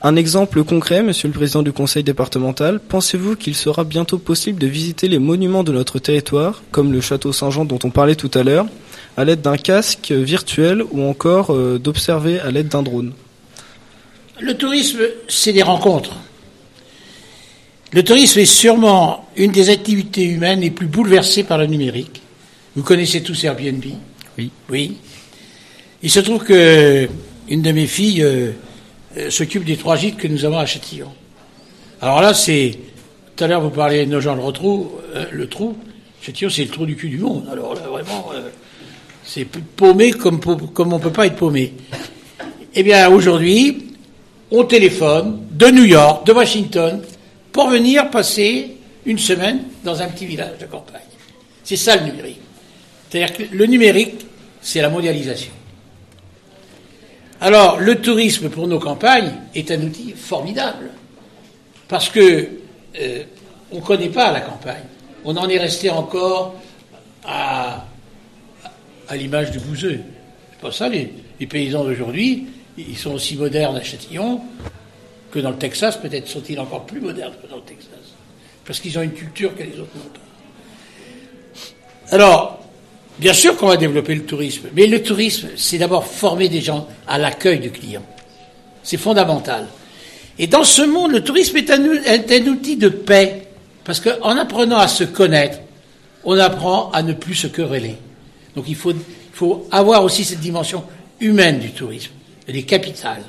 Un 0.00 0.14
exemple 0.14 0.62
concret, 0.62 1.02
Monsieur 1.02 1.26
le 1.26 1.34
Président 1.34 1.62
du 1.62 1.72
Conseil 1.72 2.04
départemental, 2.04 2.78
pensez-vous 2.78 3.34
qu'il 3.34 3.56
sera 3.56 3.82
bientôt 3.82 4.18
possible 4.18 4.60
de 4.60 4.66
visiter 4.68 5.08
les 5.08 5.18
monuments 5.18 5.64
de 5.64 5.72
notre 5.72 5.98
territoire, 5.98 6.62
comme 6.70 6.92
le 6.92 7.00
château 7.00 7.32
Saint-Jean 7.32 7.64
dont 7.64 7.78
on 7.82 7.90
parlait 7.90 8.14
tout 8.14 8.30
à 8.34 8.42
l'heure, 8.42 8.66
à 9.16 9.24
l'aide 9.24 9.42
d'un 9.42 9.56
casque 9.56 10.10
virtuel 10.10 10.82
ou 10.90 11.02
encore 11.02 11.52
euh, 11.52 11.78
d'observer 11.78 12.40
à 12.40 12.50
l'aide 12.50 12.68
d'un 12.68 12.82
drone 12.82 13.12
Le 14.40 14.54
tourisme, 14.56 15.00
c'est 15.28 15.52
des 15.52 15.62
rencontres. 15.62 16.16
Le 17.92 18.02
tourisme 18.02 18.40
est 18.40 18.44
sûrement 18.44 19.28
une 19.36 19.52
des 19.52 19.70
activités 19.70 20.24
humaines 20.24 20.60
les 20.60 20.70
plus 20.70 20.86
bouleversées 20.86 21.44
par 21.44 21.58
le 21.58 21.66
numérique. 21.66 22.22
Vous 22.74 22.82
connaissez 22.82 23.22
tous 23.22 23.44
Airbnb? 23.44 23.84
Oui. 24.36 24.50
Oui. 24.68 24.96
Il 26.02 26.10
se 26.10 26.18
trouve 26.18 26.42
que 26.42 27.08
une 27.48 27.62
de 27.62 27.70
mes 27.70 27.86
filles 27.86 28.22
euh, 28.22 28.50
euh, 29.16 29.30
s'occupe 29.30 29.64
des 29.64 29.76
trois 29.76 29.96
gîtes 29.96 30.16
que 30.16 30.26
nous 30.26 30.44
avons 30.44 30.58
à 30.58 30.66
Châtillon. 30.66 31.12
Alors 32.00 32.20
là, 32.20 32.34
c'est 32.34 32.76
tout 33.36 33.44
à 33.44 33.46
l'heure 33.46 33.60
vous 33.60 33.70
parliez 33.70 34.04
de 34.06 34.10
nos 34.10 34.20
gens 34.20 34.34
le 34.34 34.42
retrou, 34.42 34.92
le 35.30 35.48
trou. 35.48 35.76
Châtillon, 36.20 36.50
c'est 36.50 36.64
le 36.64 36.70
trou 36.70 36.86
du 36.86 36.96
cul 36.96 37.08
du 37.08 37.18
monde. 37.18 37.46
Alors 37.50 37.74
là, 37.74 37.82
vraiment, 37.82 38.32
c'est 39.24 39.44
paumé 39.44 40.12
comme, 40.12 40.40
on 40.46 40.84
ne 40.86 40.98
peut 40.98 41.10
pas 41.10 41.26
être 41.26 41.36
paumé. 41.36 41.72
Eh 42.74 42.82
bien, 42.82 43.08
aujourd'hui, 43.08 43.90
on 44.50 44.64
téléphone 44.64 45.46
de 45.50 45.68
New 45.68 45.84
York, 45.84 46.26
de 46.26 46.32
Washington, 46.32 47.02
pour 47.52 47.68
venir 47.68 48.10
passer 48.10 48.76
une 49.06 49.18
semaine 49.18 49.62
dans 49.82 50.00
un 50.02 50.08
petit 50.08 50.26
village 50.26 50.58
de 50.60 50.66
campagne. 50.66 51.00
C'est 51.62 51.76
ça 51.76 51.96
le 51.96 52.10
numérique. 52.10 52.40
C'est-à-dire 53.08 53.36
que 53.36 53.42
le 53.54 53.66
numérique, 53.66 54.26
c'est 54.60 54.82
la 54.82 54.88
mondialisation. 54.88 55.52
Alors, 57.40 57.78
le 57.78 58.00
tourisme 58.00 58.48
pour 58.48 58.66
nos 58.66 58.78
campagnes 58.78 59.32
est 59.54 59.70
un 59.70 59.80
outil 59.82 60.12
formidable. 60.16 60.90
Parce 61.88 62.08
que 62.08 62.48
euh, 63.00 63.22
on 63.70 63.76
ne 63.76 63.82
connaît 63.82 64.08
pas 64.08 64.32
la 64.32 64.40
campagne. 64.40 64.84
On 65.24 65.36
en 65.36 65.48
est 65.48 65.58
resté 65.58 65.90
encore 65.90 66.54
à 67.24 67.84
à 69.08 69.16
l'image 69.16 69.50
du 69.50 69.58
bouseux. 69.58 70.00
C'est 70.52 70.60
pas 70.60 70.72
ça, 70.72 70.88
les, 70.88 71.12
paysans 71.46 71.84
d'aujourd'hui, 71.84 72.46
ils 72.78 72.96
sont 72.96 73.12
aussi 73.12 73.36
modernes 73.36 73.76
à 73.76 73.82
Châtillon 73.82 74.40
que 75.30 75.38
dans 75.38 75.50
le 75.50 75.56
Texas. 75.56 75.96
Peut-être 75.96 76.28
sont-ils 76.28 76.58
encore 76.58 76.86
plus 76.86 77.00
modernes 77.00 77.34
que 77.42 77.48
dans 77.48 77.56
le 77.56 77.62
Texas. 77.62 77.90
Parce 78.64 78.80
qu'ils 78.80 78.98
ont 78.98 79.02
une 79.02 79.12
culture 79.12 79.54
que 79.54 79.62
les 79.62 79.78
autres 79.78 79.90
n'ont 79.96 80.10
pas. 80.10 80.20
Alors, 82.10 82.64
bien 83.18 83.32
sûr 83.32 83.56
qu'on 83.56 83.68
va 83.68 83.76
développer 83.76 84.14
le 84.14 84.24
tourisme, 84.24 84.68
mais 84.74 84.86
le 84.86 85.02
tourisme, 85.02 85.48
c'est 85.56 85.78
d'abord 85.78 86.06
former 86.06 86.48
des 86.48 86.60
gens 86.60 86.88
à 87.06 87.18
l'accueil 87.18 87.60
du 87.60 87.70
client. 87.70 88.02
C'est 88.82 88.96
fondamental. 88.96 89.66
Et 90.38 90.46
dans 90.46 90.64
ce 90.64 90.82
monde, 90.82 91.12
le 91.12 91.22
tourisme 91.22 91.56
est 91.56 91.70
un, 91.70 91.92
est 91.92 92.32
un 92.32 92.46
outil 92.46 92.76
de 92.76 92.88
paix, 92.88 93.48
parce 93.84 94.00
qu'en 94.00 94.36
apprenant 94.36 94.78
à 94.78 94.88
se 94.88 95.04
connaître, 95.04 95.58
on 96.24 96.38
apprend 96.38 96.90
à 96.90 97.02
ne 97.02 97.12
plus 97.12 97.34
se 97.34 97.46
quereller. 97.46 97.96
Donc 98.54 98.66
il 98.68 98.76
faut, 98.76 98.92
il 98.92 98.98
faut 99.32 99.66
avoir 99.70 100.04
aussi 100.04 100.24
cette 100.24 100.40
dimension 100.40 100.84
humaine 101.20 101.58
du 101.58 101.70
tourisme. 101.70 102.12
Elle 102.46 102.56
est 102.56 102.62
capitale. 102.62 103.22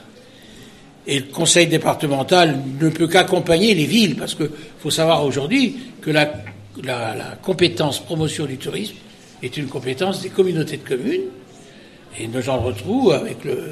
Et 1.07 1.19
le 1.19 1.25
conseil 1.25 1.67
départemental 1.67 2.59
ne 2.81 2.89
peut 2.89 3.07
qu'accompagner 3.07 3.75
les 3.75 3.85
villes, 3.85 4.15
parce 4.15 4.33
qu'il 4.33 4.49
faut 4.79 4.89
savoir 4.89 5.23
aujourd'hui 5.23 5.77
que 6.01 6.09
la, 6.09 6.33
la, 6.83 7.15
la 7.15 7.37
compétence 7.41 7.99
promotion 7.99 8.45
du 8.45 8.57
tourisme 8.57 8.95
est 9.43 9.55
une 9.57 9.67
compétence 9.67 10.21
des 10.21 10.29
communautés 10.29 10.77
de 10.77 10.87
communes. 10.87 11.29
Et 12.19 12.27
nous 12.27 12.49
en 12.49 12.59
retrouvons 12.59 13.11
avec 13.11 13.43
le, 13.43 13.71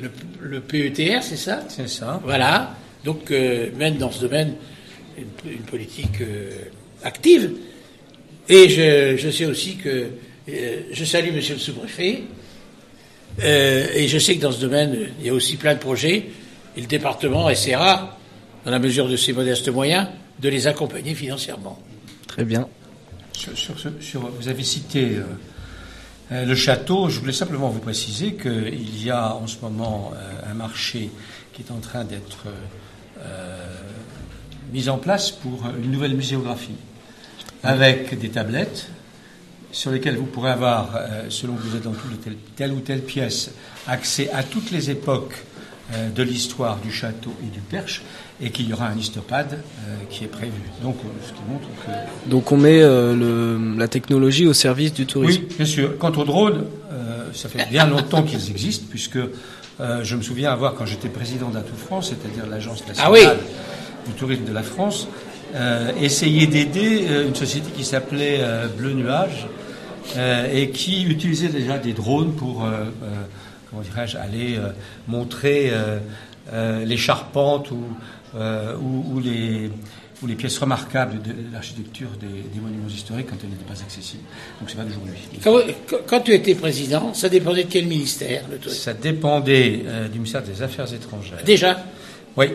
le, 0.00 0.10
le 0.40 0.60
PETR, 0.60 1.22
c'est 1.22 1.36
ça? 1.36 1.62
C'est 1.68 1.88
ça. 1.88 2.20
Voilà. 2.24 2.74
Donc, 3.04 3.30
euh, 3.30 3.70
mène 3.76 3.98
dans 3.98 4.10
ce 4.10 4.22
domaine 4.22 4.54
une, 5.16 5.52
une 5.52 5.62
politique 5.62 6.20
euh, 6.20 6.50
active. 7.04 7.52
Et 8.48 8.68
je, 8.68 9.16
je 9.16 9.30
sais 9.30 9.46
aussi 9.46 9.76
que 9.76 10.06
euh, 10.48 10.82
je 10.92 11.04
salue 11.04 11.32
Monsieur 11.34 11.54
le 11.54 11.60
sous-préfet. 11.60 12.22
Euh, 13.42 13.86
et 13.94 14.06
je 14.08 14.18
sais 14.18 14.36
que 14.36 14.42
dans 14.42 14.52
ce 14.52 14.60
domaine, 14.60 14.96
il 15.20 15.26
y 15.26 15.28
a 15.30 15.34
aussi 15.34 15.56
plein 15.56 15.74
de 15.74 15.80
projets. 15.80 16.26
Et 16.76 16.80
le 16.80 16.86
département 16.86 17.48
essaiera, 17.50 18.18
dans 18.64 18.70
la 18.70 18.78
mesure 18.78 19.08
de 19.08 19.16
ses 19.16 19.32
modestes 19.32 19.68
moyens, 19.68 20.06
de 20.40 20.48
les 20.48 20.66
accompagner 20.66 21.14
financièrement. 21.14 21.78
Très 22.26 22.44
bien. 22.44 22.68
Sur, 23.32 23.56
sur 23.58 23.78
ce- 23.78 24.00
sur- 24.00 24.28
vous 24.28 24.48
avez 24.48 24.62
cité 24.62 25.16
euh, 25.16 25.22
euh, 26.32 26.44
le 26.44 26.54
château. 26.54 27.08
Je 27.08 27.18
voulais 27.20 27.32
simplement 27.32 27.68
vous 27.68 27.80
préciser 27.80 28.34
qu'il 28.34 29.04
y 29.04 29.10
a 29.10 29.34
en 29.34 29.46
ce 29.46 29.56
moment 29.62 30.12
euh, 30.14 30.50
un 30.50 30.54
marché 30.54 31.10
qui 31.52 31.62
est 31.62 31.70
en 31.72 31.78
train 31.80 32.04
d'être 32.04 32.44
euh, 32.46 32.50
euh, 33.20 33.66
mis 34.72 34.88
en 34.88 34.98
place 34.98 35.30
pour 35.30 35.64
une 35.82 35.90
nouvelle 35.90 36.14
muséographie, 36.14 36.74
avec 37.62 38.18
des 38.18 38.28
tablettes 38.28 38.86
sur 39.74 39.90
lesquelles 39.90 40.16
vous 40.16 40.24
pourrez 40.26 40.50
avoir, 40.50 40.94
euh, 40.96 41.24
selon 41.28 41.54
que 41.54 41.62
vous 41.62 41.76
êtes 41.76 41.82
dans 41.82 41.92
telle, 42.56 42.72
ou 42.72 42.80
telle 42.80 43.00
pièce, 43.02 43.50
accès 43.86 44.30
à 44.32 44.42
toutes 44.42 44.70
les 44.70 44.90
époques 44.90 45.34
euh, 45.94 46.08
de 46.10 46.22
l'histoire 46.22 46.78
du 46.78 46.90
château 46.92 47.34
et 47.42 47.50
du 47.50 47.58
Perche, 47.60 48.02
et 48.40 48.50
qu'il 48.50 48.68
y 48.68 48.72
aura 48.72 48.86
un 48.86 48.96
histopad 48.96 49.52
euh, 49.52 49.94
qui 50.10 50.24
est 50.24 50.28
prévu. 50.28 50.52
Donc, 50.82 50.96
ce 51.26 51.28
qui 51.32 51.40
montre 51.48 51.68
que 51.84 52.30
Donc 52.30 52.52
on 52.52 52.56
met 52.56 52.82
euh, 52.82 53.14
le, 53.14 53.78
la 53.78 53.88
technologie 53.88 54.46
au 54.46 54.52
service 54.52 54.92
du 54.92 55.06
tourisme. 55.06 55.42
oui, 55.48 55.56
bien 55.56 55.66
sûr. 55.66 55.98
Quant 55.98 56.12
aux 56.12 56.24
drones, 56.24 56.64
euh, 56.92 57.28
ça 57.32 57.48
fait 57.48 57.68
bien 57.68 57.86
longtemps 57.86 58.22
qu'ils 58.22 58.50
existent, 58.50 58.86
puisque 58.88 59.18
je 60.02 60.14
me 60.14 60.22
souviens 60.22 60.52
avoir, 60.52 60.74
quand 60.76 60.86
j'étais 60.86 61.08
président 61.08 61.48
d'Atout 61.48 61.74
France, 61.74 62.10
c'est-à-dire 62.10 62.46
l'agence 62.48 62.86
nationale 62.86 63.04
Ah 63.04 63.10
oui. 63.12 63.26
du 64.06 64.12
tourisme 64.12 64.44
de 64.44 64.52
la 64.52 64.62
France, 64.62 65.08
essayé 66.00 66.46
d'aider 66.46 67.08
une 67.26 67.34
société 67.34 67.70
qui 67.76 67.84
s'appelait 67.84 68.40
Bleu 68.78 68.92
Nuage 68.92 69.48
et 70.52 70.70
qui 70.70 71.04
utilisait 71.04 71.48
déjà 71.48 71.78
des 71.78 71.92
drones 71.92 72.34
pour, 72.34 72.64
euh, 72.64 72.84
euh, 73.02 73.24
comment 73.70 73.82
dirais-je, 73.82 74.16
aller 74.16 74.56
euh, 74.56 74.70
montrer 75.08 75.70
euh, 75.70 75.98
euh, 76.52 76.84
les 76.84 76.96
charpentes 76.96 77.70
ou, 77.70 77.82
euh, 78.36 78.76
ou, 78.76 79.14
ou 79.16 79.20
les 79.20 79.70
ou 80.22 80.26
les 80.26 80.36
pièces 80.36 80.56
remarquables 80.58 81.20
de 81.20 81.32
l'architecture 81.52 82.08
des, 82.18 82.26
des 82.26 82.60
monuments 82.60 82.88
historiques 82.88 83.26
quand 83.28 83.36
elles 83.42 83.50
n'étaient 83.50 83.64
pas 83.64 83.78
accessibles. 83.82 84.22
Donc 84.58 84.70
c'est 84.70 84.76
pas 84.76 84.84
d'aujourd'hui. 84.84 85.18
Quand, 86.08 86.20
tu 86.20 86.32
étais 86.32 86.54
président, 86.54 87.12
ça 87.12 87.28
dépendait 87.28 87.64
de 87.64 87.68
quel 87.70 87.86
ministère, 87.86 88.44
le 88.50 88.56
tourisme 88.56 88.80
Ça 88.80 88.94
dépendait 88.94 89.82
euh, 89.84 90.08
du 90.08 90.18
ministère 90.20 90.42
des 90.42 90.62
Affaires 90.62 90.90
étrangères. 90.94 91.42
Déjà, 91.44 91.84
Oui, 92.38 92.46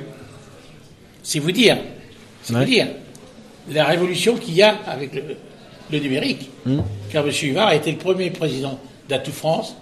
c'est 1.22 1.38
vous 1.39 1.52
dire, 1.52 1.78
c'est 2.41 2.54
Ouais. 2.54 2.60
vous 2.62 2.66
dire 2.72 2.88
la 3.72 3.86
révolution 3.86 4.36
qu'il 4.38 4.56
y 4.56 4.64
a 4.64 4.76
avec 4.88 5.14
le, 5.14 5.22
le 5.91 6.00
numérique. 6.00 6.50
Hmm. 6.66 6.80
Car 7.12 7.26
M. 7.26 7.32
Huvar 7.43 7.68
a 7.68 7.76
été 7.76 7.91
le 7.91 7.97
premier 7.97 8.30
président 8.30 8.80
d'Atout 9.07 9.32
France 9.32 9.76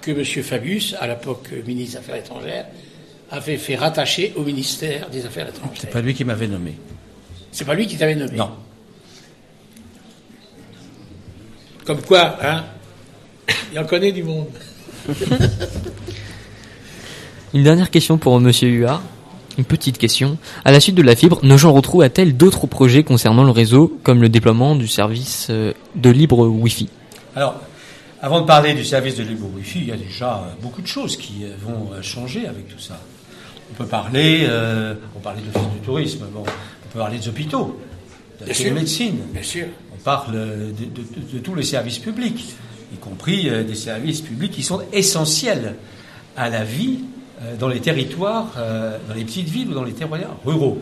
que 0.00 0.10
M. 0.10 0.24
Fabius, 0.24 0.94
à 1.00 1.06
l'époque 1.06 1.48
ministre 1.66 1.92
des 1.92 1.96
Affaires 1.98 2.16
étrangères, 2.16 2.66
avait 3.30 3.56
fait 3.56 3.76
rattacher 3.76 4.32
au 4.36 4.42
ministère 4.42 5.08
des 5.08 5.24
Affaires 5.24 5.46
c'est 5.50 5.58
étrangères. 5.58 5.90
pas 5.90 6.00
lui 6.02 6.14
qui 6.14 6.24
m'avait 6.24 6.46
nommé. 6.46 6.74
C'est 7.50 7.64
pas 7.64 7.74
lui 7.74 7.86
qui 7.86 7.96
t'avait 7.96 8.14
nommé. 8.14 8.36
Non. 8.36 8.50
Comme 11.84 12.02
quoi, 12.02 12.36
hein 12.42 12.64
Il 13.72 13.78
en 13.78 13.84
connaît 13.86 14.12
du 14.12 14.22
monde. 14.22 14.48
Une 17.54 17.62
dernière 17.62 17.90
question 17.90 18.18
pour 18.18 18.40
Monsieur 18.40 18.68
Huard. 18.68 19.02
Une 19.56 19.64
petite 19.64 19.98
question. 19.98 20.36
À 20.64 20.72
la 20.72 20.80
suite 20.80 20.96
de 20.96 21.02
la 21.02 21.14
fibre, 21.14 21.38
Nogent 21.44 21.66
Rotrou 21.70 22.02
a-t-elle 22.02 22.36
d'autres 22.36 22.66
projets 22.66 23.04
concernant 23.04 23.44
le 23.44 23.50
réseau, 23.52 23.98
comme 24.02 24.20
le 24.20 24.28
déploiement 24.28 24.74
du 24.74 24.88
service 24.88 25.46
euh, 25.50 25.72
de 25.94 26.10
libre 26.10 26.46
Wi-Fi? 26.46 26.88
Alors, 27.36 27.60
avant 28.20 28.40
de 28.40 28.46
parler 28.46 28.74
du 28.74 28.84
service 28.84 29.14
de 29.16 29.22
libre 29.22 29.46
Wi-Fi, 29.54 29.78
il 29.80 29.88
y 29.88 29.92
a 29.92 29.96
déjà 29.96 30.38
euh, 30.38 30.52
beaucoup 30.60 30.82
de 30.82 30.86
choses 30.88 31.16
qui 31.16 31.44
euh, 31.44 31.54
vont 31.64 31.90
changer 32.02 32.46
avec 32.48 32.66
tout 32.68 32.80
ça. 32.80 32.98
On 33.70 33.74
peut 33.74 33.86
parler, 33.88 34.40
euh, 34.48 34.94
on 35.16 35.20
parlait 35.20 35.40
de 35.40 35.46
l'office 35.46 35.72
du 35.72 35.78
tourisme, 35.86 36.24
bon, 36.32 36.40
on 36.42 36.92
peut 36.92 36.98
parler 36.98 37.18
des 37.18 37.28
hôpitaux, 37.28 37.78
de 38.42 38.46
la 38.48 38.54
télémédecine, 38.54 39.18
Bien 39.32 39.42
sûr. 39.42 39.66
on 39.96 40.02
parle 40.02 40.32
de, 40.32 40.40
de- 40.40 41.02
de- 41.30 41.32
de 41.34 41.38
tous 41.38 41.54
les 41.54 41.62
services 41.62 41.98
publics, 41.98 42.54
y 42.92 42.96
compris 42.96 43.48
euh, 43.48 43.62
des 43.62 43.74
services 43.76 44.20
publics 44.20 44.50
qui 44.52 44.62
sont 44.64 44.80
essentiels 44.92 45.76
à 46.36 46.50
la 46.50 46.64
vie 46.64 47.00
dans 47.58 47.68
les 47.68 47.80
territoires, 47.80 48.52
euh, 48.58 48.96
dans 49.08 49.14
les 49.14 49.24
petites 49.24 49.48
villes 49.48 49.68
ou 49.68 49.74
dans 49.74 49.84
les 49.84 49.92
territoires 49.92 50.36
ruraux. 50.44 50.78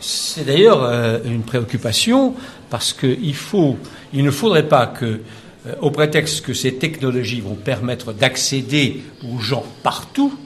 C'est 0.00 0.44
d'ailleurs 0.44 0.82
euh, 0.82 1.18
une 1.24 1.42
préoccupation 1.42 2.34
parce 2.70 2.92
qu'il 2.92 3.34
il 4.12 4.24
ne 4.24 4.30
faudrait 4.30 4.68
pas 4.68 4.86
que, 4.86 5.20
euh, 5.66 5.74
au 5.80 5.90
prétexte 5.90 6.44
que 6.44 6.54
ces 6.54 6.74
technologies 6.74 7.40
vont 7.40 7.54
permettre 7.54 8.12
d'accéder 8.12 9.02
aux 9.24 9.38
gens 9.38 9.64
partout, 9.82 10.38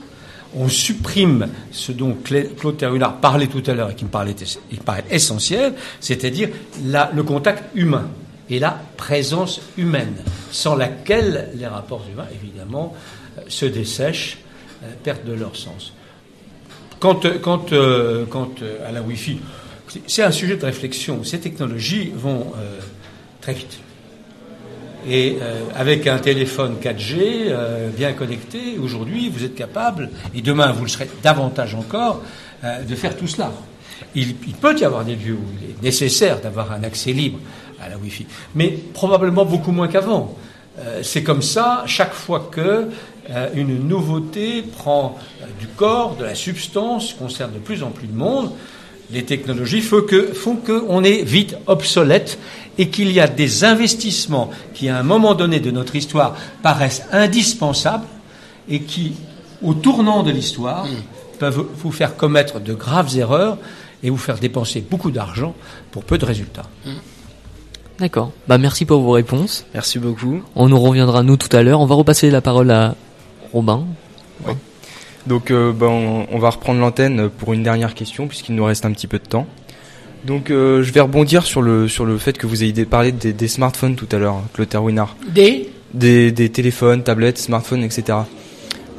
on 0.54 0.68
supprime 0.68 1.48
ce 1.70 1.92
dont 1.92 2.16
Claude 2.22 2.76
Terrunard 2.76 3.16
parlait 3.16 3.46
tout 3.46 3.62
à 3.66 3.74
l'heure 3.74 3.90
et 3.90 3.94
qui 3.94 4.04
me 4.04 4.10
paraît 4.10 5.04
essentiel, 5.10 5.74
c'est-à-dire 6.00 6.50
le 6.84 7.22
contact 7.22 7.74
humain 7.74 8.08
et 8.50 8.58
la 8.58 8.78
présence 8.96 9.60
humaine, 9.78 10.14
sans 10.50 10.76
laquelle 10.76 11.48
les 11.54 11.66
rapports 11.66 12.04
humains, 12.12 12.26
évidemment, 12.34 12.94
euh, 13.38 13.42
se 13.48 13.64
dessèchent, 13.64 14.36
euh, 14.36 14.51
perdent 15.02 15.24
de 15.24 15.32
leur 15.32 15.56
sens. 15.56 15.92
Quant, 17.00 17.18
euh, 17.24 17.38
quant, 17.38 17.64
euh, 17.72 18.24
quant 18.26 18.50
euh, 18.62 18.88
à 18.88 18.92
la 18.92 19.02
Wi-Fi, 19.02 19.40
c'est- 20.06 20.22
un 20.22 20.30
sujet 20.30 20.56
de 20.56 20.64
réflexion. 20.64 21.24
Ces 21.24 21.40
technologies 21.40 22.12
vont 22.14 22.52
euh, 22.56 22.78
très 23.40 23.54
vite. 23.54 23.80
Et 25.08 25.38
euh, 25.42 25.64
avec 25.74 26.06
un 26.06 26.18
téléphone 26.18 26.76
4G 26.80 27.16
euh, 27.48 27.90
bien 27.90 28.12
connecté, 28.12 28.78
aujourd'hui, 28.80 29.28
vous 29.30 29.44
êtes 29.44 29.56
capable, 29.56 30.10
et 30.32 30.42
demain, 30.42 30.70
vous 30.70 30.84
le 30.84 30.88
serez 30.88 31.10
davantage 31.24 31.74
encore, 31.74 32.22
euh, 32.62 32.82
de 32.84 32.94
faire 32.94 33.16
tout 33.16 33.26
cela. 33.26 33.50
Il, 34.14 34.34
peut 34.34 34.78
y 34.78 34.84
avoir 34.84 35.04
des 35.04 35.16
lieux 35.16 35.34
où 35.34 35.44
il 35.60 35.70
est 35.70 35.82
nécessaire 35.82 36.40
d'avoir 36.40 36.70
un 36.72 36.84
accès 36.84 37.12
libre 37.12 37.38
à 37.80 37.88
la 37.88 37.98
Wi-Fi, 37.98 38.26
mais 38.54 38.68
probablement 38.94 39.44
beaucoup 39.44 39.72
moins 39.72 39.88
qu'avant. 39.88 40.36
Euh, 40.78 41.00
c'est 41.02 41.22
comme 41.22 41.42
ça, 41.42 41.82
chaque 41.86 42.12
fois 42.14 42.48
que 42.50 42.60
euh, 42.60 42.84
une 43.54 43.86
nouveauté 43.86 44.62
prend 44.62 45.16
euh, 45.40 45.46
du 45.60 45.66
corps, 45.68 46.16
de 46.16 46.24
la 46.24 46.34
substance, 46.34 47.14
concerne 47.14 47.52
de 47.52 47.58
plus 47.58 47.82
en 47.82 47.90
plus 47.90 48.08
de 48.08 48.16
monde, 48.16 48.50
les 49.10 49.24
technologies 49.24 49.82
font 49.82 50.02
que 50.02 50.32
font 50.32 50.56
qu'on 50.56 51.04
est 51.04 51.22
vite 51.22 51.56
obsolète 51.66 52.38
et 52.78 52.88
qu'il 52.88 53.12
y 53.12 53.20
a 53.20 53.28
des 53.28 53.64
investissements 53.64 54.50
qui, 54.74 54.88
à 54.88 54.98
un 54.98 55.02
moment 55.02 55.34
donné 55.34 55.60
de 55.60 55.70
notre 55.70 55.96
histoire, 55.96 56.34
paraissent 56.62 57.04
indispensables 57.12 58.06
et 58.68 58.80
qui, 58.80 59.12
au 59.62 59.74
tournant 59.74 60.22
de 60.22 60.30
l'histoire, 60.30 60.86
peuvent 61.38 61.66
vous 61.76 61.92
faire 61.92 62.16
commettre 62.16 62.60
de 62.60 62.72
graves 62.72 63.16
erreurs 63.16 63.58
et 64.02 64.10
vous 64.10 64.16
faire 64.16 64.38
dépenser 64.38 64.80
beaucoup 64.80 65.10
d'argent 65.10 65.54
pour 65.90 66.04
peu 66.04 66.16
de 66.16 66.24
résultats. 66.24 66.68
D'accord. 67.98 68.32
Bah 68.48 68.58
merci 68.58 68.84
pour 68.84 69.00
vos 69.00 69.12
réponses. 69.12 69.66
Merci 69.74 69.98
beaucoup. 69.98 70.40
On 70.56 70.68
nous 70.68 70.80
reviendra 70.80 71.22
nous 71.22 71.36
tout 71.36 71.54
à 71.54 71.62
l'heure. 71.62 71.80
On 71.80 71.86
va 71.86 71.94
repasser 71.94 72.30
la 72.30 72.40
parole 72.40 72.70
à 72.70 72.96
Robin. 73.52 73.86
Donc 75.26 75.50
euh, 75.50 75.72
ben, 75.72 76.26
on, 76.30 76.38
va 76.38 76.50
reprendre 76.50 76.80
l'antenne 76.80 77.28
pour 77.28 77.52
une 77.52 77.62
dernière 77.62 77.94
question 77.94 78.26
puisqu'il 78.26 78.56
nous 78.56 78.64
reste 78.64 78.84
un 78.84 78.92
petit 78.92 79.06
peu 79.06 79.18
de 79.18 79.26
temps. 79.26 79.46
Donc 80.24 80.50
euh, 80.50 80.82
je 80.82 80.92
vais 80.92 81.00
rebondir 81.00 81.44
sur 81.44 81.62
le 81.62 81.88
sur 81.88 82.04
le 82.04 82.18
fait 82.18 82.36
que 82.36 82.46
vous 82.46 82.64
ayez 82.64 82.84
parlé 82.84 83.12
des, 83.12 83.32
des 83.32 83.48
smartphones 83.48 83.94
tout 83.94 84.08
à 84.12 84.18
l'heure, 84.18 84.34
hein, 84.34 84.44
Claude 84.52 84.68
Terwinard. 84.68 85.16
Des 85.28 85.68
Des, 85.94 86.32
des 86.32 86.48
téléphones, 86.48 87.02
tablettes, 87.02 87.38
smartphones, 87.38 87.84
etc. 87.84 88.18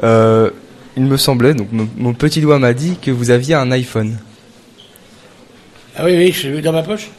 Euh, 0.04 0.50
il 0.96 1.04
me 1.04 1.18
semblait, 1.18 1.54
donc 1.54 1.70
mon, 1.72 2.14
petit 2.14 2.40
doigt 2.40 2.60
m'a 2.60 2.74
dit 2.74 2.98
que 3.02 3.10
vous 3.10 3.32
aviez 3.32 3.56
un 3.56 3.72
iPhone. 3.72 4.18
Ah 5.96 6.06
oui, 6.06 6.16
oui, 6.16 6.32
je 6.32 6.48
l'ai 6.48 6.56
vu 6.56 6.62
dans 6.62 6.72
ma 6.72 6.84
poche. 6.84 7.10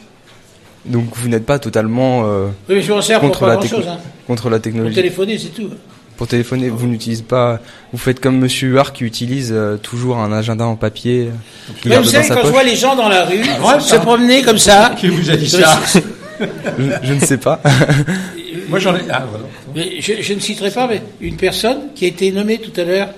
Donc 0.85 1.05
vous 1.15 1.27
n'êtes 1.27 1.45
pas 1.45 1.59
totalement 1.59 2.23
euh, 2.25 2.47
Oui, 2.69 2.75
mais 2.75 2.81
je 2.81 2.93
m'en 2.93 3.01
sers 3.01 3.19
pour 3.19 3.29
contre, 3.29 3.39
pas 3.41 3.47
la 3.47 3.55
grand 3.55 3.67
chose. 3.67 3.87
Hein. 3.87 3.97
contre 4.27 4.49
la 4.49 4.57
Pour 4.57 4.63
technologie. 4.63 4.95
téléphoner, 4.95 5.37
c'est 5.37 5.49
tout. 5.49 5.69
Pour 6.17 6.27
téléphoner, 6.27 6.69
vous 6.69 6.87
n'utilisez 6.87 7.23
pas. 7.23 7.59
Vous 7.91 7.97
faites 7.97 8.19
comme 8.21 8.39
Monsieur 8.39 8.69
Huard 8.69 8.93
qui 8.93 9.03
utilise 9.03 9.51
euh, 9.53 9.75
toujours 9.77 10.17
un 10.17 10.31
agenda 10.31 10.65
en 10.65 10.75
papier. 10.77 11.29
euh, 11.87 11.99
vous 11.99 12.05
savez, 12.05 12.27
sa 12.27 12.35
quand 12.35 12.43
je 12.45 12.51
vois 12.51 12.63
les 12.63 12.75
gens 12.75 12.95
dans 12.95 13.09
la 13.09 13.25
rue 13.25 13.41
vrai, 13.59 13.79
se 13.81 13.95
promener 13.97 14.41
comme 14.41 14.57
ça, 14.57 14.95
Qui 14.97 15.09
vous 15.09 15.29
a 15.29 15.35
dit 15.35 15.49
ça 15.49 15.79
je, 16.39 16.83
je 17.03 17.13
ne 17.13 17.19
sais 17.19 17.37
pas. 17.37 17.61
Moi 18.69 18.79
j'en 18.79 18.95
ai. 18.95 19.01
Ah, 19.09 19.25
voilà. 19.29 19.45
mais 19.75 19.99
je, 20.01 20.21
je 20.21 20.33
ne 20.33 20.39
citerai 20.39 20.71
pas, 20.71 20.87
mais 20.87 21.01
une 21.21 21.35
personne 21.37 21.89
qui 21.93 22.05
a 22.05 22.07
été 22.07 22.31
nommée 22.31 22.57
tout 22.59 22.79
à 22.79 22.83
l'heure 22.85 23.09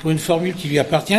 pour 0.00 0.10
une 0.10 0.18
formule 0.18 0.54
qui 0.54 0.68
lui 0.68 0.78
appartient, 0.78 1.14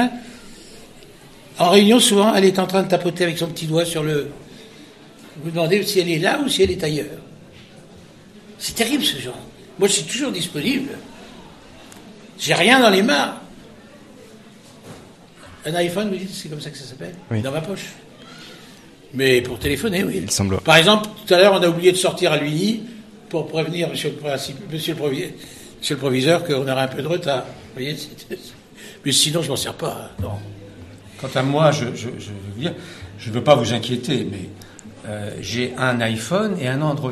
en 1.59 1.69
réunion, 1.69 1.99
souvent, 1.99 2.33
elle 2.33 2.45
est 2.45 2.59
en 2.59 2.67
train 2.67 2.83
de 2.83 2.87
tapoter 2.87 3.23
avec 3.23 3.37
son 3.37 3.47
petit 3.47 3.67
doigt 3.67 3.85
sur 3.85 4.03
le. 4.03 4.29
Vous 5.37 5.43
vous 5.45 5.51
demandez 5.51 5.83
si 5.83 5.99
elle 5.99 6.09
est 6.09 6.19
là 6.19 6.39
ou 6.43 6.49
si 6.49 6.63
elle 6.63 6.71
est 6.71 6.83
ailleurs. 6.83 7.05
C'est 8.57 8.75
terrible 8.75 9.03
ce 9.03 9.19
genre. 9.19 9.39
Moi, 9.79 9.87
je 9.87 9.93
suis 9.93 10.03
toujours 10.03 10.31
disponible. 10.31 10.89
J'ai 12.41 12.53
rien 12.55 12.81
dans 12.81 12.89
les 12.89 13.03
mains. 13.03 13.35
Un 15.65 15.75
iPhone, 15.75 16.09
vous 16.09 16.15
dites, 16.17 16.31
c'est 16.33 16.49
comme 16.49 16.59
ça 16.59 16.71
que 16.71 16.77
ça 16.77 16.85
s'appelle 16.85 17.13
Oui. 17.29 17.41
Dans 17.41 17.51
ma 17.51 17.61
poche. 17.61 17.85
Mais 19.13 19.41
pour 19.41 19.59
téléphoner, 19.59 20.03
oui. 20.03 20.21
Il 20.23 20.31
semble. 20.31 20.59
Par 20.61 20.75
exemple, 20.77 21.07
tout 21.25 21.33
à 21.33 21.37
l'heure, 21.37 21.53
on 21.53 21.61
a 21.61 21.67
oublié 21.69 21.91
de 21.91 21.97
sortir 21.97 22.31
à 22.31 22.37
l'UNI 22.37 22.83
pour 23.29 23.47
prévenir 23.47 23.89
monsieur 23.89 24.09
le, 24.09 24.15
principe- 24.15 24.57
monsieur 24.71 24.95
le, 24.95 24.99
provi- 24.99 25.31
monsieur 25.79 25.95
le 25.95 25.99
proviseur 26.01 26.43
qu'on 26.43 26.61
aurait 26.63 26.81
un 26.81 26.87
peu 26.87 27.01
de 27.03 27.07
retard. 27.07 27.43
Vous 27.43 27.73
voyez 27.83 27.95
Mais 29.05 29.11
sinon, 29.11 29.41
je 29.43 29.49
m'en 29.49 29.55
sers 29.55 29.75
pas. 29.75 30.09
hein, 30.19 30.21
Non. 30.23 30.39
Quant 31.19 31.29
à 31.39 31.43
moi, 31.43 31.71
je, 31.71 31.85
je, 31.93 32.07
je 32.17 32.29
veux 32.31 32.59
dire, 32.59 32.73
je 33.19 33.29
ne 33.29 33.35
veux 33.35 33.43
pas 33.43 33.53
vous 33.53 33.73
inquiéter, 33.73 34.27
mais 34.29 34.49
euh, 35.07 35.29
j'ai 35.41 35.73
un 35.77 36.01
iPhone 36.01 36.57
et 36.59 36.67
un 36.67 36.81
Android. 36.81 37.11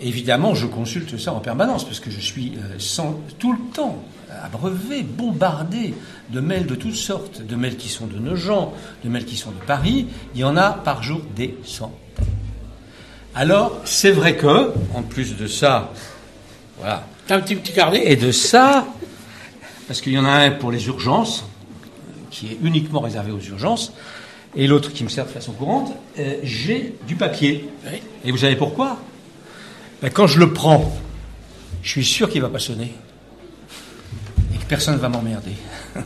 Évidemment, 0.00 0.54
je 0.54 0.66
consulte 0.66 1.18
ça 1.18 1.32
en 1.32 1.40
permanence 1.40 1.84
parce 1.84 2.00
que 2.00 2.10
je 2.10 2.20
suis 2.20 2.54
euh, 2.56 2.76
sans, 2.78 3.20
tout 3.38 3.52
le 3.52 3.58
temps 3.74 4.02
abreuvé, 4.44 5.02
bombardé 5.02 5.94
de 6.30 6.40
mails 6.40 6.66
de 6.66 6.74
toutes 6.74 6.94
sortes, 6.94 7.42
de 7.42 7.56
mails 7.56 7.76
qui 7.76 7.88
sont 7.88 8.06
de 8.06 8.18
nos 8.18 8.36
gens, 8.36 8.72
de 9.04 9.08
mails 9.08 9.24
qui 9.24 9.36
sont 9.36 9.50
de 9.50 9.64
Paris. 9.66 10.06
Il 10.34 10.40
y 10.40 10.44
en 10.44 10.56
a 10.56 10.70
par 10.70 11.02
jour 11.02 11.20
des 11.34 11.56
centaines. 11.64 11.94
Alors, 13.34 13.80
c'est 13.84 14.10
vrai 14.10 14.36
que, 14.36 14.72
en 14.94 15.02
plus 15.02 15.36
de 15.36 15.46
ça, 15.46 15.92
voilà, 16.78 17.04
T'as 17.28 17.36
un 17.36 17.40
petit, 17.40 17.56
petit 17.56 17.74
carnet? 17.74 18.10
Et 18.10 18.16
de 18.16 18.32
ça, 18.32 18.86
parce 19.86 20.00
qu'il 20.00 20.14
y 20.14 20.18
en 20.18 20.24
a 20.24 20.30
un 20.30 20.50
pour 20.50 20.72
les 20.72 20.86
urgences, 20.86 21.44
qui 22.30 22.46
est 22.46 22.58
uniquement 22.62 23.00
réservé 23.00 23.32
aux 23.32 23.40
urgences, 23.40 23.92
et 24.56 24.66
l'autre 24.66 24.94
qui 24.94 25.04
me 25.04 25.10
sert 25.10 25.26
de 25.26 25.30
façon 25.30 25.52
courante, 25.52 25.92
euh, 26.18 26.36
j'ai 26.42 26.94
du 27.06 27.16
papier. 27.16 27.68
Oui. 27.84 27.98
Et 28.24 28.30
vous 28.30 28.38
savez 28.38 28.56
pourquoi? 28.56 28.98
Ben, 30.02 30.10
Quand 30.10 30.26
je 30.26 30.38
le 30.38 30.52
prends, 30.52 30.96
je 31.82 31.90
suis 31.90 32.04
sûr 32.04 32.28
qu'il 32.30 32.40
ne 32.40 32.46
va 32.46 32.52
pas 32.52 32.58
sonner. 32.58 32.92
Et 34.54 34.58
que 34.58 34.64
personne 34.68 34.94
ne 34.94 35.00
va 35.00 35.08
m'emmerder. 35.08 35.52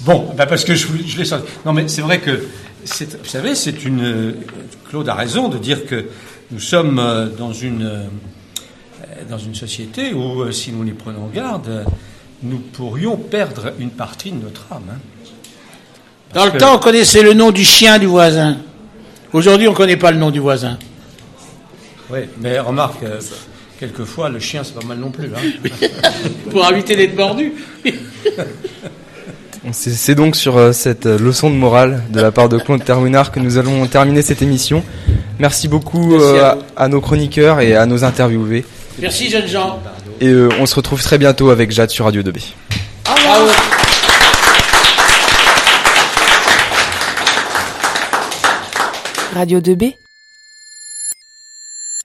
bon, 0.00 0.32
ben 0.36 0.46
parce 0.46 0.64
que 0.64 0.74
je, 0.74 0.86
je 1.06 1.18
l'ai 1.18 1.24
sorti. 1.24 1.46
Non, 1.64 1.72
mais 1.72 1.88
c'est 1.88 2.02
vrai 2.02 2.20
que, 2.20 2.46
c'est- 2.84 3.18
vous 3.18 3.24
savez, 3.28 3.54
c'est 3.54 3.84
une. 3.84 4.34
Claude 4.88 5.08
a 5.08 5.14
raison 5.14 5.48
de 5.48 5.58
dire 5.58 5.86
que 5.86 6.06
nous 6.50 6.60
sommes 6.60 6.98
euh, 6.98 7.26
dans 7.28 7.52
une. 7.52 7.82
euh, 7.84 8.04
dans 9.28 9.38
une 9.38 9.54
société 9.54 10.12
où, 10.14 10.42
euh, 10.42 10.52
si 10.52 10.72
nous 10.72 10.84
n'y 10.84 10.92
prenons 10.92 11.26
garde, 11.28 11.84
nous 12.42 12.58
pourrions 12.58 13.16
perdre 13.16 13.72
une 13.78 13.90
partie 13.90 14.30
de 14.30 14.42
notre 14.42 14.66
âme. 14.72 14.82
hein. 14.90 14.98
Dans 16.34 16.44
le 16.44 16.50
que- 16.52 16.58
temps, 16.58 16.74
on 16.76 16.78
connaissait 16.78 17.22
le 17.22 17.32
nom 17.34 17.50
du 17.50 17.64
chien 17.64 17.98
du 17.98 18.06
voisin. 18.06 18.58
Aujourd'hui, 19.32 19.68
on 19.68 19.72
ne 19.72 19.76
connaît 19.76 19.96
pas 19.96 20.10
le 20.10 20.18
nom 20.18 20.30
du 20.30 20.38
voisin. 20.38 20.78
Oui, 22.10 22.20
mais 22.40 22.58
remarque, 22.60 23.02
euh, 23.02 23.20
quelquefois, 23.80 24.28
le 24.28 24.38
chien, 24.38 24.62
c'est 24.64 24.74
pas 24.74 24.86
mal 24.86 24.98
non 24.98 25.10
plus. 25.10 25.26
hein. 25.26 25.68
Pour 26.50 26.68
éviter 26.70 26.94
d'être 26.96 27.16
mordu. 27.16 27.52
C'est 29.72 30.14
donc 30.14 30.36
sur 30.36 30.56
euh, 30.56 30.70
cette 30.72 31.06
euh, 31.06 31.18
leçon 31.18 31.50
de 31.50 31.56
morale 31.56 32.04
de 32.10 32.20
la 32.20 32.30
part 32.30 32.48
de 32.48 32.56
Claude 32.58 32.84
Terwinard 32.84 33.32
que 33.32 33.40
nous 33.40 33.58
allons 33.58 33.84
terminer 33.88 34.22
cette 34.22 34.40
émission. 34.40 34.84
Merci 35.40 35.66
beaucoup 35.66 36.10
Merci 36.12 36.24
euh, 36.36 36.44
à 36.44 36.48
à, 36.50 36.54
vous. 36.54 36.62
à 36.76 36.88
nos 36.88 37.00
chroniqueurs 37.00 37.60
et 37.60 37.74
à 37.74 37.84
nos 37.86 38.04
interviewés. 38.04 38.64
Merci, 39.00 39.28
jeunes 39.28 39.48
gens. 39.48 39.80
Et 40.20 40.28
euh, 40.28 40.48
on 40.60 40.66
se 40.66 40.74
retrouve 40.76 41.02
très 41.02 41.18
bientôt 41.18 41.50
avec 41.50 41.72
Jade 41.72 41.90
sur 41.90 42.04
Radio 42.04 42.22
2B. 42.22 42.40
Bravo. 43.04 43.50
Radio 49.34 49.60
2B 49.60 49.96